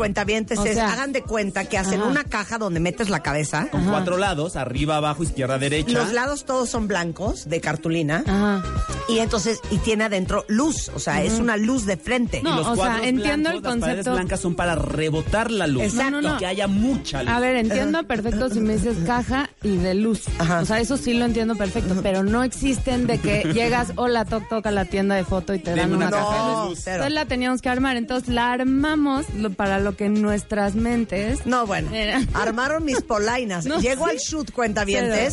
O 0.58 0.64
es, 0.64 0.74
sea, 0.74 0.92
hagan 0.92 1.12
de 1.12 1.22
cuenta 1.22 1.64
que 1.64 1.78
hacen 1.78 2.00
ajá. 2.00 2.10
una 2.10 2.24
caja 2.24 2.58
donde 2.58 2.80
metes 2.80 3.08
la 3.10 3.22
cabeza. 3.22 3.68
Con 3.70 3.84
cuatro 3.84 4.16
lados, 4.16 4.56
arriba, 4.56 4.96
abajo, 4.96 5.22
izquierda, 5.22 5.58
derecha. 5.58 5.92
Los 5.92 6.12
lados 6.12 6.44
todos 6.44 6.68
son 6.68 6.86
blancos 6.88 7.48
de 7.48 7.60
cartulina 7.60 8.22
Ajá. 8.26 8.62
y 9.08 9.18
entonces 9.20 9.60
y 9.70 9.78
tiene 9.78 10.04
adentro 10.04 10.44
luz, 10.48 10.90
o 10.94 10.98
sea, 10.98 11.22
es 11.22 11.34
una 11.34 11.56
luz 11.56 11.86
de 11.86 11.96
frente. 11.96 12.42
No, 12.42 12.50
Y 12.54 12.56
los 12.58 12.66
o 12.66 12.74
sea, 12.76 12.84
cuadros 12.84 13.06
entiendo 13.06 13.50
el 13.50 13.60
blancos, 13.60 13.62
Las 13.62 13.80
paredes 13.80 13.96
concepto. 14.04 14.12
blancas 14.14 14.40
son 14.40 14.54
para 14.54 14.74
rebotar 14.74 15.50
la 15.50 15.66
luz. 15.66 15.82
Exacto. 15.84 16.10
No, 16.10 16.20
no, 16.22 16.28
no. 16.30 16.34
Y 16.36 16.38
que 16.38 16.46
haya 16.46 16.66
mucha 16.68 17.22
luz. 17.22 17.32
A 17.32 17.40
ver, 17.40 17.56
entiendo 17.56 18.02
perfecto 18.06 18.50
si 18.50 18.60
me 18.60 18.74
dices 18.74 18.96
caja 19.06 19.50
y 19.62 19.76
de 19.76 19.94
luz. 19.94 20.22
Ajá. 20.38 20.60
O 20.60 20.64
sea, 20.66 20.80
eso 20.80 20.96
sí 20.96 21.14
lo 21.14 21.24
entiendo 21.24 21.54
perfecto, 21.56 21.94
pero 22.02 22.22
no 22.22 22.42
existen 22.42 23.06
de 23.06 23.18
que 23.18 23.42
llegas, 23.54 23.92
hola, 23.96 24.24
toc, 24.24 24.48
toc 24.48 24.66
a 24.66 24.70
la 24.70 24.84
tienda 24.84 25.14
de 25.14 25.24
foto 25.24 25.54
y 25.54 25.58
te 25.58 25.74
dan 25.74 25.92
una 25.92 26.08
una 26.08 26.10
caja 26.10 26.32
de 26.34 26.38
No, 26.52 26.68
luz. 26.70 26.78
cero. 26.82 26.96
Entonces 26.96 27.14
la 27.14 27.24
teníamos 27.26 27.62
que 27.62 27.68
armar. 27.68 27.96
Entonces 27.96 28.28
la 28.34 28.52
armamos 28.52 29.26
lo- 29.38 29.50
para 29.50 29.78
lo 29.78 29.96
que 29.96 30.06
en 30.06 30.20
nuestras 30.34 30.74
mentes. 30.74 31.46
No, 31.46 31.64
bueno, 31.64 31.94
Era- 31.94 32.20
armaron 32.34 32.84
mis 32.84 33.00
polainas. 33.12 33.66
No, 33.66 33.78
Llego 33.80 34.06
sí. 34.06 34.10
al 34.10 34.16
shoot 34.18 34.50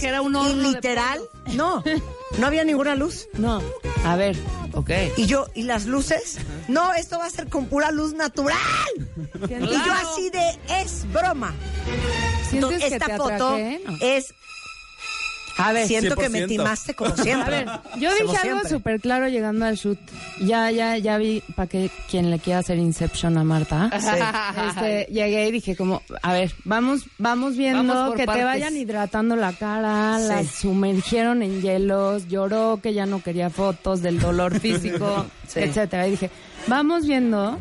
era 0.04 0.22
un 0.22 0.36
y 0.36 0.54
literal, 0.54 1.20
no, 1.54 1.84
no 2.38 2.48
había 2.48 2.64
ninguna 2.64 2.94
luz. 2.96 3.28
No, 3.34 3.62
a 4.06 4.16
ver. 4.16 4.38
Ok. 4.74 4.92
Y 5.18 5.26
yo, 5.26 5.48
¿y 5.56 5.64
las 5.64 5.86
luces? 5.88 6.38
No, 6.68 6.94
esto 6.94 7.18
va 7.18 7.26
a 7.26 7.30
ser 7.32 7.50
con 7.50 7.66
pura 7.66 7.92
luz 7.92 8.14
natural. 8.14 8.58
Y 9.50 9.70
yo 9.72 9.94
así 9.94 10.30
de, 10.30 10.60
es 10.82 11.12
broma. 11.12 11.54
¿Sientes 12.50 12.54
Entonces, 12.54 12.80
que 12.90 12.96
esta 12.96 13.06
te 13.08 13.18
foto 13.18 13.58
es... 14.02 14.34
A 15.58 15.74
ver, 15.74 15.88
Siento 15.88 16.16
que 16.16 16.28
100%. 16.28 16.32
me 16.32 16.48
timaste 16.48 16.94
como 16.96 17.16
siempre. 17.18 17.56
A 17.58 17.60
ver, 17.60 17.66
yo 18.00 18.10
Como 18.10 18.32
dije 18.32 18.38
algo 18.38 18.60
siempre. 18.60 18.70
súper 18.70 19.02
claro 19.02 19.28
llegando 19.28 19.66
al 19.66 19.76
shoot. 19.76 20.00
Ya, 20.40 20.72
ya, 20.72 20.98
ya 20.98 21.18
vi 21.18 21.44
para 21.56 21.68
que 21.68 21.90
quien 22.10 22.32
le 22.32 22.40
quiera 22.40 22.60
hacer 22.60 22.78
Inception 22.78 23.38
a 23.38 23.44
Marta. 23.44 23.90
Este, 24.70 25.06
llegué 25.12 25.48
y 25.48 25.52
dije 25.52 25.76
como, 25.76 26.02
a 26.22 26.34
ver, 26.34 26.54
vamos, 26.64 27.06
vamos 27.18 27.58
viendo 27.58 27.94
Vamos 27.94 28.16
que 28.16 28.26
partes. 28.26 28.42
te 28.42 28.46
vayan 28.46 28.76
hidratando 28.78 29.36
la 29.36 29.54
cara, 29.54 30.18
Sí. 30.20 30.28
la 30.28 30.44
sumergieron 30.44 31.42
en 31.44 31.62
hielos, 31.62 32.28
lloró 32.28 32.80
que 32.82 32.94
ya 32.94 33.06
no 33.06 33.22
quería 33.22 33.50
fotos 33.50 34.02
del 34.02 34.20
dolor 34.20 34.60
físico, 34.60 35.26
Sí. 35.48 35.60
etcétera. 35.60 36.08
Y 36.08 36.12
dije, 36.12 36.30
vamos 36.68 37.06
viendo. 37.06 37.58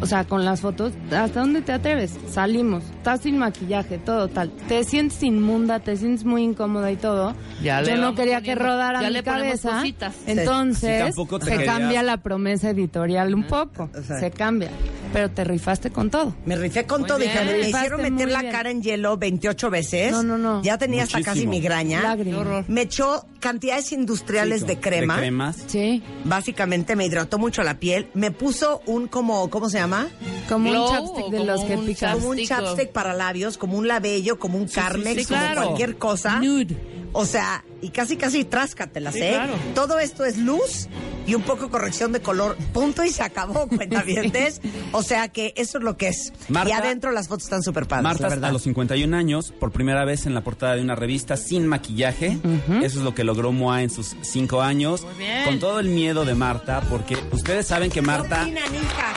O 0.00 0.06
sea, 0.06 0.24
con 0.24 0.44
las 0.44 0.60
fotos, 0.60 0.92
¿hasta 1.10 1.40
dónde 1.40 1.62
te 1.62 1.72
atreves? 1.72 2.16
Salimos, 2.30 2.82
estás 2.84 3.20
sin 3.20 3.38
maquillaje, 3.38 3.98
todo 3.98 4.28
tal. 4.28 4.50
Te 4.68 4.84
sientes 4.84 5.22
inmunda, 5.22 5.80
te 5.80 5.96
sientes 5.96 6.24
muy 6.24 6.42
incómoda 6.42 6.90
y 6.90 6.96
todo. 6.96 7.34
Ya 7.62 7.80
le 7.82 7.92
Yo 7.92 7.96
no 7.98 8.14
quería 8.14 8.40
que 8.40 8.52
poniendo- 8.54 8.64
rodara 8.64 9.02
ya 9.02 9.10
mi 9.10 9.22
cabeza. 9.22 9.82
Entonces, 10.26 10.98
Sí, 10.98 11.04
tampoco 11.04 11.38
te 11.38 11.46
se 11.46 11.50
querías- 11.52 11.76
cambia 11.78 12.02
la 12.02 12.16
promesa 12.18 12.70
editorial 12.70 13.34
un 13.34 13.44
poco. 13.44 13.90
O 13.98 14.02
sea. 14.02 14.18
Se 14.20 14.30
cambia. 14.30 14.70
Pero 15.12 15.28
te 15.30 15.42
rifaste 15.44 15.90
con 15.90 16.08
todo. 16.08 16.34
Me 16.46 16.54
rifé 16.56 16.86
con 16.86 17.00
Muy 17.00 17.08
todo, 17.08 17.18
bien. 17.18 17.30
hija. 17.32 17.42
Me 17.44 17.52
Rifaste 17.54 17.68
hicieron 17.78 18.02
meter 18.02 18.28
la 18.30 18.40
bien. 18.42 18.52
cara 18.52 18.70
en 18.70 18.82
hielo 18.82 19.16
28 19.16 19.68
veces. 19.70 20.12
No, 20.12 20.22
no, 20.22 20.38
no. 20.38 20.62
Ya 20.62 20.78
tenía 20.78 21.02
hasta 21.02 21.20
casi 21.22 21.46
migraña. 21.48 22.00
Lágrimas. 22.02 22.68
Me 22.68 22.82
echó 22.82 23.24
cantidades 23.40 23.90
industriales 23.92 24.60
Sí, 24.60 24.66
de 24.66 24.78
crema. 24.78 25.14
De 25.16 25.20
cremas. 25.22 25.56
Sí. 25.66 26.02
Básicamente 26.24 26.94
me 26.96 27.06
hidrató 27.06 27.38
mucho 27.38 27.62
la 27.62 27.78
piel. 27.80 28.08
Me 28.14 28.30
puso 28.30 28.82
un 28.86 29.08
como, 29.08 29.50
¿cómo 29.50 29.68
se 29.68 29.78
llama? 29.78 30.08
Como 30.48 30.70
Glow 30.70 30.84
un 30.84 30.90
chapstick 30.90 31.24
de 31.30 31.38
como 31.38 31.44
los 31.44 31.64
que 31.64 31.76
pican. 31.78 32.14
Como 32.18 32.28
un 32.30 32.38
Chapstick. 32.38 32.90
para 32.92 33.14
labios, 33.14 33.58
como 33.58 33.76
un 33.76 33.88
labello, 33.88 34.38
como 34.38 34.58
un 34.58 34.68
Carmex, 34.68 35.22
sí, 35.22 35.26
como 35.26 35.40
claro. 35.40 35.62
cualquier 35.64 35.96
cosa. 35.98 36.38
Nude. 36.40 36.76
O 37.12 37.26
sea, 37.26 37.64
y 37.82 37.90
casi 37.90 38.16
casi 38.16 38.44
tráscatelas, 38.44 39.14
Sí, 39.14 39.20
¿eh? 39.22 39.30
claro. 39.34 39.54
Todo 39.74 39.98
esto 39.98 40.24
es 40.24 40.36
luz 40.38 40.88
y 41.26 41.34
un 41.34 41.42
poco 41.42 41.68
corrección 41.70 42.12
de 42.12 42.20
color. 42.20 42.56
Punto 42.72 43.02
y 43.04 43.10
se 43.10 43.22
acabó, 43.22 43.66
cuentavientes. 44.04 44.60
o 44.92 45.02
sea 45.02 45.28
que 45.28 45.52
eso 45.56 45.78
es 45.78 45.84
lo 45.84 45.96
que 45.96 46.08
es. 46.08 46.32
Marta- 46.48 46.68
y 46.70 46.72
adentro 46.72 47.10
las 47.10 47.26
fotos 47.28 47.44
están 47.44 47.62
súper 47.62 47.86
padres, 47.86 48.04
la 48.04 48.08
Marta, 48.10 48.28
verdad. 48.28 48.50
a 48.50 48.52
los 48.52 48.62
51 48.62 49.16
años, 49.16 49.52
por 49.58 49.72
primera 49.72 50.04
vez 50.04 50.26
en 50.26 50.34
la 50.34 50.42
portada 50.42 50.76
de 50.76 50.82
una 50.82 50.94
revista 50.94 51.36
sin 51.36 51.66
maquillaje. 51.66 52.38
Eso 52.82 52.98
es 52.98 53.04
lo 53.04 53.14
que 53.14 53.24
logró 53.24 53.50
Moa 53.52 53.82
en 53.82 53.90
sus 53.90 54.14
cinco 54.22 54.62
años. 54.62 55.02
Muy 55.04 55.14
bien. 55.14 55.44
Con 55.44 55.58
todo 55.58 55.80
el 55.80 55.88
miedo 55.88 56.24
de 56.24 56.34
Marta, 56.34 56.80
porque 56.88 57.16
ustedes 57.32 57.66
saben 57.66 57.90
que 57.90 58.02
Marta. 58.02 58.44
¿Qué 58.44 58.52
opinan, 58.52 58.74
hija? 58.74 59.14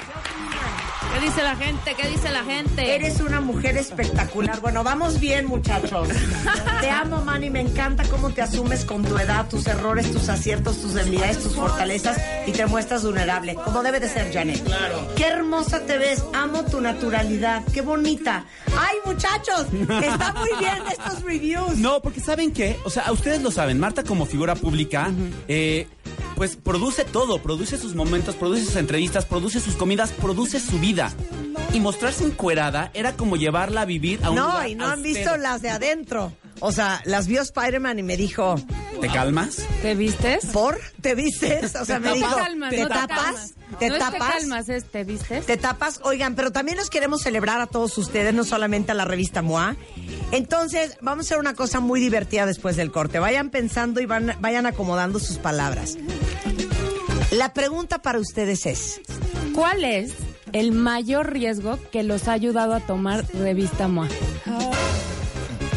¿Qué 1.13 1.19
dice 1.19 1.43
la 1.43 1.56
gente? 1.56 1.95
¿Qué 1.95 2.08
dice 2.10 2.32
la 2.32 2.43
gente? 2.43 2.95
Eres 2.95 3.21
una 3.21 3.39
mujer 3.39 3.78
espectacular. 3.78 4.60
Bueno, 4.62 4.84
vamos 4.84 5.19
bien, 5.19 5.45
muchachos. 5.45 6.10
te 6.82 6.89
amo, 6.89 7.21
Manny. 7.21 7.49
Me 7.49 7.62
encanta 7.62 8.04
cómo 8.06 8.32
te 8.32 8.41
asumes 8.41 8.84
con 8.84 9.04
tu 9.04 9.17
edad, 9.17 9.47
tus 9.47 9.67
errores, 9.67 10.12
tus 10.12 10.28
aciertos, 10.30 10.82
tus 10.82 10.93
debilidades, 10.95 11.39
tus 11.39 11.56
fortalezas 11.56 12.17
y 12.47 12.52
te 12.52 12.65
muestras 12.65 13.04
vulnerable, 13.04 13.56
como 13.56 13.84
debe 13.84 13.99
de 13.99 14.10
ser, 14.10 14.34
Janet. 14.34 14.63
Claro. 14.63 15.08
Qué 15.15 15.26
hermosa 15.26 15.82
te 15.82 15.97
ves. 15.97 16.23
Amo 16.34 16.65
tu 16.65 16.82
naturalidad. 16.82 17.63
Qué 17.73 17.82
bonita. 17.82 18.45
Ay, 18.78 18.97
muchachos, 19.06 19.67
está 20.04 20.34
muy 20.34 20.49
bien 20.60 20.78
estos 20.91 21.21
reviews. 21.21 21.78
No, 21.78 22.02
porque 22.02 22.21
¿saben 22.21 22.52
qué? 22.52 22.80
O 22.86 22.89
sea, 22.89 23.12
ustedes 23.12 23.41
lo 23.41 23.52
saben, 23.52 23.80
Marta 23.80 24.04
como 24.04 24.26
figura 24.26 24.56
pública, 24.56 25.12
eh, 25.47 25.88
pues 26.36 26.56
produce 26.56 27.06
todo, 27.06 27.41
produce 27.41 27.78
sus 27.78 27.96
momentos, 27.96 28.36
produce 28.36 28.65
sus 28.65 28.76
entrevistas, 28.76 29.26
produce 29.26 29.60
sus 29.60 29.76
comidas, 29.76 30.12
produce 30.12 30.60
su 30.60 30.80
vida. 30.80 31.12
Y 31.74 31.80
mostrarse 31.80 32.24
encuerada 32.24 32.91
era 32.93 33.13
como 33.13 33.36
llevarla 33.36 33.82
a 33.82 33.86
vivir 33.86 34.19
a 34.24 34.30
un 34.30 34.36
No, 34.36 34.48
lugar 34.48 34.67
y 34.69 34.76
no 34.76 34.86
han 34.86 35.00
austero. 35.00 35.13
visto 35.15 35.38
las 35.38 35.62
de 35.62 35.69
adentro. 35.69 36.34
O 36.65 36.71
sea, 36.71 37.02
las 37.04 37.28
vio 37.28 37.41
Spider-Man 37.41 37.99
y 37.99 38.04
me 38.04 38.15
dijo, 38.15 38.56
¿Te 39.02 39.10
calmas? 39.10 39.58
¿Te 39.82 39.95
vistes? 39.95 40.45
¿por? 40.45 40.80
¿Te 41.02 41.13
vistes? 41.13 41.76
O 41.76 41.84
sea, 41.84 41.99
me 41.99 42.08
no 42.08 42.15
dijo, 42.15 42.30
te 42.30 42.41
calmas, 42.41 42.69
¿te 42.69 42.78
no 42.80 42.88
te 42.88 42.93
tapas? 42.93 43.54
¿Te 43.80 43.89
no 43.89 43.95
es 43.95 43.99
te 44.06 44.12
tapas? 44.12 44.34
calmas, 44.36 44.69
es 44.69 44.86
te 44.86 45.04
vistes. 45.04 45.45
Te 45.45 45.58
tapas, 45.58 45.99
oigan, 46.04 46.36
pero 46.36 46.54
también 46.54 46.78
los 46.78 46.89
queremos 46.89 47.21
celebrar 47.21 47.60
a 47.60 47.67
todos 47.67 47.97
ustedes, 47.97 48.34
no 48.34 48.45
solamente 48.45 48.93
a 48.93 48.95
la 48.95 49.04
revista 49.04 49.41
MOA. 49.41 49.76
Entonces, 50.32 50.97
vamos 51.02 51.26
a 51.26 51.28
hacer 51.28 51.38
una 51.39 51.54
cosa 51.54 51.82
muy 51.82 51.99
divertida 51.99 52.45
después 52.45 52.78
del 52.78 52.93
corte. 52.93 53.19
Vayan 53.19 53.49
pensando 53.49 53.99
y 53.99 54.06
van, 54.06 54.38
vayan 54.39 54.65
acomodando 54.65 55.19
sus 55.19 55.39
palabras. 55.39 55.97
La 57.32 57.54
pregunta 57.54 58.02
para 58.02 58.19
ustedes 58.19 58.65
es, 58.67 59.02
¿Cuál 59.54 59.84
es 59.84 60.13
el 60.54 60.71
mayor 60.71 61.34
riesgo 61.34 61.78
que 61.91 62.04
los 62.04 62.30
ha 62.30 62.32
ayudado 62.32 62.73
a 62.73 62.80
tomar 62.80 63.26
revista 63.34 63.89
MOA? 63.89 64.08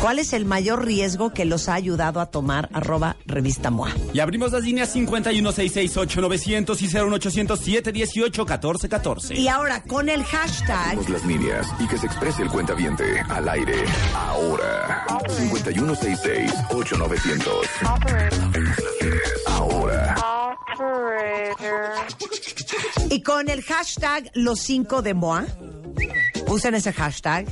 ¿Cuál 0.00 0.18
es 0.18 0.32
el 0.32 0.44
mayor 0.44 0.84
riesgo 0.84 1.32
que 1.32 1.44
los 1.44 1.68
ha 1.68 1.74
ayudado 1.74 2.18
a 2.20 2.26
tomar 2.26 2.68
arroba 2.72 3.16
revista 3.26 3.70
MOA? 3.70 3.90
Y 4.12 4.18
abrimos 4.20 4.52
las 4.52 4.62
líneas 4.64 4.94
51668-900 4.94 6.80
y 6.80 6.88
01807-18-1414. 6.88 9.36
Y 9.36 9.48
ahora, 9.48 9.82
con 9.82 10.08
el 10.08 10.22
hashtag, 10.24 10.98
Abrimos 10.98 11.08
las 11.08 11.26
líneas 11.26 11.66
y 11.78 11.86
que 11.86 11.98
se 11.98 12.06
exprese 12.06 12.42
el 12.42 12.48
cuentaviente 12.48 13.20
al 13.28 13.48
aire. 13.48 13.84
Ahora. 14.14 15.04
5166-8900. 15.26 17.46
Ahora. 19.46 20.16
y 23.10 23.22
con 23.22 23.48
el 23.48 23.62
hashtag 23.62 24.30
los 24.34 24.60
5 24.60 25.02
de 25.02 25.14
MOA, 25.14 25.46
usen 26.48 26.74
ese 26.74 26.92
hashtag, 26.92 27.46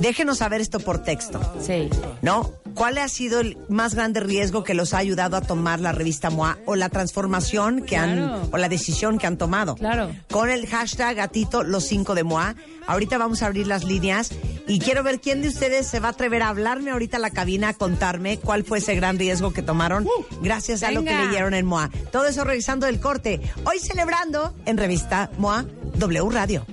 déjenos 0.00 0.38
saber 0.38 0.60
esto 0.60 0.80
por 0.80 1.02
texto. 1.02 1.40
Sí. 1.60 1.88
¿no? 2.22 2.50
¿Cuál 2.74 2.98
ha 2.98 3.08
sido 3.08 3.40
el 3.40 3.58
más 3.68 3.94
grande 3.94 4.20
riesgo 4.20 4.64
que 4.64 4.74
los 4.74 4.94
ha 4.94 4.98
ayudado 4.98 5.36
a 5.36 5.40
tomar 5.40 5.80
la 5.80 5.92
revista 5.92 6.30
MOA 6.30 6.58
o 6.66 6.76
la 6.76 6.88
transformación 6.88 7.82
que 7.82 7.96
han 7.96 8.48
o 8.50 8.56
la 8.56 8.68
decisión 8.68 9.18
que 9.18 9.26
han 9.26 9.36
tomado? 9.36 9.74
Claro. 9.74 10.10
Con 10.30 10.50
el 10.50 10.66
hashtag 10.66 11.16
gatito 11.16 11.62
los 11.62 11.84
5 11.84 12.14
de 12.14 12.24
MOA. 12.24 12.54
Ahorita 12.86 13.18
vamos 13.18 13.42
a 13.42 13.46
abrir 13.46 13.66
las 13.66 13.84
líneas 13.84 14.30
y 14.66 14.78
quiero 14.78 15.02
ver 15.02 15.20
quién 15.20 15.42
de 15.42 15.48
ustedes 15.48 15.86
se 15.86 16.00
va 16.00 16.08
a 16.08 16.10
atrever 16.12 16.42
a 16.42 16.48
hablarme 16.48 16.90
ahorita 16.90 17.18
a 17.18 17.20
la 17.20 17.30
cabina 17.30 17.68
a 17.68 17.74
contarme 17.74 18.38
cuál 18.38 18.64
fue 18.64 18.78
ese 18.78 18.94
gran 18.94 19.18
riesgo 19.18 19.52
que 19.52 19.62
tomaron 19.62 20.06
gracias 20.42 20.82
a 20.82 20.90
lo 20.90 21.04
que 21.04 21.14
leyeron 21.14 21.54
en 21.54 21.66
MOA. 21.66 21.90
Todo 22.12 22.26
eso 22.26 22.44
revisando 22.44 22.86
el 22.86 23.00
corte. 23.00 23.40
Hoy 23.64 23.78
celebrando 23.78 24.54
en 24.64 24.76
revista 24.76 25.30
MOA 25.38 25.66
W 25.96 26.30
Radio. 26.30 26.64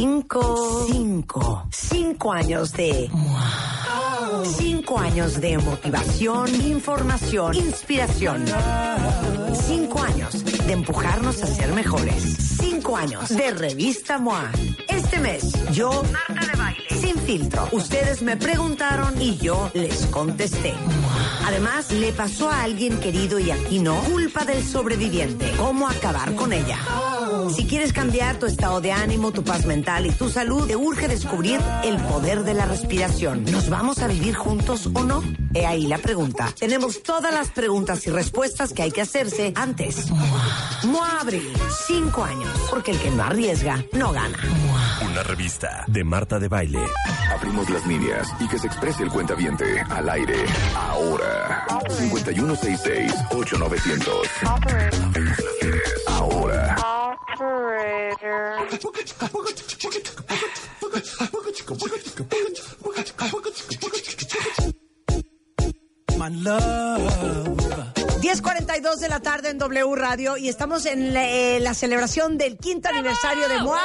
Cinco. 0.00 0.86
Cinco. 0.90 1.66
Cinco 1.70 2.32
años 2.32 2.72
de. 2.72 3.10
Cinco 4.56 4.98
años 4.98 5.38
de 5.42 5.58
motivación, 5.58 6.48
información, 6.62 7.54
inspiración. 7.54 8.46
Cinco 9.52 10.00
años 10.00 10.42
de 10.42 10.72
empujarnos 10.72 11.42
a 11.42 11.46
ser 11.46 11.74
mejores. 11.74 12.22
Cinco 12.58 12.96
años 12.96 13.28
de 13.28 13.50
revista 13.50 14.16
MOA. 14.16 14.50
Este 14.88 15.18
mes, 15.18 15.52
yo, 15.72 16.02
Marta 16.10 16.46
de 16.46 16.56
Baile, 16.58 16.88
sin 16.98 17.18
filtro. 17.18 17.68
Ustedes 17.72 18.22
me 18.22 18.38
preguntaron 18.38 19.20
y 19.20 19.36
yo 19.36 19.70
les 19.74 20.06
contesté. 20.06 20.72
Además, 21.44 21.90
le 21.90 22.14
pasó 22.14 22.48
a 22.48 22.62
alguien 22.62 22.98
querido 23.00 23.38
y 23.38 23.50
aquí 23.50 23.80
no, 23.80 24.00
culpa 24.04 24.46
del 24.46 24.64
sobreviviente. 24.64 25.52
¿Cómo 25.58 25.86
acabar 25.86 26.34
con 26.36 26.54
ella? 26.54 26.78
Si 27.54 27.66
quieres 27.66 27.92
cambiar 27.92 28.38
tu 28.38 28.46
estado 28.46 28.80
de 28.80 28.92
ánimo, 28.92 29.32
tu 29.32 29.44
paz 29.44 29.66
mental 29.66 30.06
y 30.06 30.12
tu 30.12 30.30
salud, 30.30 30.66
te 30.66 30.76
urge 30.76 31.08
descubrir 31.08 31.60
el 31.84 31.98
poder 31.98 32.44
de 32.44 32.54
la 32.54 32.64
respiración. 32.66 33.44
¿Nos 33.44 33.68
vamos 33.68 33.98
a 33.98 34.06
vivir 34.06 34.34
juntos 34.34 34.88
o 34.92 35.04
no? 35.04 35.22
He 35.52 35.66
ahí 35.66 35.86
la 35.86 35.98
pregunta. 35.98 36.52
Tenemos 36.58 37.02
todas 37.02 37.34
las 37.34 37.48
preguntas 37.48 38.06
y 38.06 38.10
respuestas 38.10 38.72
que 38.72 38.82
hay 38.82 38.92
que 38.92 39.00
hacerse 39.00 39.52
antes. 39.56 40.10
MOA 40.84 41.20
Abril, 41.20 41.52
cinco 41.86 42.24
años, 42.24 42.48
porque 42.70 42.92
el 42.92 42.98
que 42.98 43.10
no 43.10 43.24
arriesga, 43.24 43.84
no 43.92 44.12
gana. 44.12 44.38
Una 45.04 45.22
revista 45.22 45.84
de 45.88 46.04
Marta 46.04 46.38
de 46.38 46.48
Baile. 46.48 46.80
Abrimos 47.34 47.68
las 47.70 47.86
líneas 47.86 48.28
y 48.38 48.46
que 48.48 48.58
se 48.58 48.66
exprese 48.66 49.02
el 49.02 49.10
cuentaviente 49.10 49.80
al 49.88 50.08
aire. 50.08 50.44
Ahora. 50.74 51.66
5166-8900. 51.88 54.10
Ahora. 56.06 56.76
My 66.18 66.28
love. 66.42 67.00
10.42 68.20 68.96
de 68.96 69.08
la 69.08 69.20
tarde 69.20 69.48
en 69.50 69.58
W 69.58 69.94
Radio 69.96 70.36
y 70.36 70.48
estamos 70.48 70.84
en 70.84 71.14
la, 71.14 71.26
eh, 71.26 71.58
la 71.60 71.72
celebración 71.72 72.36
del 72.36 72.58
quinto 72.58 72.90
aniversario 72.90 73.48
de 73.48 73.58
MOA. 73.60 73.80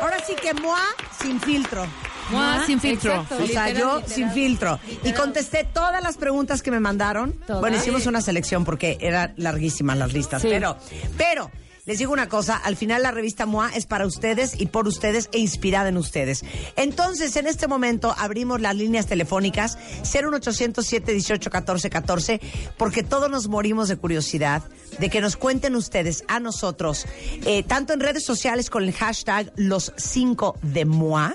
Ahora 0.00 0.16
sí 0.26 0.34
que 0.34 0.54
MOA 0.54 0.80
sin 1.20 1.38
filtro. 1.40 1.86
Mua, 2.30 2.64
sin 2.64 2.80
filtro. 2.80 3.12
Exacto, 3.12 3.34
O 3.34 3.46
sea, 3.46 3.66
literal, 3.66 3.76
yo 3.76 3.96
literal. 3.96 4.14
sin 4.14 4.30
filtro. 4.30 4.80
Y 5.04 5.12
contesté 5.12 5.64
todas 5.64 6.02
las 6.02 6.16
preguntas 6.16 6.62
que 6.62 6.70
me 6.70 6.80
mandaron. 6.80 7.32
Todas. 7.46 7.60
Bueno, 7.60 7.76
hicimos 7.76 8.06
una 8.06 8.22
selección 8.22 8.64
porque 8.64 8.96
eran 9.00 9.34
larguísimas 9.36 9.98
las 9.98 10.14
listas. 10.14 10.40
Sí. 10.40 10.48
Pero, 10.50 10.78
pero, 11.18 11.50
les 11.84 11.98
digo 11.98 12.12
una 12.12 12.28
cosa, 12.28 12.56
al 12.56 12.76
final 12.76 13.02
la 13.02 13.10
revista 13.10 13.44
MOA 13.44 13.70
es 13.70 13.86
para 13.86 14.06
ustedes 14.06 14.60
y 14.60 14.66
por 14.66 14.86
ustedes 14.86 15.28
e 15.32 15.38
inspirada 15.38 15.88
en 15.88 15.96
ustedes. 15.96 16.44
Entonces, 16.76 17.34
en 17.36 17.48
este 17.48 17.66
momento 17.66 18.14
abrimos 18.16 18.60
las 18.60 18.76
líneas 18.76 19.06
telefónicas 19.06 19.76
01800 20.02 20.86
718 20.86 21.50
1414 21.50 22.40
porque 22.76 23.02
todos 23.02 23.28
nos 23.30 23.48
morimos 23.48 23.88
de 23.88 23.96
curiosidad 23.96 24.62
de 24.98 25.10
que 25.10 25.20
nos 25.20 25.36
cuenten 25.36 25.74
ustedes 25.74 26.24
a 26.28 26.38
nosotros, 26.38 27.06
eh, 27.46 27.62
tanto 27.64 27.92
en 27.92 28.00
redes 28.00 28.24
sociales 28.24 28.70
con 28.70 28.84
el 28.84 28.92
hashtag 28.92 29.52
los 29.56 29.92
5 29.96 30.58
de 30.62 30.84
MOA, 30.84 31.34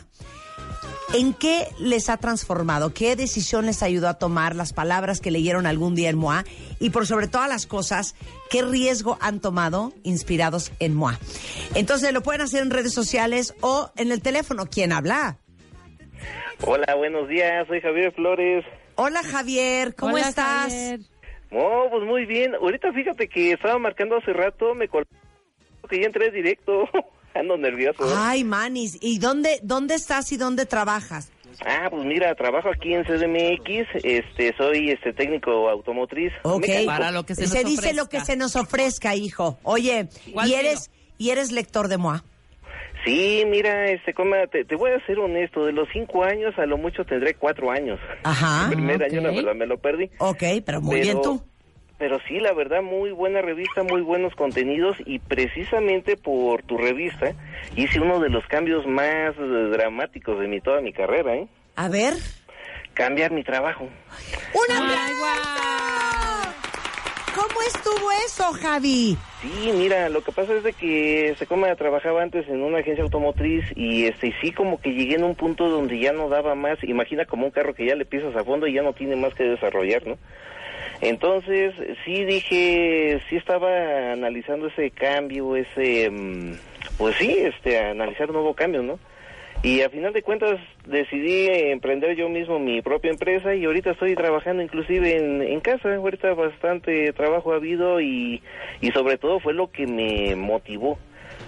¿En 1.13 1.33
qué 1.33 1.67
les 1.79 2.09
ha 2.09 2.17
transformado? 2.17 2.93
¿Qué 2.93 3.15
decisión 3.15 3.65
les 3.65 3.81
ayudó 3.81 4.09
a 4.09 4.15
tomar 4.15 4.55
las 4.55 4.73
palabras 4.73 5.21
que 5.21 5.31
leyeron 5.31 5.65
algún 5.65 5.95
día 5.95 6.09
en 6.09 6.17
MOA? 6.17 6.43
Y 6.79 6.89
por 6.89 7.07
sobre 7.07 7.27
todas 7.27 7.47
las 7.47 7.65
cosas, 7.65 8.15
¿qué 8.49 8.61
riesgo 8.61 9.17
han 9.21 9.39
tomado 9.39 9.93
inspirados 10.03 10.73
en 10.79 10.95
MOA? 10.95 11.17
Entonces 11.75 12.11
lo 12.11 12.21
pueden 12.21 12.41
hacer 12.41 12.61
en 12.61 12.71
redes 12.71 12.93
sociales 12.93 13.55
o 13.61 13.89
en 13.95 14.11
el 14.11 14.21
teléfono. 14.21 14.65
¿Quién 14.65 14.91
habla? 14.91 15.37
Hola, 16.65 16.95
buenos 16.95 17.29
días, 17.29 17.67
soy 17.67 17.79
Javier 17.79 18.11
Flores. 18.13 18.65
Hola 18.95 19.21
Javier, 19.23 19.95
¿cómo 19.95 20.15
Hola, 20.15 20.27
estás? 20.27 20.73
Javier. 20.73 20.99
Oh, 21.51 21.87
pues 21.89 22.03
muy 22.03 22.25
bien. 22.25 22.53
Ahorita 22.55 22.91
fíjate 22.91 23.29
que 23.29 23.53
estaba 23.53 23.79
marcando 23.79 24.17
hace 24.17 24.33
rato, 24.33 24.75
me 24.75 24.89
col 24.89 25.05
que 25.87 26.01
ya 26.01 26.07
entré 26.07 26.31
directo. 26.31 26.83
Ando 27.39 27.57
nervioso. 27.57 28.03
Ay, 28.17 28.43
Manis, 28.43 28.97
¿y 29.01 29.19
dónde, 29.19 29.59
dónde 29.63 29.95
estás 29.95 30.31
y 30.31 30.37
dónde 30.37 30.65
trabajas? 30.65 31.31
Ah, 31.65 31.87
pues 31.89 32.05
mira, 32.05 32.33
trabajo 32.35 32.69
aquí 32.69 32.93
en 32.93 33.03
CDMX, 33.03 33.87
este, 34.03 34.55
soy 34.57 34.91
este 34.91 35.11
técnico 35.13 35.69
automotriz. 35.69 36.31
Ok. 36.43 36.61
Mecánico. 36.61 36.91
Para 36.91 37.11
lo 37.11 37.25
que 37.25 37.35
se, 37.35 37.47
Se, 37.47 37.63
nos 37.63 37.71
dice 37.71 37.93
lo 37.93 38.07
que 38.09 38.19
se 38.21 38.35
nos 38.35 38.55
ofrezca, 38.55 39.15
hijo. 39.15 39.57
Oye, 39.63 40.07
¿Cuál 40.33 40.49
y 40.49 40.53
eres, 40.53 40.91
y 41.17 41.31
eres 41.31 41.51
lector 41.51 41.87
de 41.87 41.97
MOA. 41.97 42.23
Sí, 43.05 43.43
mira, 43.47 43.89
este, 43.89 44.13
coma, 44.13 44.47
te, 44.51 44.65
te 44.65 44.75
voy 44.75 44.91
a 44.91 45.05
ser 45.05 45.17
honesto, 45.19 45.65
de 45.65 45.71
los 45.71 45.87
cinco 45.93 46.23
años 46.23 46.53
a 46.57 46.65
lo 46.65 46.77
mucho 46.77 47.05
tendré 47.05 47.35
cuatro 47.35 47.71
años. 47.71 47.99
Ajá. 48.23 48.65
El 48.69 48.75
primer 48.75 49.01
año, 49.03 49.21
verdad, 49.21 49.55
me 49.55 49.65
lo 49.65 49.77
perdí. 49.77 50.09
Ok, 50.19 50.43
pero 50.65 50.81
muy 50.81 50.95
Pero- 50.99 51.03
bien 51.03 51.21
tú. 51.21 51.41
Pero 51.97 52.19
sí, 52.27 52.39
la 52.39 52.53
verdad, 52.53 52.83
muy 52.83 53.11
buena 53.11 53.41
revista, 53.41 53.81
muy 53.81 54.01
buenos 54.01 54.35
contenidos 54.35 54.97
y 55.05 55.17
precisamente 55.19 56.15
por 56.15 56.61
tu 56.61 56.77
revista 56.77 57.33
hice 57.75 57.99
uno 57.99 58.19
de 58.19 58.29
los 58.29 58.45
cambios 58.45 58.85
más 58.85 59.35
dramáticos 59.35 60.39
de 60.39 60.47
mi 60.47 60.61
toda 60.61 60.81
mi 60.81 60.93
carrera, 60.93 61.35
¿eh? 61.35 61.47
A 61.75 61.89
ver. 61.89 62.13
Cambiar 62.93 63.31
mi 63.31 63.43
trabajo. 63.43 63.85
¡Un 63.85 64.75
Ay, 64.75 64.77
aplauso! 64.77 65.67
¿Cómo 67.37 67.61
estuvo 67.61 68.11
eso, 68.25 68.51
Javi? 68.53 69.15
Sí, 69.41 69.71
mira, 69.75 70.09
lo 70.09 70.23
que 70.23 70.31
pasa 70.31 70.53
es 70.55 70.63
de 70.63 70.73
que 70.73 71.35
se 71.37 71.45
come 71.45 71.75
trabajaba 71.75 72.23
antes 72.23 72.47
en 72.47 72.63
una 72.63 72.79
agencia 72.79 73.03
automotriz 73.03 73.63
y 73.75 74.05
este 74.05 74.27
y 74.27 74.33
sí 74.41 74.51
como 74.51 74.81
que 74.81 74.93
llegué 74.93 75.15
en 75.15 75.23
un 75.23 75.35
punto 75.35 75.69
donde 75.69 75.99
ya 75.99 76.13
no 76.13 76.29
daba 76.29 76.55
más. 76.55 76.83
Imagina 76.83 77.25
como 77.25 77.45
un 77.45 77.51
carro 77.51 77.75
que 77.75 77.85
ya 77.85 77.95
le 77.95 78.05
pisas 78.05 78.35
a 78.35 78.43
fondo 78.43 78.65
y 78.65 78.73
ya 78.73 78.81
no 78.81 78.93
tiene 78.93 79.15
más 79.15 79.35
que 79.35 79.43
desarrollar, 79.43 80.07
¿no? 80.07 80.17
Entonces, 81.01 81.73
sí 82.05 82.25
dije, 82.25 83.21
sí 83.29 83.35
estaba 83.35 84.11
analizando 84.13 84.67
ese 84.67 84.89
cambio, 84.91 85.55
ese, 85.55 86.09
mm, 86.09 86.53
pues 86.97 87.15
sí, 87.17 87.37
este, 87.39 87.77
analizar 87.79 88.27
un 88.29 88.33
nuevo 88.33 88.53
cambio, 88.55 88.81
¿no? 88.83 88.99
Y 89.63 89.81
a 89.81 89.89
final 89.89 90.13
de 90.13 90.21
cuentas 90.21 90.59
decidí 90.85 91.47
emprender 91.71 92.15
yo 92.15 92.29
mismo 92.29 92.59
mi 92.59 92.81
propia 92.81 93.09
empresa 93.11 93.55
y 93.55 93.65
ahorita 93.65 93.91
estoy 93.91 94.15
trabajando 94.15 94.61
inclusive 94.61 95.17
en, 95.17 95.41
en 95.41 95.59
casa, 95.61 95.95
ahorita 95.95 96.33
bastante 96.35 97.11
trabajo 97.13 97.53
ha 97.53 97.55
habido 97.55 97.99
y, 97.99 98.41
y 98.81 98.91
sobre 98.91 99.17
todo 99.17 99.39
fue 99.39 99.53
lo 99.53 99.71
que 99.71 99.87
me 99.87 100.35
motivó 100.35 100.99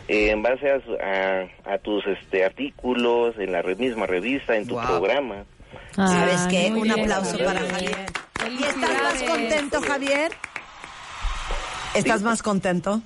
eh, 0.07 0.31
en 0.31 0.41
base 0.41 0.71
a, 0.71 0.79
su- 0.81 0.95
a, 0.99 1.47
a 1.71 1.77
tus 1.77 2.05
este, 2.07 2.43
artículos, 2.43 3.37
en 3.37 3.51
la 3.51 3.61
re- 3.61 3.75
misma 3.75 4.07
revista, 4.07 4.55
en 4.55 4.65
tu 4.65 4.75
programa. 4.75 5.45
¿Sabes 5.95 6.47
Ay, 6.47 6.55
qué? 6.55 6.71
Un 6.75 6.81
bien, 6.83 6.99
aplauso 6.99 7.37
para 7.37 7.59
Javier. 7.59 7.95
¿Y 8.47 8.63
estás 8.63 9.03
más 9.03 9.23
contento, 9.23 9.81
Javier? 9.81 10.31
¿Estás 11.95 12.21
más 12.21 12.43
contento? 12.43 13.01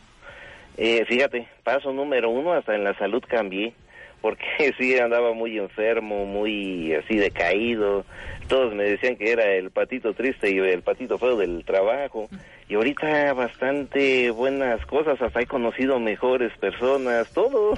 Eh, 0.78 1.06
fíjate, 1.08 1.48
paso 1.64 1.92
número 1.94 2.30
uno, 2.30 2.54
hasta 2.54 2.76
en 2.76 2.84
la 2.84 2.98
salud 2.98 3.24
cambié, 3.28 3.74
porque 4.22 4.74
sí 4.80 4.98
andaba 4.98 5.34
muy 5.34 5.58
enfermo, 5.58 6.26
muy 6.26 6.94
así 6.94 7.16
decaído. 7.16 8.06
Todos 8.48 8.74
me 8.74 8.84
decían 8.84 9.16
que 9.16 9.32
era 9.32 9.46
el 9.54 9.72
patito 9.72 10.14
triste 10.14 10.52
y 10.52 10.58
el 10.60 10.82
patito 10.82 11.18
feo 11.18 11.38
del 11.38 11.64
trabajo. 11.64 12.28
Y 12.68 12.76
ahorita 12.76 13.34
bastante 13.34 14.32
buenas 14.32 14.86
cosas, 14.86 15.22
hasta 15.22 15.42
he 15.42 15.46
conocido 15.46 16.00
mejores 16.00 16.52
personas, 16.58 17.30
todo. 17.32 17.78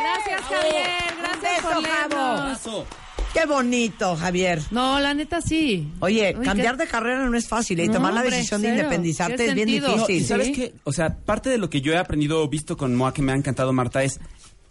Gracias, 0.00 0.40
Javier. 0.40 0.86
Gracias 1.20 1.76
Un 1.76 2.50
beso. 2.50 2.86
Qué 3.34 3.44
bonito, 3.44 4.16
Javier. 4.16 4.60
No, 4.70 4.98
la 5.00 5.12
neta 5.12 5.42
sí. 5.42 5.86
Oye, 6.00 6.34
Uy, 6.38 6.46
cambiar 6.46 6.78
qué- 6.78 6.84
de 6.84 6.88
carrera 6.90 7.26
no 7.26 7.36
es 7.36 7.46
fácil 7.46 7.78
y 7.80 7.88
No, 7.88 7.92
tomar 7.92 8.14
la 8.14 8.20
hombre, 8.22 8.36
decisión 8.36 8.62
de 8.62 8.68
cero. 8.68 8.78
independizarte 8.80 9.36
¿Qué 9.36 9.44
es 9.50 9.54
bien 9.54 9.68
sentido? 9.68 9.88
No, 9.88 9.94
difícil. 10.06 10.16
y 10.22 10.24
sabes 10.24 10.46
Sí. 10.46 10.52
qué, 10.54 10.72
o 10.84 10.92
sea, 10.92 11.14
parte 11.26 11.50
de 11.50 11.58
lo 11.58 11.68
que 11.68 11.82
yo 11.82 11.92
he 11.92 11.98
aprendido, 11.98 12.48
visto 12.48 12.78
con 12.78 12.94
MOA, 12.94 13.12
que 13.12 13.20
me 13.20 13.32
ha 13.32 13.36
encantado, 13.36 13.74
Marta, 13.74 14.02
es 14.02 14.18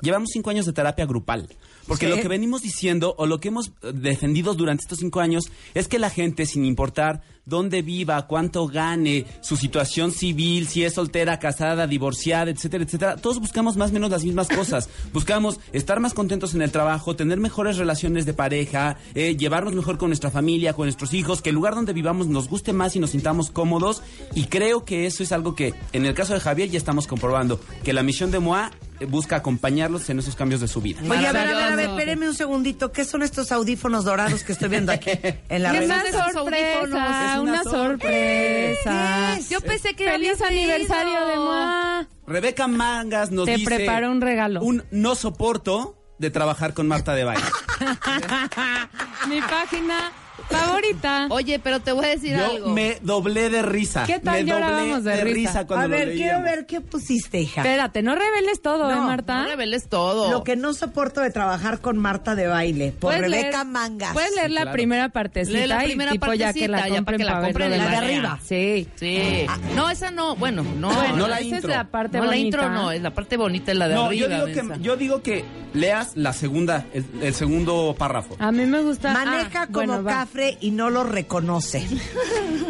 llevamos 0.01 0.29
cinco 0.33 0.49
años 0.49 0.65
de 0.65 0.73
terapia 0.73 1.05
grupal. 1.05 1.47
Porque 1.87 2.07
Sí. 2.07 2.15
lo 2.15 2.21
que 2.21 2.27
venimos 2.27 2.61
diciendo 2.61 3.13
o 3.17 3.25
lo 3.27 3.39
que 3.39 3.49
hemos 3.49 3.71
defendido 3.93 4.53
durante 4.55 4.81
estos 4.83 4.99
cinco 4.99 5.19
años 5.19 5.45
es 5.73 5.87
que 5.87 5.99
la 5.99 6.09
gente, 6.09 6.45
sin 6.45 6.65
importar 6.65 7.21
dónde 7.45 7.81
viva, 7.81 8.27
cuánto 8.27 8.67
gane, 8.67 9.25
su 9.41 9.57
situación 9.57 10.11
civil, 10.11 10.67
si 10.67 10.83
es 10.83 10.93
soltera, 10.93 11.39
casada, 11.39 11.87
divorciada, 11.87 12.51
etcétera, 12.51 12.83
etcétera, 12.83 13.15
todos 13.17 13.39
buscamos 13.39 13.77
más 13.77 13.91
o 13.91 13.93
menos 13.93 14.09
las 14.09 14.23
mismas 14.23 14.47
cosas. 14.47 14.89
Buscamos 15.13 15.59
estar 15.71 15.99
más 15.99 16.13
contentos 16.13 16.53
en 16.55 16.61
el 16.61 16.71
trabajo, 16.71 17.15
tener 17.15 17.39
mejores 17.39 17.77
relaciones 17.77 18.25
de 18.25 18.33
pareja, 18.33 18.97
eh, 19.13 19.35
llevarnos 19.37 19.73
mejor 19.73 19.97
con 19.97 20.09
nuestra 20.09 20.31
familia, 20.31 20.73
con 20.73 20.85
nuestros 20.85 21.13
hijos, 21.13 21.41
que 21.41 21.49
el 21.49 21.55
lugar 21.55 21.75
donde 21.75 21.93
vivamos 21.93 22.27
nos 22.27 22.49
guste 22.49 22.73
más 22.73 22.95
y 22.95 22.99
nos 22.99 23.11
sintamos 23.11 23.51
cómodos. 23.51 24.01
Y 24.33 24.45
creo 24.45 24.83
que 24.83 25.05
eso 25.05 25.23
es 25.23 25.31
algo 25.31 25.55
que, 25.55 25.73
en 25.93 26.05
el 26.05 26.13
caso 26.13 26.33
de 26.33 26.39
Javier, 26.39 26.69
ya 26.69 26.77
estamos 26.77 27.07
comprobando, 27.07 27.59
que 27.83 27.93
la 27.93 28.03
misión 28.03 28.31
de 28.31 28.39
MOA 28.39 28.71
eh, 28.99 29.05
busca 29.05 29.35
acompañarlos 29.35 30.09
en 30.09 30.19
esos 30.19 30.35
cambios 30.35 30.61
de 30.61 30.67
su 30.67 30.81
vida. 30.81 30.99
Oye, 31.03 31.27
a 31.27 31.31
ver, 31.31 31.47
a 31.49 31.53
ver, 31.53 31.73
a 31.73 31.75
ver, 31.75 31.89
espéreme 31.89 32.27
un 32.27 32.35
segundito. 32.35 32.91
¿Qué 32.91 33.03
son 33.03 33.23
estos 33.23 33.51
audífonos 33.51 34.05
dorados 34.05 34.43
que 34.43 34.53
estoy 34.53 34.69
viendo 34.69 34.91
aquí 34.91 35.11
en 35.49 35.63
la 35.63 35.71
¡Qué 35.71 35.79
revista? 35.79 36.01
esos 36.07 36.33
sorpresa! 36.33 37.34
Una 37.41 37.61
Una 37.61 37.63
sorpresa. 37.63 39.37
Yo 39.49 39.61
pensé 39.61 39.95
que 39.95 40.09
¡Feliz 40.09 40.41
aniversario 40.41 41.25
de 41.25 41.35
MOA! 41.35 42.07
Rebeca 42.27 42.67
Mangas 42.67 43.31
nos 43.31 43.45
Te 43.45 43.57
dice... 43.57 43.65
preparo 43.65 44.11
un 44.11 44.21
regalo. 44.21 44.61
Un 44.61 44.83
no 44.91 45.15
soporto 45.15 45.97
de 46.17 46.31
trabajar 46.31 46.73
con 46.73 46.87
Marta 46.87 47.13
de 47.13 47.23
Baile. 47.23 47.43
Mi 49.27 49.41
página 49.41 50.11
favorita. 50.49 51.27
Oye, 51.29 51.59
pero 51.59 51.79
te 51.79 51.91
voy 51.91 52.05
a 52.05 52.09
decir 52.09 52.37
Yo 52.37 52.45
algo. 52.45 52.69
me 52.73 52.97
doblé 53.01 53.49
de 53.49 53.61
risa. 53.61 54.03
¿Qué 54.05 54.19
tal 54.19 54.43
me 54.43 54.51
llorábamos 54.51 55.03
doblé 55.03 55.17
de 55.17 55.23
risa? 55.23 55.65
cuando 55.67 55.85
A 55.85 55.87
lo 55.87 55.95
ver, 55.95 56.13
quiero 56.13 56.39
leíamos. 56.39 56.43
ver 56.43 56.65
qué 56.65 56.81
pusiste, 56.81 57.39
hija. 57.41 57.61
Espérate, 57.61 58.01
no 58.01 58.15
reveles 58.15 58.61
todo, 58.61 58.89
¿eh, 58.91 58.95
No, 58.95 59.03
Marta? 59.03 59.41
No 59.43 59.47
reveles 59.49 59.87
todo. 59.89 60.31
Lo 60.31 60.43
que 60.43 60.55
no 60.55 60.73
soporto 60.73 61.21
de 61.21 61.31
trabajar 61.31 61.79
con 61.79 61.97
Marta 61.97 62.35
de 62.35 62.47
baile, 62.47 62.91
por 62.91 63.13
Puedes 63.13 63.21
Rebeca 63.21 63.63
leer- 63.63 63.67
Mangas. 63.67 64.13
Puedes 64.13 64.35
leer 64.35 64.51
la 64.51 64.61
claro. 64.61 64.73
primera 64.73 65.09
partecita 65.09 65.57
Lee 65.59 65.67
la 65.67 65.83
y 65.83 65.87
primera 65.87 66.11
tipo 66.11 66.33
ya 66.33 66.53
que 66.53 66.67
la 66.67 66.77
partecita, 66.77 66.95
ya 66.99 67.05
para 67.05 67.17
que 67.17 67.23
la 67.23 67.41
compren 67.41 67.69
la 67.71 67.89
de 67.89 67.95
arriba. 67.95 68.39
Sí. 68.43 68.87
Sí. 68.95 69.45
No, 69.75 69.89
esa 69.89 70.11
no. 70.11 70.35
Bueno, 70.35 70.63
no. 70.63 70.93
Bueno, 70.93 71.15
no 71.17 71.27
la 71.27 71.37
esa 71.37 71.43
intro. 71.45 71.69
es 71.71 71.75
la 71.77 71.83
parte 71.85 72.17
No, 72.17 72.23
la 72.25 72.29
bonita. 72.31 72.45
intro 72.45 72.69
no. 72.69 72.91
Es 72.91 73.01
la 73.01 73.11
parte 73.13 73.37
bonita, 73.37 73.71
es 73.71 73.77
la 73.77 73.87
de 73.87 73.95
No, 73.95 74.05
arriba. 74.05 74.27
yo 74.27 74.35
digo, 74.35 74.45
mensa. 74.47 74.73
que, 74.75 74.81
yo 74.81 74.97
digo 74.97 75.21
que 75.21 75.45
leas 75.73 76.15
la 76.15 76.33
segunda, 76.33 76.85
el, 76.93 77.05
el 77.21 77.33
segundo 77.33 77.95
párrafo. 77.97 78.35
A 78.39 78.51
mí 78.51 78.65
me 78.65 78.81
gusta. 78.81 79.13
Maneja 79.13 79.63
Ah, 79.63 79.67
como 79.67 79.87
bueno, 79.87 80.03
va. 80.03 80.21
Y 80.59 80.71
no 80.71 80.89
lo 80.89 81.03
reconoce. 81.03 81.85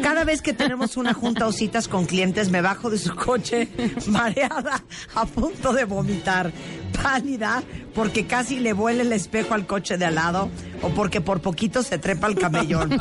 Cada 0.01 0.23
vez 0.23 0.41
que 0.41 0.53
tenemos 0.53 0.97
una 0.97 1.13
junta 1.13 1.47
o 1.47 1.51
citas 1.51 1.87
con 1.87 2.05
clientes, 2.05 2.49
me 2.49 2.61
bajo 2.61 2.89
de 2.89 2.97
su 2.97 3.15
coche 3.15 3.67
mareada, 4.07 4.83
a 5.15 5.25
punto 5.25 5.73
de 5.73 5.85
vomitar. 5.85 6.51
pálida 7.01 7.63
porque 7.93 8.25
casi 8.25 8.59
le 8.59 8.73
vuela 8.73 9.01
el 9.01 9.13
espejo 9.13 9.53
al 9.53 9.65
coche 9.65 9.97
de 9.97 10.05
al 10.05 10.15
lado 10.15 10.49
o 10.81 10.89
porque 10.89 11.21
por 11.21 11.41
poquito 11.41 11.83
se 11.83 11.97
trepa 11.97 12.27
el 12.27 12.35
camellón. 12.35 12.97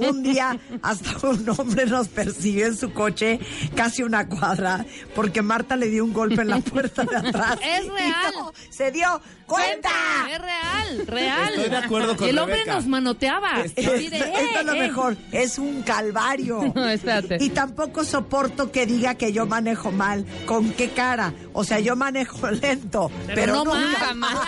un 0.00 0.22
día 0.22 0.58
hasta 0.82 1.26
un 1.26 1.48
hombre 1.50 1.86
nos 1.86 2.08
persiguió 2.08 2.66
en 2.66 2.76
su 2.76 2.92
coche 2.92 3.38
casi 3.74 4.02
una 4.02 4.28
cuadra 4.28 4.84
porque 5.14 5.42
Marta 5.42 5.76
le 5.76 5.88
dio 5.88 6.04
un 6.04 6.12
golpe 6.12 6.42
en 6.42 6.48
la 6.48 6.60
puerta 6.60 7.04
de 7.04 7.16
atrás. 7.16 7.58
Es 7.62 7.86
real. 7.86 8.34
no 8.34 8.52
se 8.70 8.90
dio 8.90 9.20
cuenta. 9.48 9.88
Es 10.30 10.38
real, 10.40 11.06
real. 11.06 11.54
Estoy 11.54 11.70
de 11.70 11.76
acuerdo 11.76 12.16
con 12.16 12.28
el 12.28 12.38
hombre 12.38 12.54
Rebeca. 12.56 12.74
nos 12.74 12.86
manoteaba. 12.86 13.62
Esto, 13.64 13.80
Así 13.94 14.08
de, 14.08 14.16
esto 14.18 14.28
"Eh, 14.38 14.48
es 14.60 14.64
lo 14.64 14.72
eh". 14.74 14.80
mejor, 14.80 15.16
es 15.32 15.58
un 15.58 15.82
calvario. 15.82 16.60
No, 16.74 16.88
espérate. 16.88 17.38
Y 17.40 17.48
tampoco 17.50 18.04
soporto 18.04 18.70
que 18.70 18.86
diga 18.86 19.14
que 19.16 19.32
yo 19.32 19.46
manejo 19.46 19.90
mal. 19.90 20.24
¿Con 20.46 20.70
qué 20.72 20.90
cara? 20.90 21.32
O 21.52 21.64
sea, 21.64 21.80
yo 21.80 21.96
manejo 21.96 22.48
lento, 22.50 23.10
pero, 23.26 23.34
Pero, 23.34 23.52
no 23.52 23.64
nunca 23.64 24.14
mal. 24.14 24.36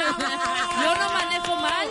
Yo 0.83 0.95
no 0.95 1.13
manejo 1.13 1.57
mal. 1.57 1.87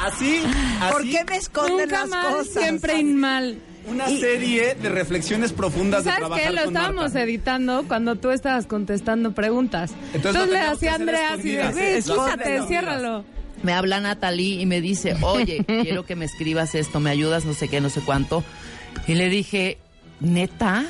Así, 0.00 0.42
así. 0.80 0.92
¿Por 0.92 1.02
qué 1.02 1.24
me 1.28 1.36
esconden 1.36 1.78
Nunca 1.88 2.00
las 2.00 2.08
mal, 2.08 2.32
cosas? 2.34 2.52
siempre 2.62 3.02
mal. 3.04 3.58
Una 3.90 4.08
Y- 4.10 4.20
serie 4.20 4.74
de 4.74 4.88
reflexiones 4.88 5.52
profundas 5.52 6.04
de 6.04 6.10
¿Sabes 6.10 6.20
trabajar 6.20 6.46
qué? 6.50 6.52
Lo 6.56 6.64
con 6.64 6.74
estábamos 6.76 7.02
Marta. 7.04 7.22
editando 7.22 7.84
cuando 7.88 8.16
tú 8.16 8.30
estabas 8.30 8.66
contestando 8.66 9.32
preguntas. 9.32 9.92
Entonces 10.12 10.42
Entonces, 10.42 10.50
le 10.52 10.60
hacía 10.60 10.94
Andrea 10.94 11.32
así 11.34 11.50
de, 11.52 12.02
quítate, 12.04 12.62
ciérralo. 12.66 13.24
Me 13.62 13.72
habla 13.72 14.00
Natalie 14.00 14.60
y 14.60 14.66
me 14.66 14.80
dice, 14.80 15.16
oye, 15.22 15.64
quiero 15.66 16.04
que 16.06 16.14
me 16.16 16.24
escribas 16.26 16.74
esto, 16.74 17.00
me 17.00 17.10
ayudas, 17.10 17.44
no 17.44 17.54
sé 17.54 17.68
qué, 17.68 17.80
no 17.80 17.88
sé 17.90 18.00
cuánto. 18.02 18.44
Y 19.06 19.14
le 19.14 19.28
dije, 19.28 19.78
neta, 20.20 20.84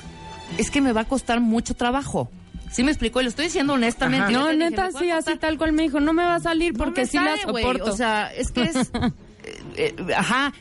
es 0.59 0.71
que 0.71 0.81
me 0.81 0.93
va 0.93 1.03
a 1.03 1.05
costar 1.07 1.41
mucho 1.41 1.75
trabajo. 1.75 2.31
Sí 2.71 2.83
me 2.83 2.91
explicó, 2.91 3.21
y 3.21 3.25
lo 3.25 3.31
estoy 3.31 3.47
diciendo 3.47 3.73
honestamente. 3.73 4.31
No, 4.33 4.47
dije, 4.49 4.59
neta, 4.59 4.87
"Me 4.89 4.93
va 4.93 4.99
a 4.99 5.03
sí, 5.03 5.11
así 5.11 5.39
tal 5.39 5.57
cual 5.57 5.73
me 5.73 5.83
dijo, 5.85 6.01
no 6.01 6.13
me 6.13 6.23
va 6.25 6.35
a 6.35 6.41
salir 6.41 6.75
No 6.75 6.85
porque 6.85 7.03
me 7.03 7.07
sí 7.07 7.17
la 7.17 7.37
sale, 7.39 7.45
güey. 7.51 7.65
soporto. 7.65 7.91
O 7.93 7.97
sea, 7.97 8.31
es 8.35 8.51
que 8.51 8.63
es. 8.65 8.77
eh, 9.45 9.53
eh, 9.77 9.95
ajá. 10.15 10.53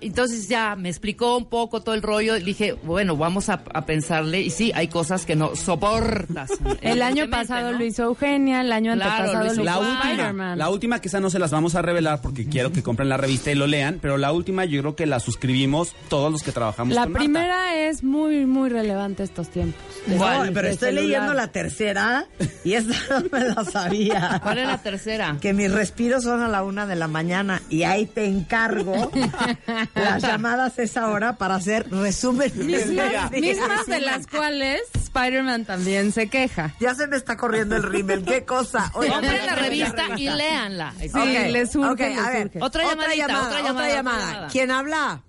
Entonces 0.00 0.48
ya 0.48 0.76
me 0.76 0.88
explicó 0.88 1.36
un 1.36 1.46
poco 1.46 1.82
todo 1.82 1.94
el 1.94 2.02
rollo. 2.02 2.34
Le 2.34 2.40
dije, 2.44 2.72
bueno, 2.84 3.16
vamos 3.16 3.48
a, 3.48 3.62
a 3.74 3.86
pensarle. 3.86 4.40
Y 4.42 4.50
sí, 4.50 4.72
hay 4.74 4.88
cosas 4.88 5.24
que 5.26 5.36
no 5.36 5.54
soportas. 5.56 6.50
el 6.80 7.02
año 7.02 7.28
pasado 7.30 7.72
¿no? 7.72 7.78
lo 7.78 7.84
hizo 7.84 8.04
Eugenia, 8.04 8.60
el 8.60 8.72
año 8.72 8.94
Claro, 8.94 9.10
antepasado 9.12 9.44
lo 9.44 9.52
hizo 9.52 9.64
La 9.64 9.78
última, 9.78 10.02
Spider-Man. 10.10 10.58
la 10.58 10.70
última 10.70 11.00
quizá 11.00 11.20
no 11.20 11.30
se 11.30 11.38
las 11.38 11.50
vamos 11.50 11.74
a 11.74 11.82
revelar 11.82 12.20
porque 12.22 12.46
quiero 12.46 12.72
que 12.72 12.82
compren 12.82 13.08
la 13.08 13.16
revista 13.16 13.50
y 13.50 13.54
lo 13.54 13.66
lean, 13.66 13.98
pero 14.00 14.16
la 14.18 14.32
última 14.32 14.64
yo 14.64 14.80
creo 14.80 14.96
que 14.96 15.06
la 15.06 15.20
suscribimos 15.20 15.94
todos 16.08 16.30
los 16.32 16.42
que 16.42 16.52
trabajamos 16.52 16.94
La 16.94 17.02
con 17.02 17.12
Marta. 17.12 17.18
primera 17.24 17.74
es 17.76 18.02
muy, 18.04 18.46
muy 18.46 18.68
relevante 18.68 19.22
estos 19.22 19.48
tiempos. 19.50 19.80
No, 20.06 20.16
¿Cuál? 20.18 20.52
pero 20.52 20.68
estoy 20.68 20.88
celular. 20.90 21.04
leyendo 21.08 21.34
la 21.34 21.48
tercera 21.48 22.26
y 22.64 22.74
esta 22.74 22.94
no 23.20 23.26
me 23.30 23.40
la 23.44 23.64
sabía. 23.64 24.40
¿Cuál 24.42 24.58
es 24.58 24.66
la 24.68 24.78
tercera? 24.78 25.36
Que 25.40 25.52
mis 25.52 25.70
respiros 25.72 26.22
son 26.24 26.42
a 26.42 26.48
la 26.48 26.62
una 26.62 26.86
de 26.86 26.96
la 26.96 27.08
mañana 27.08 27.60
y 27.70 27.82
ahí 27.84 28.06
te 28.06 28.26
encargo 28.26 29.10
las 29.94 30.22
llamadas 30.22 30.78
a 30.78 30.82
esa 30.82 31.08
hora 31.10 31.36
para 31.36 31.54
hacer 31.56 31.88
resumen. 31.90 32.52
Mismas- 32.66 33.86
de 33.86 34.00
las 34.00 34.26
cuales 34.26 34.82
Spider-Man 34.94 35.64
también 35.64 36.12
se 36.12 36.28
queja. 36.28 36.74
Ya 36.80 36.94
se 36.94 37.06
me 37.06 37.16
está 37.16 37.36
corriendo 37.36 37.76
el 37.76 37.82
rímel, 37.82 38.24
qué 38.24 38.44
cosa. 38.44 38.90
Compren 38.92 39.46
la 39.46 39.54
revista 39.54 40.04
y 40.16 40.28
léanla. 40.28 40.92
Sí, 41.00 41.08
Ok, 41.08 41.24
le 41.50 41.66
surge, 41.66 41.90
ok, 41.90 41.98
le 42.00 42.14
a 42.16 42.30
ver, 42.30 42.42
surge. 42.44 42.62
Otra 42.62 42.82
llamada, 42.84 43.08
otra 43.08 43.16
llamada, 43.16 43.70
otra 43.72 43.88
llamada. 43.94 44.48
¿Quién 44.48 44.70
habla? 44.70 45.22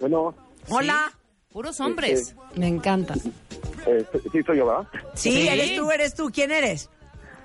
Bueno, 0.00 0.34
Hola. 0.68 1.12
Puros 1.52 1.80
hombres. 1.80 2.34
Me 2.54 2.66
encanta. 2.66 3.14
eh, 3.86 4.06
sí 4.32 4.42
soy 4.46 4.56
yo, 4.58 4.66
¿verdad? 4.66 4.86
Sí, 5.14 5.30
Sí. 5.32 5.48
eres 5.48 5.76
tú, 5.76 5.90
eres 5.90 6.14
tú. 6.14 6.30
¿Quién 6.32 6.50
eres? 6.50 6.88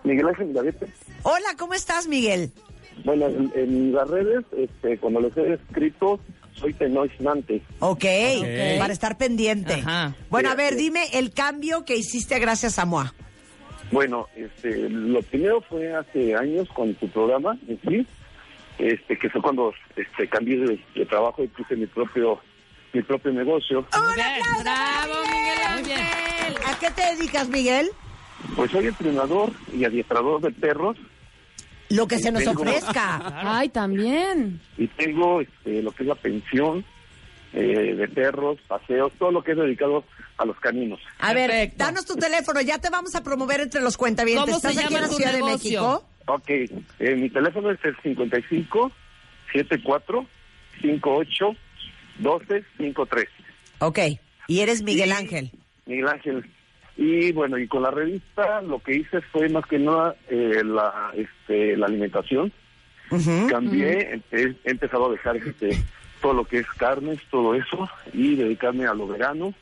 Miguel 0.06 0.28
Ángel 0.30 0.46
Milavete. 0.48 0.88
Hola, 1.24 1.56
¿cómo 1.58 1.74
estás, 1.74 2.08
Miguel? 2.08 2.54
Bueno, 3.04 3.28
en, 3.28 3.52
en 3.56 3.94
las 3.94 4.08
redes, 4.10 4.44
este, 4.58 4.98
cuando 4.98 5.22
les 5.22 5.36
he 5.38 5.54
escrito, 5.54 6.20
soy 6.54 6.74
tenoiznante. 6.74 7.62
ok, 7.80 8.04
Ok. 8.40 8.80
para 8.80 8.94
estar 8.94 9.18
pendiente. 9.18 9.74
Ajá. 9.76 10.16
Bueno, 10.30 10.50
a 10.50 10.56
ver, 10.56 10.76
dime 10.76 11.06
el 11.14 11.32
cambio 11.34 11.86
que 11.86 11.96
hiciste 11.96 12.38
gracias 12.40 12.80
a 12.80 12.86
Moa. 12.86 13.14
Bueno, 13.92 14.28
este, 14.36 14.90
lo 14.90 15.22
primero 15.22 15.62
fue 15.62 15.94
hace 15.96 16.36
años 16.36 16.68
con 16.74 16.94
tu 16.96 17.08
programa, 17.10 17.58
en 17.70 17.80
sí, 17.88 18.06
este, 18.80 19.18
que 19.18 19.30
fue 19.30 19.42
cuando 19.42 19.74
este, 19.96 20.28
cambié 20.28 20.58
de, 20.58 20.80
de 20.96 21.06
trabajo 21.06 21.44
y 21.44 21.48
puse 21.48 21.76
mi 21.76 21.86
propio 21.88 22.40
mi 22.94 23.02
propio 23.04 23.32
negocio. 23.32 23.86
Bien. 24.16 24.42
Bravo, 24.64 25.14
Miguel 25.26 25.60
Ángel. 25.68 26.56
¿A 26.66 26.80
qué 26.80 26.90
te 26.92 27.16
dedicas, 27.16 27.48
Miguel? 27.50 27.90
Pues 28.56 28.72
soy 28.72 28.88
entrenador 28.88 29.52
y 29.74 29.84
adiestrador 29.86 30.42
de 30.42 30.52
perros 30.52 30.98
Lo 31.90 32.08
que 32.08 32.20
se 32.20 32.32
nos 32.32 32.44
Tengo- 32.44 32.62
ofrezca. 32.62 33.22
Ay, 33.58 33.70
también. 33.70 34.60
y 34.78 34.88
tengo 34.88 35.42
este, 35.42 35.82
lo 35.82 35.92
que 35.92 36.04
es 36.04 36.08
la 36.10 36.16
pensión 36.16 36.84
eh, 37.54 37.96
de 37.96 38.08
perros, 38.10 38.58
paseos, 38.68 39.12
todo 39.18 39.32
lo 39.32 39.44
que 39.44 39.52
es 39.54 39.58
dedicado 39.58 40.04
a 40.38 40.46
los 40.46 40.60
caninos. 40.60 41.00
A 41.20 41.34
ver, 41.34 41.50
Perfecto. 41.50 41.78
danos 41.78 42.06
tu 42.06 42.16
teléfono, 42.16 42.62
ya 42.62 42.78
te 42.80 42.90
vamos 42.90 43.16
a 43.16 43.24
promover 43.24 43.62
entre 43.62 43.82
los 43.82 43.96
cuentavientes. 43.98 44.46
¿Cómo 44.46 44.60
se 44.60 44.68
¿Estás 44.68 44.84
aquí 44.86 44.94
en 44.94 45.00
llama 45.02 45.08
la 45.08 45.10
tu 45.12 45.16
Ciudad 45.18 45.34
de? 45.34 45.44
México? 45.44 46.06
Ok, 46.28 46.50
eh, 46.50 47.16
mi 47.16 47.30
teléfono 47.30 47.72
es 47.72 47.80
el 47.86 47.96
55 48.04 48.92
74 49.54 50.26
58 50.82 51.46
12 52.20 52.64
53. 52.78 53.26
Ok, 53.80 54.00
y 54.48 54.60
eres 54.60 54.82
Miguel 54.84 55.10
Y- 55.10 55.14
Ángel. 55.14 55.52
Miguel 55.86 56.08
Ángel. 56.10 56.52
Y 56.98 57.32
bueno, 57.32 57.58
y 57.58 57.68
con 57.68 57.84
la 57.84 57.92
revista 57.92 58.62
lo 58.62 58.80
que 58.80 58.96
hice 58.96 59.22
fue 59.22 59.50
más 59.50 59.66
que 59.68 59.78
nada 59.78 60.16
eh, 60.30 60.64
la, 60.66 61.12
este, 61.16 61.78
la 61.78 61.86
alimentación. 61.86 62.52
Cambié, 63.50 64.22
he, 64.32 64.56
he 64.64 64.72
empezado 64.72 65.08
a 65.08 65.12
dejar 65.12 65.38
este, 65.38 65.78
todo 66.22 66.34
lo 66.34 66.46
que 66.46 66.60
es 66.60 66.68
carnes, 66.78 67.20
todo 67.30 67.54
eso, 67.56 67.88
y 68.14 68.36
dedicarme 68.36 68.86
a 68.86 68.94
lo 68.94 69.08
vegano. 69.08 69.54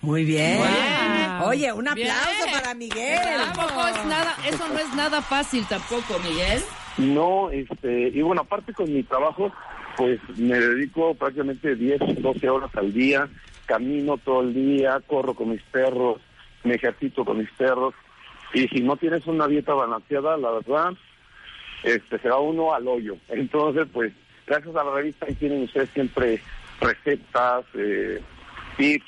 Muy 0.00 0.24
bien. 0.24 0.58
Wow. 0.58 1.48
Oye, 1.48 1.72
un 1.72 1.88
aplauso 1.88 2.44
Bien. 2.44 2.52
para 2.52 2.74
Miguel. 2.74 3.18
Tampoco 3.54 3.86
es 3.88 4.06
nada, 4.06 4.36
eso 4.46 4.68
no 4.68 4.78
es 4.78 4.94
nada 4.94 5.22
fácil 5.22 5.64
tampoco, 5.66 6.18
Miguel. 6.18 6.62
No, 6.98 7.50
este, 7.50 8.08
y 8.08 8.22
bueno, 8.22 8.42
aparte 8.42 8.72
con 8.72 8.92
mi 8.92 9.02
trabajo, 9.02 9.52
pues 9.96 10.20
me 10.36 10.58
dedico 10.58 11.14
prácticamente 11.14 11.74
10, 11.74 12.22
12 12.22 12.48
horas 12.48 12.70
al 12.74 12.92
día, 12.92 13.28
camino 13.66 14.16
todo 14.18 14.42
el 14.42 14.54
día, 14.54 15.00
corro 15.06 15.34
con 15.34 15.50
mis 15.50 15.62
perros, 15.62 16.20
me 16.66 16.74
ejercito 16.74 17.24
con 17.24 17.38
mis 17.38 17.50
perros, 17.52 17.94
y 18.52 18.68
si 18.68 18.80
no 18.80 18.96
tienes 18.96 19.26
una 19.26 19.46
dieta 19.48 19.74
balanceada, 19.74 20.36
la 20.36 20.50
verdad, 20.52 20.92
este, 21.82 22.18
se 22.18 22.28
va 22.28 22.40
uno 22.40 22.74
al 22.74 22.86
hoyo. 22.86 23.16
Entonces, 23.28 23.86
pues, 23.92 24.12
gracias 24.46 24.74
a 24.76 24.84
la 24.84 24.94
revista 24.94 25.26
ahí 25.26 25.34
tienen 25.34 25.64
ustedes 25.64 25.90
siempre 25.90 26.40
recetas, 26.80 27.64
eh, 27.74 28.20
tips, 28.76 29.06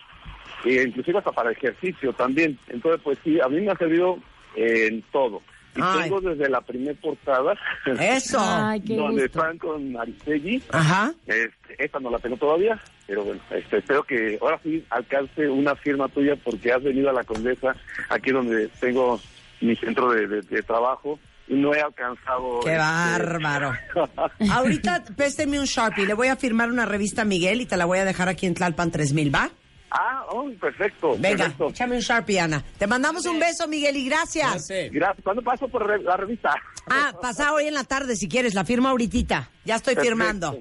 e 0.65 0.83
inclusive 0.83 1.19
hasta 1.19 1.33
para 1.33 1.53
ejercicio 1.53 2.13
también. 2.13 2.59
Entonces, 2.69 3.01
pues 3.03 3.19
sí, 3.23 3.41
a 3.41 3.49
mí 3.49 3.61
me 3.61 3.71
ha 3.71 3.77
servido 3.77 4.19
en 4.57 5.03
todo. 5.13 5.43
Y 5.77 5.81
Ay. 5.83 6.03
tengo 6.05 6.21
desde 6.21 6.49
la 6.49 6.61
primer 6.61 6.97
portada, 6.97 7.55
Eso. 8.01 8.39
Ay, 8.41 8.81
qué 8.81 8.97
donde 8.97 9.23
gusto. 9.23 9.39
están 9.41 9.59
con 9.59 9.97
Aristegui. 9.97 10.63
Ajá. 10.73 11.13
Este, 11.27 11.85
esta 11.85 12.01
no 12.01 12.11
la 12.11 12.19
tengo 12.19 12.37
todavía, 12.37 12.81
pero 13.07 13.25
bueno, 13.25 13.41
este, 13.51 13.79
espero 13.79 14.03
que 14.03 14.39
ahora 14.41 14.59
sí 14.65 14.85
alcance 14.91 15.49
una 15.49 15.77
firma 15.77 16.09
tuya 16.09 16.35
porque 16.37 16.73
has 16.73 16.83
venido 16.83 17.11
a 17.11 17.13
la 17.13 17.23
Condesa, 17.25 17.77
aquí 18.09 18.31
donde 18.33 18.69
tengo 18.81 19.21
mi 19.61 19.77
centro 19.77 20.11
de, 20.11 20.27
de- 20.27 20.43
de 20.43 20.63
trabajo, 20.63 21.19
y 21.47 21.55
no 21.55 21.75
he 21.75 21.81
alcanzado... 21.81 22.61
Qué 22.61 22.71
este, 22.73 22.79
bárbaro. 22.79 23.73
Ahorita 24.53 25.03
pésteme 25.17 25.59
un 25.59 25.65
Sharpie, 25.67 26.07
le 26.07 26.15
voy 26.15 26.29
a 26.29 26.37
firmar 26.37 26.71
una 26.71 26.85
revista 26.87 27.23
a 27.23 27.25
Miguel 27.25 27.61
y 27.61 27.67
te 27.67 27.77
la 27.77 27.85
voy 27.87 27.99
a 27.99 28.05
dejar 28.05 28.29
aquí 28.29 28.47
en 28.47 28.55
Tlalpan 28.55 28.91
3000, 28.91 29.35
¿va? 29.35 29.51
Ah, 29.91 30.25
oh, 30.31 30.49
perfecto. 30.61 31.15
Venga, 31.19 31.45
perfecto. 31.45 31.69
échame 31.69 31.97
un 31.97 32.01
Sharpie, 32.01 32.41
Ana. 32.41 32.65
Te 32.79 32.87
mandamos 32.87 33.25
un 33.27 33.39
beso, 33.39 33.67
Miguel, 33.69 33.97
y 33.97 34.05
gracias. 34.09 34.69
Gracias. 34.91 35.25
¿Cuándo 35.25 35.43
paso 35.43 35.69
por 35.69 36.03
la 36.03 36.17
revista? 36.17 36.55
Ah, 36.91 37.13
pasa 37.21 37.53
hoy 37.53 37.67
en 37.67 37.75
la 37.75 37.85
tarde 37.85 38.17
si 38.17 38.29
quieres, 38.29 38.55
la 38.55 38.65
firmo 38.65 38.89
ahorita. 38.89 39.51
Ya 39.65 39.77
estoy 39.77 39.95
Perfecto. 39.95 40.17
firmando. 40.17 40.59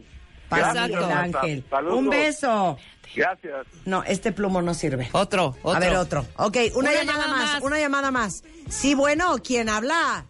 Gracias, 0.50 0.88
Miguel. 0.90 1.04
Ángel. 1.12 1.66
Saludos. 1.70 1.98
Un 1.98 2.10
beso. 2.10 2.78
Gracias. 3.16 3.68
No, 3.86 4.04
este 4.04 4.32
plumo 4.32 4.62
no 4.62 4.74
sirve. 4.74 5.10
Otro, 5.14 5.56
otro. 5.64 5.72
A 5.76 5.80
ver, 5.80 5.96
otro. 5.96 6.26
Ok, 6.38 6.58
una, 6.76 6.90
Una 6.90 6.94
llamada, 6.94 7.04
llamada 7.04 7.28
más, 7.28 7.54
más. 7.54 7.62
una 7.64 7.80
llamada 7.80 8.12
más. 8.12 8.44
Sí, 8.70 8.94
bueno, 8.94 9.36
¿quién 9.44 9.70
habla? 9.70 10.26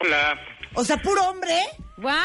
Hola, 0.00 0.38
O 0.74 0.84
sea, 0.84 0.96
puro 0.98 1.22
hombre. 1.28 1.58
¡Guau! 1.98 2.16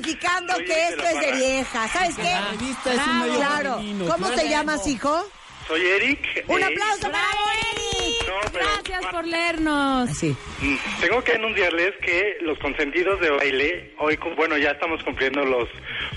Desmitificando 0.00 0.54
Soy 0.54 0.64
que 0.64 0.88
esto 0.88 1.02
es 1.04 1.20
de 1.20 1.32
vieja. 1.32 1.88
¿Sabes 1.88 2.16
qué? 2.16 2.22
La 2.24 2.50
revista 2.50 2.92
es 2.94 3.06
un 3.06 3.18
medio 3.20 3.34
Claro. 3.36 3.74
femenino, 3.76 4.04
¿Cómo 4.06 4.26
claro. 4.26 4.34
te 4.42 4.48
llamas, 4.48 4.86
hijo? 4.86 5.24
soy 5.68 5.80
Eric. 5.86 6.44
Un 6.48 6.60
eh, 6.60 6.64
aplauso 6.64 7.02
para 7.02 7.28
Eric. 7.52 7.69
No, 8.30 8.50
pero, 8.52 8.64
Gracias 8.84 9.12
por 9.12 9.26
leernos. 9.26 10.10
Sí. 10.10 10.36
mm, 10.62 10.76
Tengo 11.00 11.22
que 11.24 11.32
anunciarles 11.32 11.92
que 12.02 12.36
los 12.42 12.58
consentidos 12.60 13.20
de 13.20 13.30
baile, 13.30 13.94
hoy, 13.98 14.16
bueno, 14.36 14.56
ya 14.56 14.70
estamos 14.70 15.02
cumpliendo 15.02 15.44
los 15.44 15.68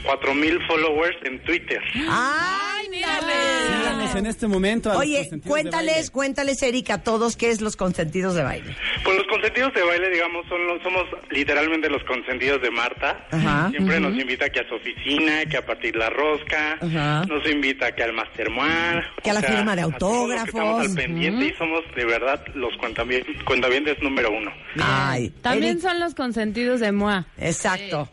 4000 0.03 0.59
followers 0.67 1.17
en 1.23 1.39
Twitter. 1.43 1.81
¡Ay, 2.09 2.87
Síganos 2.93 4.15
en 4.15 4.25
este 4.27 4.47
momento. 4.47 4.89
a 4.91 4.93
los 4.93 5.01
Oye, 5.01 5.29
cuéntales, 5.45 5.95
baile. 5.95 6.09
cuéntales, 6.11 6.61
Erika, 6.61 6.95
a 6.95 7.03
todos 7.03 7.35
qué 7.35 7.49
es 7.49 7.59
los 7.61 7.75
consentidos 7.75 8.35
de 8.35 8.43
baile. 8.43 8.75
Pues 9.03 9.17
los 9.17 9.27
consentidos 9.27 9.73
de 9.73 9.81
baile, 9.83 10.09
digamos, 10.11 10.45
son 10.47 10.65
los- 10.67 10.81
somos 10.83 11.03
literalmente 11.31 11.89
los 11.89 12.03
consentidos 12.03 12.61
de 12.61 12.69
Marta. 12.71 13.25
Ajá. 13.31 13.69
Siempre 13.71 13.99
nos 13.99 14.13
invita 14.17 14.49
que 14.49 14.59
a 14.59 14.67
su 14.69 14.75
oficina, 14.75 15.45
que 15.49 15.57
a 15.57 15.65
partir 15.65 15.95
la 15.95 16.09
rosca, 16.09 16.77
Ajá. 16.81 17.25
nos 17.25 17.47
invita 17.49 17.93
que 17.95 18.03
al 18.03 18.13
Mastermoir. 18.13 19.03
Que 19.23 19.31
a 19.31 19.33
la 19.33 19.41
firma 19.41 19.75
de 19.75 19.81
a 19.83 19.87
todos 19.97 20.29
los 20.29 20.43
que 20.43 20.49
Estamos 20.49 20.69
autógrafos. 20.83 20.89
al 20.89 20.95
pendiente 20.95 21.45
y 21.45 21.53
somos 21.57 21.81
de 21.95 22.02
verdad 22.05 22.45
los 22.55 22.75
cuentavientes, 22.77 23.41
cuentavientes 23.43 24.01
número 24.01 24.31
uno. 24.31 24.51
Ay, 24.81 25.29
También 25.41 25.77
Eric- 25.77 25.81
son 25.81 25.99
los 25.99 26.15
consentidos 26.15 26.79
de 26.79 26.91
MOA. 26.91 27.25
Exacto. 27.39 28.09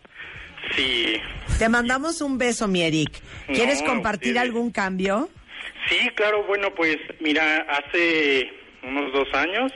Sí, 0.77 1.17
Te 1.59 1.69
mandamos 1.69 2.21
un 2.21 2.39
beso, 2.39 2.69
mi 2.69 2.83
Eric. 2.83 3.11
¿Quieres 3.49 3.81
No, 3.83 3.89
compartir 3.89 4.31
ustedes. 4.33 4.43
algún 4.49 4.71
cambio? 4.71 5.29
Sí, 5.89 6.09
claro, 6.15 6.45
bueno, 6.45 6.75
pues 6.75 6.97
mira, 7.21 7.67
hace 7.69 8.51
unos 8.83 9.13
dos 9.13 9.29
años, 9.35 9.73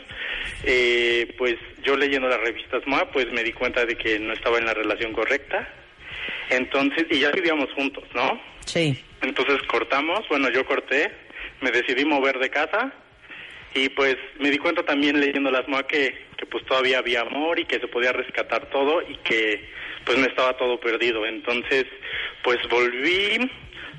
eh, 0.64 1.34
pues 1.36 1.56
yo 1.82 1.96
leyendo 1.96 2.28
las 2.28 2.40
revistas 2.40 2.82
MOA, 2.86 3.10
pues 3.10 3.30
me 3.32 3.42
di 3.42 3.52
cuenta 3.52 3.84
de 3.84 3.96
que 3.96 4.18
no 4.18 4.32
estaba 4.32 4.58
en 4.58 4.66
la 4.66 4.74
relación 4.74 5.12
correcta. 5.12 5.68
Entonces, 6.50 7.06
y 7.10 7.20
ya 7.20 7.30
vivíamos 7.30 7.72
juntos, 7.74 8.04
¿no? 8.14 8.40
Sí. 8.66 8.98
Entonces 9.22 9.60
cortamos, 9.66 10.20
bueno, 10.28 10.50
yo 10.50 10.64
corté, 10.66 11.10
me 11.60 11.70
decidí 11.70 12.04
mover 12.04 12.38
de 12.38 12.50
casa 12.50 12.92
y 13.74 13.88
pues 13.88 14.16
me 14.38 14.50
di 14.50 14.58
cuenta 14.58 14.84
también 14.84 15.20
leyendo 15.20 15.50
las 15.50 15.66
MOA 15.68 15.86
que, 15.86 16.26
que 16.36 16.46
pues 16.46 16.64
todavía 16.64 16.98
había 16.98 17.22
amor 17.22 17.58
y 17.58 17.64
que 17.64 17.80
se 17.80 17.88
podía 17.88 18.12
rescatar 18.12 18.70
todo 18.70 19.02
y 19.02 19.16
que 19.18 19.68
pues 20.04 20.18
no 20.18 20.26
estaba 20.26 20.56
todo 20.56 20.78
perdido. 20.78 21.26
Entonces, 21.26 21.86
pues 22.42 22.58
volví, 22.70 23.50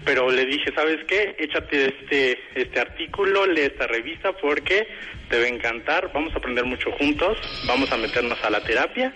pero 0.05 0.30
le 0.30 0.45
dije, 0.45 0.71
¿sabes 0.73 1.03
qué? 1.07 1.36
Échate 1.39 1.88
este, 1.88 2.39
este 2.55 2.80
artículo, 2.80 3.45
lee 3.47 3.61
esta 3.61 3.88
revista 3.88 4.32
porque 4.34 4.88
te 5.30 5.39
va 5.39 5.45
a 5.45 5.49
encantar, 5.49 6.11
vamos 6.13 6.34
a 6.34 6.38
aprender 6.38 6.63
mucho 6.63 6.91
juntos, 6.93 7.38
vamos 7.67 7.91
a 7.91 7.97
meternos 7.97 8.41
a 8.43 8.49
la 8.49 8.61
terapia 8.63 9.11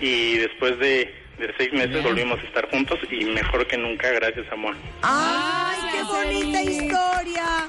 y 0.00 0.38
después 0.38 0.78
de, 0.78 1.14
de 1.38 1.54
seis 1.58 1.72
meses 1.72 2.02
volvimos 2.02 2.40
a 2.40 2.42
estar 2.42 2.68
juntos 2.70 2.98
y 3.10 3.24
mejor 3.26 3.66
que 3.66 3.76
nunca, 3.76 4.10
gracias 4.10 4.50
amor. 4.50 4.74
¡Ay, 5.02 5.78
qué 5.92 6.02
bonita 6.02 6.62
historia! 6.62 7.68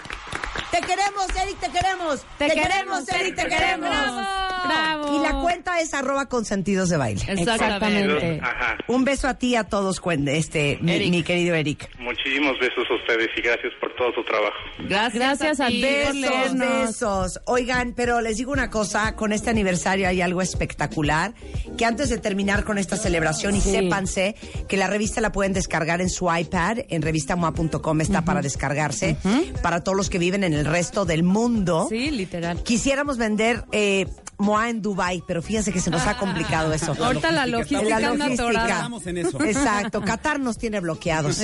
Te 0.75 0.81
queremos, 0.81 1.27
Eric, 1.41 1.59
te 1.59 1.69
queremos. 1.71 2.25
Te 2.37 2.47
queremos, 2.49 3.09
Eric, 3.09 3.35
te 3.35 3.43
te 3.43 3.49
queremos. 3.49 3.89
queremos. 3.89 4.27
Bravo. 4.65 5.15
Y 5.15 5.19
la 5.21 5.39
cuenta 5.41 5.79
es 5.79 5.93
arroba 5.93 6.27
consentidos 6.27 6.89
de 6.89 6.97
baile. 6.97 7.23
Exactamente. 7.27 8.39
Ajá. 8.43 8.77
Un 8.87 9.05
beso 9.05 9.27
a 9.27 9.35
ti 9.35 9.49
y 9.49 9.55
a 9.55 9.63
todos, 9.63 10.01
este, 10.27 10.77
mi, 10.81 11.23
querido 11.23 11.55
Eric. 11.55 11.89
Muchísimos 11.99 12.59
besos 12.59 12.83
a 12.89 12.95
ustedes 12.95 13.29
y 13.37 13.41
gracias 13.41 13.73
por 13.79 13.93
todo 13.95 14.11
su 14.13 14.23
trabajo. 14.23 14.55
Gracias, 14.79 15.13
Gracias 15.13 15.59
a 15.59 15.67
ti 15.67 15.81
Besos, 15.81 16.57
besos. 16.57 17.39
Oigan, 17.45 17.93
pero 17.95 18.21
les 18.21 18.37
digo 18.37 18.51
una 18.51 18.69
cosa, 18.69 19.15
con 19.15 19.31
este 19.31 19.49
aniversario 19.49 20.07
hay 20.07 20.21
algo 20.21 20.41
espectacular, 20.41 21.33
que 21.77 21.85
antes 21.85 22.09
de 22.09 22.17
terminar 22.17 22.63
con 22.63 22.77
esta 22.77 22.97
celebración, 22.97 23.55
y 23.55 23.61
Sí. 23.61 23.71
sépanse 23.71 24.35
que 24.67 24.77
la 24.77 24.87
revista 24.87 25.21
la 25.21 25.31
pueden 25.31 25.53
descargar 25.53 26.01
en 26.01 26.09
su 26.09 26.33
iPad, 26.33 26.79
en 26.89 27.01
revistamoa.com 27.01 28.01
está 28.01 28.23
para 28.23 28.41
descargarse, 28.41 29.15
para 29.61 29.83
todos 29.83 29.95
los 29.95 30.09
que 30.09 30.17
viven 30.19 30.43
en 30.43 30.53
el 30.53 30.64
resto 30.65 31.05
del 31.05 31.23
mundo. 31.23 31.87
Sí, 31.89 32.11
literal. 32.11 32.61
Quisiéramos 32.63 33.17
vender 33.17 33.65
eh, 33.71 34.07
Moa 34.37 34.69
en 34.69 34.81
Dubai, 34.81 35.23
pero 35.25 35.41
fíjense 35.41 35.71
que 35.71 35.79
se 35.79 35.89
nos 35.89 36.05
ha 36.07 36.17
complicado 36.17 36.73
eso. 36.73 36.93
Ahorita 37.01 37.31
la 37.31 37.45
logística, 37.45 37.81
logística 37.81 37.99
La 38.01 38.07
anda 38.09 38.25
logística. 38.25 38.43
atorada. 38.43 38.73
Estamos 38.75 39.07
en 39.07 39.17
eso. 39.19 39.43
Exacto, 39.45 40.01
Qatar 40.01 40.39
nos 40.41 40.57
tiene 40.57 40.81
bloqueados. 40.81 41.41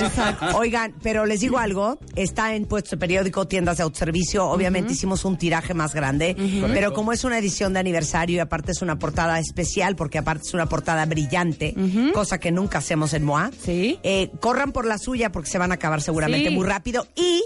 Oigan, 0.56 0.94
pero 1.02 1.24
les 1.24 1.40
digo 1.40 1.58
algo, 1.58 1.98
está 2.16 2.54
en 2.54 2.66
puesto 2.66 2.90
de 2.90 2.96
periódico, 2.98 3.46
tiendas 3.48 3.78
de 3.78 3.84
autoservicio, 3.84 4.46
obviamente 4.46 4.92
hicimos 4.92 5.24
un 5.24 5.38
tiraje 5.38 5.72
más 5.72 5.94
grande, 5.94 6.36
pero 6.74 6.92
como 6.92 7.12
es 7.12 7.24
una 7.24 7.38
edición 7.38 7.72
de 7.72 7.80
aniversario 7.80 8.36
y 8.36 8.38
aparte 8.40 8.72
es 8.72 8.82
una 8.82 8.98
portada 8.98 9.38
especial, 9.38 9.96
porque 9.96 10.18
aparte 10.18 10.42
es 10.48 10.52
una 10.54 10.66
portada 10.66 11.06
brillante, 11.06 11.74
cosa 12.12 12.38
que 12.38 12.52
nunca 12.52 12.78
hacemos 12.78 13.14
en 13.14 13.24
MOA, 13.24 13.50
Sí. 13.64 13.98
eh, 14.02 14.30
corran 14.40 14.72
por 14.72 14.84
la 14.84 14.98
suya 14.98 15.32
porque 15.32 15.48
se 15.48 15.56
van 15.58 15.70
a 15.72 15.76
acabar 15.76 16.02
seguramente 16.02 16.50
Sí. 16.50 16.54
muy 16.54 16.66
rápido 16.66 17.06
y 17.16 17.42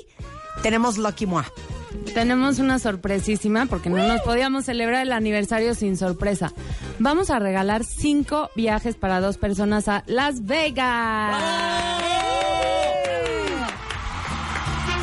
tenemos 0.63 0.99
Lucky 0.99 1.27
MOA. 1.27 1.45
Tenemos 2.15 2.59
una 2.59 2.79
sorpresísima 2.79 3.67
porque 3.67 3.91
no 3.91 4.07
nos 4.07 4.21
podíamos 4.23 4.65
celebrar 4.65 5.03
el 5.03 5.13
aniversario 5.13 5.75
sin 5.75 5.97
sorpresa. 5.97 6.53
Vamos 6.99 7.31
a 7.31 7.39
regalar 7.39 7.85
cinco 7.85 8.51
viajes 8.55 8.97
para 8.97 9.21
dos 9.21 9.39
personas 9.39 9.89
a 9.89 10.03
Las 10.07 10.45
Vegas. 10.45 11.43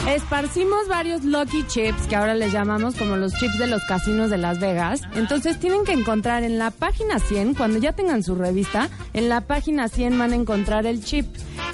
Esparcimos 0.07 0.89
varios 0.89 1.23
Lucky 1.23 1.65
Chips, 1.65 2.07
que 2.07 2.15
ahora 2.17 2.35
les 2.35 2.51
llamamos 2.51 2.95
como 2.95 3.15
los 3.15 3.33
chips 3.33 3.57
de 3.57 3.67
los 3.67 3.83
casinos 3.85 4.29
de 4.29 4.37
Las 4.37 4.59
Vegas. 4.59 5.01
Entonces 5.15 5.59
tienen 5.59 5.85
que 5.85 5.93
encontrar 5.93 6.43
en 6.43 6.59
la 6.59 6.71
página 6.71 7.19
100, 7.19 7.53
cuando 7.53 7.79
ya 7.79 7.93
tengan 7.93 8.21
su 8.21 8.35
revista, 8.35 8.89
en 9.13 9.29
la 9.29 9.41
página 9.41 9.87
100 9.87 10.19
van 10.19 10.33
a 10.33 10.35
encontrar 10.35 10.85
el 10.85 11.03
chip. 11.03 11.25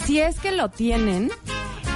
Si 0.05 0.19
es 0.19 0.39
que 0.39 0.51
lo 0.51 0.69
tienen, 0.69 1.31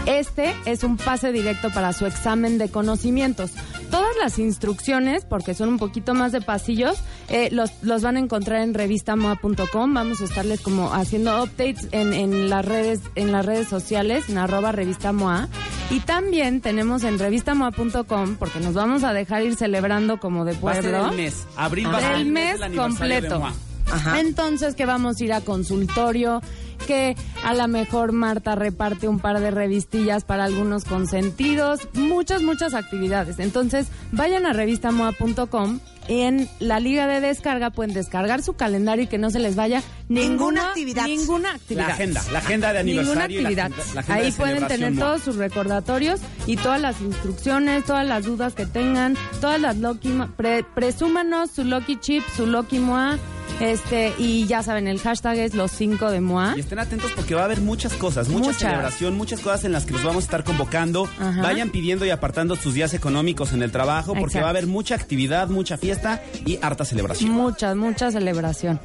este 0.06 0.54
es 0.66 0.84
un 0.84 0.98
pase 0.98 1.32
directo 1.32 1.70
para 1.72 1.94
su 1.94 2.06
examen 2.06 2.58
de 2.58 2.70
conocimientos. 2.70 3.52
Todas 3.90 4.16
las 4.22 4.38
instrucciones, 4.40 5.24
porque 5.26 5.54
son 5.54 5.70
un 5.70 5.78
poquito 5.78 6.14
más 6.14 6.32
de 6.32 6.42
pasillos, 6.42 6.98
eh, 7.30 7.50
los, 7.52 7.72
los 7.84 8.02
van 8.02 8.18
a 8.18 8.20
encontrar 8.20 8.62
en 8.62 8.74
revistamoa.com. 8.74 9.94
Vamos 9.94 10.22
a 10.22 10.26
estarles 10.26 10.62
como 10.62 10.94
haciendo 10.94 11.44
updates 11.44 11.88
en, 11.92 12.14
en 12.14 12.50
las 12.50 12.66
redes, 12.66 13.00
en 13.16 13.32
las 13.32 13.46
redes 13.46 13.68
sociales, 13.68 14.30
en 14.30 14.38
arroba 14.40 14.72
revistamoa. 14.72 15.48
Y 15.90 16.00
también 16.00 16.60
tenemos 16.62 17.04
en 17.04 17.20
revistamoa.com, 17.20 18.36
porque 18.38 18.60
nos 18.60 18.74
vamos 18.74 19.04
a 19.04 19.14
dejar 19.14 19.44
ir 19.44 19.56
celebrando 19.56 20.20
como 20.20 20.44
de 20.44 20.54
Va 20.54 20.72
a 20.72 20.76
ser 20.76 20.84
pueblo. 20.92 21.10
el 21.12 21.16
mes. 21.18 21.46
Abril 21.56 21.88
va 21.88 21.98
a 21.98 22.02
ser 22.02 22.12
Del 22.14 22.22
el 22.22 22.32
mes 22.32 22.60
completo. 22.76 23.34
de 23.36 23.40
MOA. 23.40 23.54
Ajá. 23.92 24.20
Entonces 24.22 24.76
que 24.76 24.86
vamos 24.86 25.20
a 25.20 25.24
ir 25.24 25.34
a 25.34 25.42
consultorio, 25.42 26.42
que 26.84 27.16
a 27.44 27.54
lo 27.54 27.68
mejor 27.68 28.12
Marta 28.12 28.56
reparte 28.56 29.08
un 29.08 29.20
par 29.20 29.40
de 29.40 29.52
revistillas 29.52 30.24
para 30.24 30.44
algunos 30.46 30.86
consentidos, 30.86 31.88
muchas, 31.94 32.42
muchas 32.42 32.74
actividades. 32.74 33.40
Entonces 33.40 33.88
vayan 34.12 34.46
a 34.46 34.54
revistamoa.com 34.54 35.80
y 36.10 36.20
en 36.22 36.50
la 36.60 36.82
liga 36.82 37.08
de 37.08 37.22
descarga 37.22 37.70
pueden 37.70 37.94
descargar 37.94 38.44
su 38.44 38.54
calendario 38.54 39.06
y 39.06 39.08
que 39.08 39.18
no 39.18 39.30
se 39.30 39.40
les 39.40 39.56
vaya 39.56 39.82
Ninguna 40.10 40.30
ninguna, 40.30 40.68
actividad. 40.70 41.06
Ninguna 41.06 41.52
actividad. 41.52 41.88
La 41.88 41.94
agenda, 41.94 42.22
la 42.34 42.40
agenda 42.40 42.74
de 42.74 42.84
Ninguna 42.84 43.24
aniversario. 43.24 43.40
y 43.40 43.44
la 43.44 43.50
actividad. 43.50 43.66
agenda- 43.80 43.94
la 43.94 44.00
agenda 44.02 44.22
Ahí 44.26 44.32
de 44.32 44.38
pueden 44.38 44.68
tener 44.68 44.92
MOA. 44.92 45.06
todos 45.06 45.22
sus 45.22 45.36
recordatorios 45.38 46.20
y 46.46 46.58
todas 46.58 46.82
las 46.82 47.00
instrucciones, 47.00 47.86
todas 47.86 48.06
las 48.06 48.26
dudas 48.26 48.54
que 48.54 48.66
tengan, 48.66 49.16
todas 49.40 49.62
las 49.62 49.78
Mo- 49.78 50.28
pre- 50.36 50.66
presúmanos 50.76 51.52
su 51.52 51.64
Lucky 51.64 51.96
Chip, 52.02 52.24
su 52.36 52.48
Lucky 52.48 52.80
Moa, 52.80 53.18
este, 53.60 54.14
y 54.18 54.46
ya 54.48 54.64
saben, 54.64 54.88
el 54.88 55.00
hashtag 55.00 55.38
es 55.40 55.54
los 55.54 55.72
5 55.72 56.12
de 56.12 56.22
Moa. 56.22 56.54
Y 56.56 56.60
estén 56.62 56.80
atentos 56.80 57.12
porque 57.16 57.36
va 57.36 57.42
a 57.42 57.46
haber 57.46 57.62
muchas 57.62 57.94
cosas, 57.94 58.28
mucha 58.30 58.48
Muchas. 58.48 58.62
celebración, 58.62 59.16
muchas 59.16 59.40
cosas 59.40 59.64
en 59.66 59.72
las 59.72 59.86
que 59.86 59.94
los 59.94 60.04
vamos 60.04 60.24
a 60.24 60.26
estar 60.26 60.44
convocando. 60.44 61.08
Ajá. 61.20 61.42
Vayan 61.42 61.70
pidiendo 61.70 62.06
y 62.06 62.10
apartando 62.10 62.56
sus 62.56 62.74
días 62.74 62.94
económicos 62.94 63.54
en 63.54 63.64
el 63.64 63.72
trabajo 63.72 64.14
porque 64.14 64.26
Exacto. 64.38 64.42
va 64.44 64.48
a 64.48 64.50
haber 64.52 64.68
mucha 64.68 64.96
actividad, 64.96 65.48
mucha 65.48 65.78
fiesta 65.78 66.22
y 66.46 66.60
harta 66.62 66.86
celebración. 66.86 67.32
Mucha, 67.32 67.74
mucha 67.76 68.12
celebración. 68.12 68.80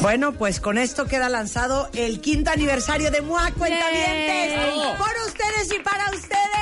Bueno, 0.00 0.32
pues 0.32 0.60
con 0.60 0.78
esto 0.78 1.06
queda 1.06 1.28
lanzado 1.28 1.88
el 1.94 2.20
quinto 2.20 2.50
aniversario 2.50 3.10
de 3.10 3.22
MOA 3.22 3.50
Cuentavientes. 3.52 4.54
¡Yay! 4.54 4.96
Por 4.98 5.08
ustedes 5.26 5.78
y 5.78 5.82
para 5.82 6.10
ustedes. 6.10 6.61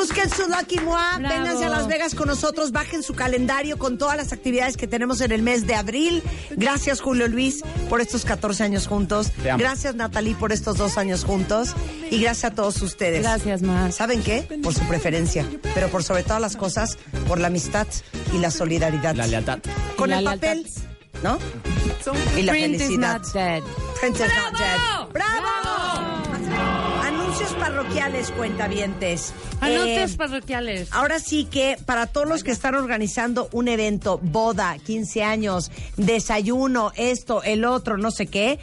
Busquen 0.00 0.30
su 0.30 0.48
Lucky 0.48 0.80
MOA, 0.80 1.18
Bravo. 1.18 1.34
vénganse 1.34 1.64
a 1.66 1.68
Las 1.68 1.86
Vegas 1.86 2.14
con 2.14 2.26
nosotros, 2.26 2.72
bajen 2.72 3.02
su 3.02 3.12
calendario 3.12 3.76
con 3.76 3.98
todas 3.98 4.16
las 4.16 4.32
actividades 4.32 4.78
que 4.78 4.86
tenemos 4.86 5.20
en 5.20 5.30
el 5.30 5.42
mes 5.42 5.66
de 5.66 5.74
abril. 5.74 6.22
Gracias 6.52 7.02
Julio 7.02 7.28
Luis 7.28 7.60
por 7.90 8.00
estos 8.00 8.24
14 8.24 8.62
años 8.64 8.86
juntos. 8.86 9.30
Gracias 9.58 9.94
Natalie 9.96 10.34
por 10.34 10.52
estos 10.52 10.78
dos 10.78 10.96
años 10.96 11.24
juntos. 11.24 11.74
Y 12.10 12.18
gracias 12.22 12.50
a 12.52 12.54
todos 12.54 12.80
ustedes. 12.80 13.22
Gracias, 13.22 13.60
más. 13.60 13.94
¿Saben 13.96 14.22
qué? 14.22 14.40
Por 14.62 14.72
su 14.72 14.80
preferencia, 14.88 15.46
pero 15.74 15.88
por 15.90 16.02
sobre 16.02 16.22
todas 16.22 16.40
las 16.40 16.56
cosas, 16.56 16.96
por 17.28 17.38
la 17.38 17.48
amistad 17.48 17.86
y 18.34 18.38
la 18.38 18.50
solidaridad. 18.50 19.14
La 19.14 19.26
lealtad. 19.26 19.58
Con 19.96 20.08
la 20.08 20.18
el 20.20 20.24
lealtad. 20.24 20.48
papel, 20.48 20.66
¿no? 21.22 21.38
Y 22.38 22.42
la 22.42 22.52
Print 22.52 22.74
is 22.76 22.82
felicidad. 22.84 23.18
not 23.20 23.32
dead. 23.34 23.62
Print 24.00 24.16
is 24.16 24.20
not 24.22 24.58
dead. 24.58 25.12
¡Bravo! 25.12 25.89
Anuncios 27.40 27.58
parroquiales, 27.58 28.30
cuentavientes. 28.32 29.32
Anuncios 29.62 30.12
Eh, 30.12 30.16
parroquiales. 30.18 30.88
Ahora 30.92 31.18
sí 31.18 31.46
que 31.46 31.78
para 31.86 32.06
todos 32.06 32.28
los 32.28 32.44
que 32.44 32.50
están 32.50 32.74
organizando 32.74 33.48
un 33.52 33.68
evento, 33.68 34.18
boda, 34.22 34.76
15 34.84 35.22
años, 35.24 35.70
desayuno, 35.96 36.92
esto, 36.96 37.42
el 37.42 37.64
otro, 37.64 37.96
no 37.96 38.10
sé 38.10 38.26
qué, 38.26 38.58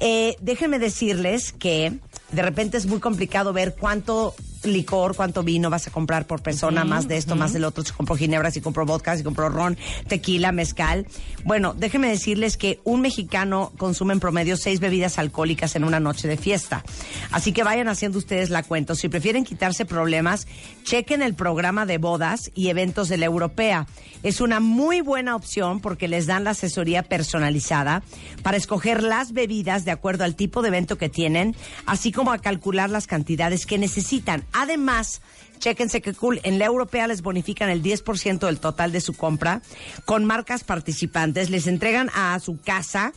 eh, 0.00 0.34
déjenme 0.40 0.80
decirles 0.80 1.52
que 1.52 1.92
de 2.36 2.42
repente 2.42 2.76
es 2.76 2.84
muy 2.84 3.00
complicado 3.00 3.54
ver 3.54 3.74
cuánto 3.74 4.34
licor, 4.66 5.14
cuánto 5.16 5.42
vino 5.42 5.70
vas 5.70 5.86
a 5.86 5.90
comprar 5.90 6.26
por 6.26 6.42
persona, 6.42 6.84
más 6.84 7.08
de 7.08 7.16
esto, 7.16 7.36
más 7.36 7.52
del 7.52 7.64
otro, 7.64 7.84
si 7.84 7.92
compro 7.92 8.16
ginebra, 8.16 8.50
si 8.50 8.60
compro 8.60 8.84
vodka, 8.84 9.16
si 9.16 9.22
compro 9.22 9.48
ron, 9.48 9.76
tequila, 10.08 10.52
mezcal. 10.52 11.06
Bueno, 11.44 11.74
déjenme 11.74 12.08
decirles 12.08 12.56
que 12.56 12.80
un 12.84 13.00
mexicano 13.00 13.72
consume 13.78 14.14
en 14.14 14.20
promedio 14.20 14.56
seis 14.56 14.80
bebidas 14.80 15.18
alcohólicas 15.18 15.76
en 15.76 15.84
una 15.84 16.00
noche 16.00 16.28
de 16.28 16.36
fiesta. 16.36 16.84
Así 17.30 17.52
que 17.52 17.64
vayan 17.64 17.88
haciendo 17.88 18.18
ustedes 18.18 18.50
la 18.50 18.62
cuenta. 18.62 18.94
Si 18.94 19.08
prefieren 19.08 19.44
quitarse 19.44 19.84
problemas, 19.84 20.46
chequen 20.84 21.22
el 21.22 21.34
programa 21.34 21.86
de 21.86 21.98
bodas 21.98 22.50
y 22.54 22.68
eventos 22.68 23.08
de 23.08 23.18
la 23.18 23.26
europea. 23.26 23.86
Es 24.22 24.40
una 24.40 24.60
muy 24.60 25.00
buena 25.00 25.36
opción 25.36 25.80
porque 25.80 26.08
les 26.08 26.26
dan 26.26 26.44
la 26.44 26.50
asesoría 26.50 27.02
personalizada 27.02 28.02
para 28.42 28.56
escoger 28.56 29.02
las 29.02 29.32
bebidas 29.32 29.84
de 29.84 29.92
acuerdo 29.92 30.24
al 30.24 30.34
tipo 30.34 30.62
de 30.62 30.68
evento 30.68 30.98
que 30.98 31.08
tienen, 31.08 31.54
así 31.84 32.10
como 32.10 32.25
a 32.32 32.38
calcular 32.38 32.90
las 32.90 33.06
cantidades 33.06 33.66
que 33.66 33.78
necesitan. 33.78 34.44
Además, 34.52 35.20
Chéquense 35.58 36.02
que 36.02 36.14
cool. 36.14 36.40
En 36.42 36.58
la 36.58 36.66
europea 36.66 37.06
les 37.06 37.22
bonifican 37.22 37.70
el 37.70 37.82
10% 37.82 38.46
del 38.46 38.60
total 38.60 38.92
de 38.92 39.00
su 39.00 39.14
compra 39.14 39.62
con 40.04 40.24
marcas 40.24 40.64
participantes. 40.64 41.50
Les 41.50 41.66
entregan 41.66 42.10
a 42.14 42.38
su 42.40 42.60
casa 42.60 43.12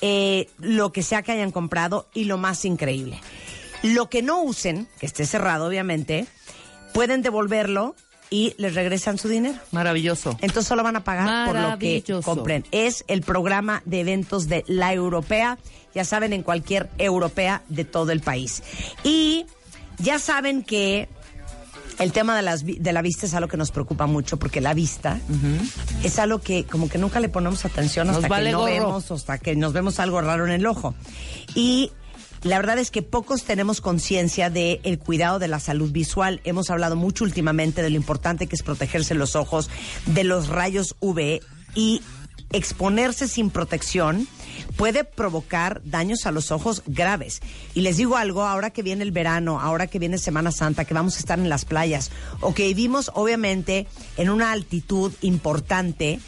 eh, 0.00 0.48
lo 0.58 0.92
que 0.92 1.02
sea 1.02 1.22
que 1.22 1.32
hayan 1.32 1.50
comprado 1.50 2.08
y 2.14 2.24
lo 2.24 2.38
más 2.38 2.64
increíble. 2.64 3.20
Lo 3.82 4.08
que 4.08 4.22
no 4.22 4.42
usen, 4.42 4.88
que 4.98 5.06
esté 5.06 5.26
cerrado 5.26 5.66
obviamente, 5.66 6.26
pueden 6.92 7.22
devolverlo 7.22 7.94
y 8.30 8.54
les 8.58 8.74
regresan 8.74 9.18
su 9.18 9.28
dinero. 9.28 9.58
Maravilloso. 9.72 10.36
Entonces 10.40 10.66
solo 10.68 10.82
van 10.84 10.96
a 10.96 11.04
pagar 11.04 11.46
por 11.46 11.58
lo 11.58 11.78
que 11.78 12.02
compren. 12.22 12.64
Es 12.70 13.04
el 13.08 13.22
programa 13.22 13.82
de 13.84 14.00
eventos 14.00 14.48
de 14.48 14.64
la 14.68 14.92
europea, 14.92 15.58
ya 15.94 16.04
saben, 16.04 16.32
en 16.32 16.42
cualquier 16.42 16.88
europea 16.98 17.62
de 17.68 17.84
todo 17.84 18.12
el 18.12 18.20
país. 18.20 18.62
Y 19.04 19.46
ya 19.98 20.18
saben 20.18 20.62
que 20.62 21.08
el 21.98 22.12
tema 22.12 22.34
de, 22.34 22.42
las, 22.42 22.64
de 22.64 22.92
la 22.92 23.02
vista 23.02 23.26
es 23.26 23.34
algo 23.34 23.48
que 23.48 23.58
nos 23.58 23.70
preocupa 23.70 24.06
mucho 24.06 24.38
porque 24.38 24.60
la 24.60 24.72
vista 24.72 25.20
es 26.02 26.18
algo 26.18 26.38
que 26.38 26.64
como 26.64 26.88
que 26.88 26.96
nunca 26.96 27.20
le 27.20 27.28
ponemos 27.28 27.64
atención 27.66 28.08
hasta 28.08 28.26
vale 28.26 28.46
que 28.46 28.52
no 28.52 28.60
gorro. 28.60 28.72
vemos, 28.72 29.10
hasta 29.10 29.38
que 29.38 29.54
nos 29.54 29.74
vemos 29.74 30.00
algo 30.00 30.20
raro 30.22 30.46
en 30.46 30.52
el 30.52 30.66
ojo. 30.66 30.94
Y 31.54 31.92
la 32.42 32.56
verdad 32.56 32.78
es 32.78 32.90
que 32.90 33.02
pocos 33.02 33.44
tenemos 33.44 33.82
conciencia 33.82 34.48
del 34.48 34.80
el 34.82 34.98
cuidado 34.98 35.38
de 35.38 35.48
la 35.48 35.60
salud 35.60 35.92
visual. 35.92 36.40
Hemos 36.44 36.70
hablado 36.70 36.96
mucho 36.96 37.24
últimamente 37.24 37.82
de 37.82 37.90
lo 37.90 37.96
importante 37.96 38.46
que 38.46 38.56
es 38.56 38.62
protegerse 38.62 39.14
los 39.14 39.36
ojos 39.36 39.68
de 40.06 40.24
los 40.24 40.48
rayos 40.48 40.96
UV 41.00 41.40
y 41.74 42.00
exponerse 42.52 43.28
sin 43.28 43.50
protección 43.50 44.26
puede 44.76 45.04
provocar 45.04 45.80
daños 45.84 46.26
a 46.26 46.32
los 46.32 46.50
ojos 46.50 46.82
graves. 46.86 47.40
Y 47.74 47.82
les 47.82 47.96
digo 47.96 48.16
algo, 48.16 48.44
ahora 48.44 48.70
que 48.70 48.82
viene 48.82 49.04
el 49.04 49.12
verano, 49.12 49.60
ahora 49.60 49.86
que 49.86 49.98
viene 49.98 50.18
Semana 50.18 50.52
Santa, 50.52 50.84
que 50.84 50.94
vamos 50.94 51.16
a 51.16 51.20
estar 51.20 51.38
en 51.38 51.48
las 51.48 51.64
playas, 51.64 52.10
o 52.40 52.54
que 52.54 52.66
vivimos 52.66 53.10
obviamente 53.14 53.86
en 54.16 54.30
una 54.30 54.52
altitud 54.52 55.12
importante, 55.22 56.20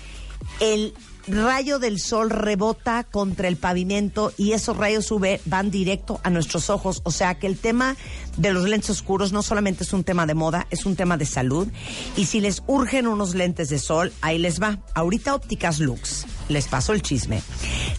el 0.61 0.95
rayo 1.29 1.79
del 1.79 2.01
sol 2.01 2.31
rebota 2.31 3.05
contra 3.05 3.49
el 3.49 3.57
pavimento 3.57 4.33
y 4.37 4.53
esos 4.53 4.77
rayos 4.77 5.11
UV 5.11 5.41
van 5.45 5.71
directo 5.71 6.21
a 6.25 6.31
nuestros 6.31 6.71
ojos. 6.71 7.01
O 7.05 7.11
sea 7.11 7.35
que 7.37 7.47
el 7.47 7.59
tema 7.59 7.97
de 8.37 8.53
los 8.53 8.69
lentes 8.69 8.91
oscuros 8.91 9.33
no 9.33 9.43
solamente 9.43 9.85
es 9.85 9.93
un 9.93 10.05
tema 10.05 10.27
de 10.27 10.35
moda, 10.35 10.67
es 10.71 10.87
un 10.87 10.97
tema 10.97 11.17
de 11.17 11.27
salud. 11.27 11.69
Y 12.17 12.27
si 12.27 12.41
les 12.41 12.63
urgen 12.67 13.07
unos 13.07 13.35
lentes 13.35 13.69
de 13.69 13.79
sol, 13.79 14.13
ahí 14.21 14.39
les 14.39 14.61
va. 14.61 14.79
Ahorita 14.95 15.35
Ópticas 15.35 15.79
Lux, 15.79 16.27
les 16.49 16.67
paso 16.69 16.93
el 16.93 17.03
chisme, 17.03 17.43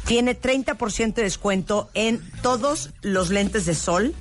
tiene 0.05 0.39
30% 0.39 1.13
de 1.13 1.23
descuento 1.23 1.89
en 1.93 2.21
todos 2.41 2.91
los 3.01 3.29
lentes 3.29 3.65
de 3.65 3.75
sol 3.75 4.13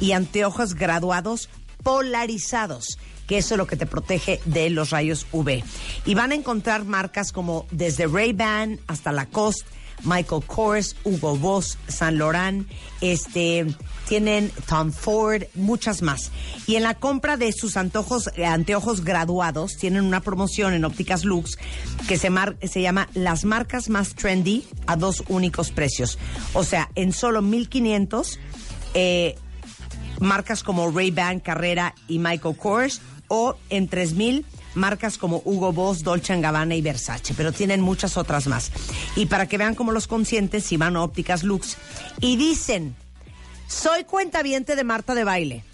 y 0.00 0.12
anteojos 0.12 0.74
graduados 0.74 1.48
polarizados 1.82 2.98
que 3.30 3.38
eso 3.38 3.54
es 3.54 3.58
lo 3.58 3.66
que 3.68 3.76
te 3.76 3.86
protege 3.86 4.40
de 4.44 4.70
los 4.70 4.90
rayos 4.90 5.24
UV. 5.30 5.62
Y 6.04 6.14
van 6.16 6.32
a 6.32 6.34
encontrar 6.34 6.84
marcas 6.84 7.30
como 7.30 7.64
desde 7.70 8.08
Ray-Ban 8.08 8.80
hasta 8.88 9.12
Lacoste, 9.12 9.64
Michael 10.02 10.42
Kors, 10.46 10.96
Hugo 11.04 11.36
Boss, 11.36 11.78
Saint 11.86 12.16
Laurent, 12.18 12.66
este, 13.02 13.66
tienen 14.08 14.50
Tom 14.66 14.90
Ford, 14.92 15.42
muchas 15.54 16.02
más. 16.02 16.32
Y 16.66 16.74
en 16.76 16.82
la 16.82 16.94
compra 16.94 17.36
de 17.36 17.52
sus 17.52 17.76
antojos, 17.76 18.30
eh, 18.34 18.46
anteojos 18.46 19.04
graduados, 19.04 19.76
tienen 19.76 20.04
una 20.04 20.22
promoción 20.22 20.72
en 20.72 20.84
Ópticas 20.84 21.24
Lux 21.24 21.56
que 22.08 22.18
se, 22.18 22.30
mar- 22.30 22.56
se 22.62 22.80
llama 22.82 23.08
Las 23.14 23.44
marcas 23.44 23.90
más 23.90 24.14
trendy 24.16 24.64
a 24.86 24.96
dos 24.96 25.22
únicos 25.28 25.70
precios. 25.70 26.18
O 26.54 26.64
sea, 26.64 26.90
en 26.96 27.12
solo 27.12 27.42
1500, 27.42 28.40
eh, 28.94 29.36
marcas 30.18 30.62
como 30.62 30.90
Ray-Ban, 30.90 31.40
Carrera 31.40 31.94
y 32.08 32.18
Michael 32.18 32.56
Kors 32.56 33.00
o 33.30 33.56
en 33.70 33.88
3000 33.88 34.44
marcas 34.74 35.16
como 35.16 35.40
Hugo 35.44 35.72
Boss, 35.72 36.02
Dolce 36.02 36.38
Gabbana 36.40 36.74
y 36.74 36.82
Versace, 36.82 37.32
pero 37.34 37.52
tienen 37.52 37.80
muchas 37.80 38.16
otras 38.16 38.46
más. 38.48 38.72
Y 39.16 39.26
para 39.26 39.46
que 39.46 39.56
vean 39.56 39.74
como 39.74 39.92
los 39.92 40.06
conscientes, 40.06 40.64
si 40.64 40.76
van 40.76 40.96
a 40.96 41.02
Ópticas 41.02 41.44
Lux 41.44 41.76
y 42.20 42.36
dicen, 42.36 42.94
soy 43.68 44.04
cuentaviente 44.04 44.74
de 44.76 44.84
Marta 44.84 45.14
de 45.14 45.24
Baile, 45.24 45.64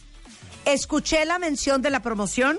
escuché 0.66 1.24
la 1.24 1.38
mención 1.38 1.80
de 1.80 1.90
la 1.90 2.00
promoción, 2.00 2.58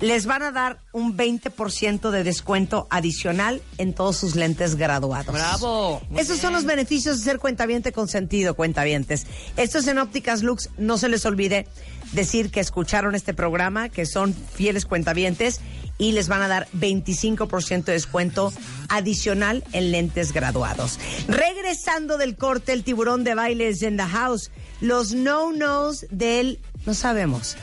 les 0.00 0.26
van 0.26 0.42
a 0.42 0.52
dar 0.52 0.80
un 0.92 1.16
20% 1.16 2.10
de 2.10 2.24
descuento 2.24 2.86
adicional 2.90 3.62
en 3.78 3.94
todos 3.94 4.16
sus 4.16 4.34
lentes 4.34 4.76
graduados. 4.76 5.32
¡Bravo! 5.32 6.02
Esos 6.16 6.38
son 6.38 6.52
los 6.52 6.64
beneficios 6.64 7.18
de 7.18 7.24
ser 7.24 7.38
cuentaviente 7.38 7.92
con 7.92 8.08
sentido, 8.08 8.54
cuentavientes. 8.54 9.26
Esto 9.56 9.78
es 9.78 9.86
en 9.86 9.98
Ópticas 9.98 10.42
Lux. 10.42 10.70
No 10.76 10.98
se 10.98 11.08
les 11.08 11.24
olvide 11.24 11.66
decir 12.14 12.50
que 12.50 12.60
escucharon 12.60 13.14
este 13.14 13.34
programa, 13.34 13.88
que 13.88 14.06
son 14.06 14.34
fieles 14.34 14.86
cuentavientes 14.86 15.60
y 15.98 16.12
les 16.12 16.28
van 16.28 16.42
a 16.42 16.48
dar 16.48 16.68
25% 16.74 17.84
de 17.84 17.92
descuento 17.92 18.52
adicional 18.88 19.64
en 19.72 19.92
lentes 19.92 20.32
graduados. 20.32 20.98
Regresando 21.28 22.18
del 22.18 22.36
corte, 22.36 22.72
el 22.72 22.82
tiburón 22.84 23.24
de 23.24 23.34
bailes 23.34 23.82
en 23.82 23.96
the 23.96 24.04
house. 24.04 24.50
Los 24.80 25.12
no-nos 25.12 26.06
del, 26.10 26.58
no 26.84 26.94
sabemos, 26.94 27.56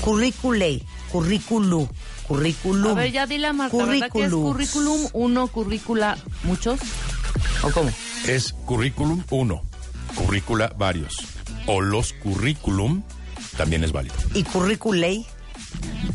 curriculé, 0.00 0.82
curriculum, 1.10 1.88
curriculum. 2.26 2.92
A 2.92 2.94
ver, 2.94 3.12
ya 3.12 3.26
dile 3.26 3.48
a 3.48 3.52
Marta, 3.52 3.76
¿verdad 3.76 4.10
que 4.12 4.24
es 4.24 4.30
Curriculum. 4.30 4.52
currículum 4.52 5.08
uno, 5.12 5.46
currícula 5.48 6.18
muchos? 6.44 6.80
¿O 7.62 7.70
cómo? 7.70 7.90
Es 8.26 8.52
currículum 8.52 9.22
1, 9.30 9.62
currícula 10.14 10.72
varios. 10.78 11.16
O 11.66 11.80
los 11.80 12.12
currículum 12.12 13.02
también 13.56 13.84
es 13.84 13.92
válido. 13.92 14.14
¿Y 14.34 14.42
curriculé? 14.44 15.24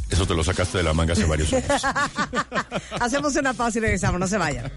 Eso 0.09 0.25
te 0.25 0.33
lo 0.33 0.43
sacaste 0.43 0.77
de 0.79 0.83
la 0.83 0.93
manga 0.93 1.13
hace 1.13 1.25
varios 1.25 1.51
años. 1.53 1.83
Hacemos 2.99 3.35
una 3.35 3.53
pausa 3.53 3.77
y 3.77 3.81
regresamos, 3.81 4.19
no 4.19 4.27
se 4.27 4.38
vayan. 4.38 4.71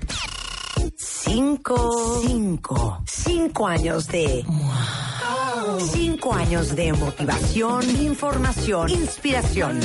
Cinco. 0.97 2.21
Cinco. 2.27 3.03
Cinco 3.07 3.67
años 3.67 4.07
de. 4.09 4.45
Cinco 5.79 6.35
años 6.35 6.75
de 6.75 6.93
motivación, 6.93 7.89
información, 8.03 8.91
inspiración. 8.91 9.81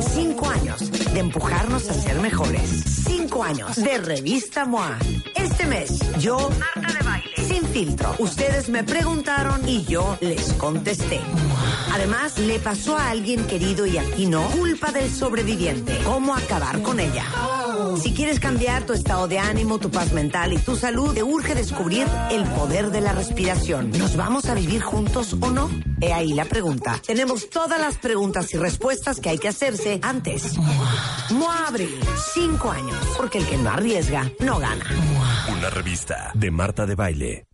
Cinco 0.00 0.48
años 0.48 0.90
de 0.90 1.20
empujarnos 1.20 1.88
a 1.88 1.94
ser 1.94 2.18
mejores. 2.20 3.02
Cinco 3.06 3.44
años 3.44 3.76
de 3.76 3.98
revista 3.98 4.64
MOA. 4.64 4.98
Este 5.34 5.66
mes, 5.66 5.98
yo, 6.18 6.50
Marta 6.58 6.92
de 6.92 7.04
Baile, 7.04 7.36
sin 7.36 7.64
filtro. 7.66 8.14
Ustedes 8.18 8.68
me 8.68 8.82
preguntaron 8.84 9.66
y 9.68 9.84
yo 9.84 10.16
les 10.20 10.52
contesté. 10.54 11.20
Además, 11.92 12.38
le 12.38 12.58
pasó 12.58 12.96
a 12.96 13.10
alguien 13.10 13.46
querido 13.46 13.86
y 13.86 13.98
aquí 13.98 14.26
no, 14.26 14.42
culpa 14.50 14.92
del 14.92 15.10
sobreviviente. 15.10 15.98
¿Cómo 16.04 16.34
acabar 16.34 16.82
con 16.82 16.98
ella? 16.98 17.24
Si 18.00 18.14
quieres 18.14 18.40
cambiar 18.40 18.86
tu 18.86 18.94
estado 18.94 19.28
de 19.28 19.38
ánimo, 19.38 19.78
tu 19.78 19.90
paz 19.90 20.12
mental 20.12 20.52
y 20.54 20.58
tu 20.58 20.74
salud, 20.74 21.14
te 21.14 21.22
urge 21.22 21.54
descubrir 21.54 22.06
el 22.30 22.44
poder 22.44 22.90
de 22.90 23.02
la 23.02 23.12
respiración. 23.12 23.90
¿Nos 23.90 24.16
vamos 24.16 24.46
a 24.46 24.54
vivir 24.54 24.80
juntos 24.80 25.36
o 25.38 25.50
no? 25.50 25.70
He 26.00 26.12
ahí 26.12 26.32
la 26.32 26.46
pregunta. 26.46 27.00
Tenemos 27.06 27.50
todas 27.50 27.78
las 27.78 27.98
preguntas 27.98 28.52
y 28.54 28.56
respuestas 28.56 29.20
que 29.20 29.28
hay 29.28 29.38
que 29.38 29.48
hacerse 29.48 30.00
antes. 30.02 30.56
MOA 31.30 31.66
Abril, 31.68 31.98
cinco 32.32 32.70
años, 32.70 32.96
porque 33.16 33.38
el 33.38 33.46
que 33.46 33.58
no 33.58 33.70
arriesga, 33.70 34.30
no 34.40 34.58
gana. 34.58 34.84
Una 35.50 35.68
revista 35.70 36.32
de 36.34 36.50
Marta 36.50 36.86
de 36.86 36.94
Baile. 36.94 37.51